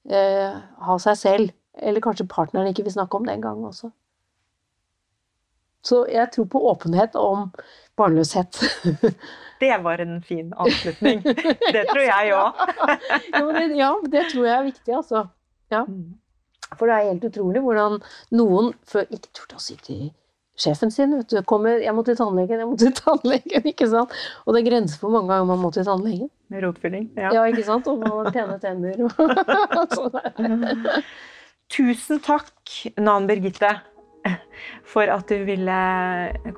eh, 0.09 0.55
ha 0.87 0.97
seg 1.03 1.19
selv, 1.21 1.53
eller 1.77 2.05
kanskje 2.05 2.31
partneren 2.31 2.71
ikke 2.73 2.87
vil 2.87 2.97
snakke 2.97 3.19
om 3.19 3.29
den 3.29 3.45
gangen 3.45 3.69
også. 3.69 3.93
Så 5.83 6.05
jeg 6.07 6.31
tror 6.35 6.47
på 6.47 6.63
åpenhet 6.71 7.17
om 7.19 7.49
barnløshet. 7.99 8.61
det 9.63 9.75
var 9.83 10.03
en 10.05 10.21
fin 10.23 10.53
avslutning. 10.55 11.23
Det 11.27 11.85
tror 11.91 12.05
jeg 12.07 12.35
òg. 12.39 12.65
ja, 13.77 13.93
det 14.15 14.27
tror 14.31 14.47
jeg 14.47 14.57
er 14.57 14.69
viktig, 14.69 14.95
altså. 14.95 15.27
Ja. 15.75 15.85
Mm. 15.89 16.19
For 16.79 16.89
det 16.89 16.97
er 16.97 17.11
helt 17.11 17.25
utrolig 17.29 17.61
hvordan 17.61 17.99
noen 18.33 18.73
før 18.89 19.11
ikke 19.11 19.33
turte 19.35 19.59
å 19.59 19.63
si 19.63 19.77
til 19.83 20.07
sjefen 20.59 20.91
sin. 20.93 21.17
Vet 21.17 21.31
du, 21.31 21.43
kommer, 21.43 21.81
'Jeg 21.81 21.95
må 21.95 22.05
til 22.05 22.17
tannlegen, 22.17 22.59
jeg 22.59 22.69
må 22.69 22.77
til 22.77 22.93
tannlegen.' 23.03 23.69
ikke 23.73 23.89
sant? 23.89 24.13
Og 24.47 24.55
det 24.55 24.63
er 24.63 24.71
grenser 24.71 24.99
for 25.01 25.15
mange 25.15 25.33
ganger 25.33 25.49
man 25.49 25.63
må 25.63 25.71
til 25.73 25.85
tannlegen. 25.85 26.31
Med 26.53 26.65
rotfylling. 26.65 27.11
Ja. 27.17 27.33
ja, 27.33 27.45
ikke 27.49 27.65
sant? 27.65 27.87
Og 27.89 27.99
man 27.99 28.13
har 28.13 28.33
pene 28.33 28.59
tenner. 28.61 28.99
sånn 29.97 30.19
Tusen 31.73 32.21
takk, 32.21 32.53
Nan 33.01 33.25
Birgitte, 33.25 33.71
for 34.85 35.09
at 35.09 35.25
du 35.31 35.47
ville 35.49 35.77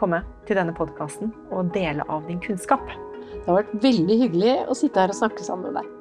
komme 0.01 0.24
til 0.49 0.59
denne 0.59 0.74
podkasten 0.74 1.30
og 1.55 1.70
dele 1.76 2.03
av 2.11 2.26
din 2.26 2.42
kunnskap. 2.42 2.82
Det 3.30 3.47
har 3.47 3.61
vært 3.61 3.76
veldig 3.84 4.16
hyggelig 4.24 4.57
å 4.66 4.74
sitte 4.74 5.05
her 5.05 5.14
og 5.14 5.20
snakke 5.20 5.47
sammen 5.47 5.70
med 5.70 5.78
deg. 5.78 5.93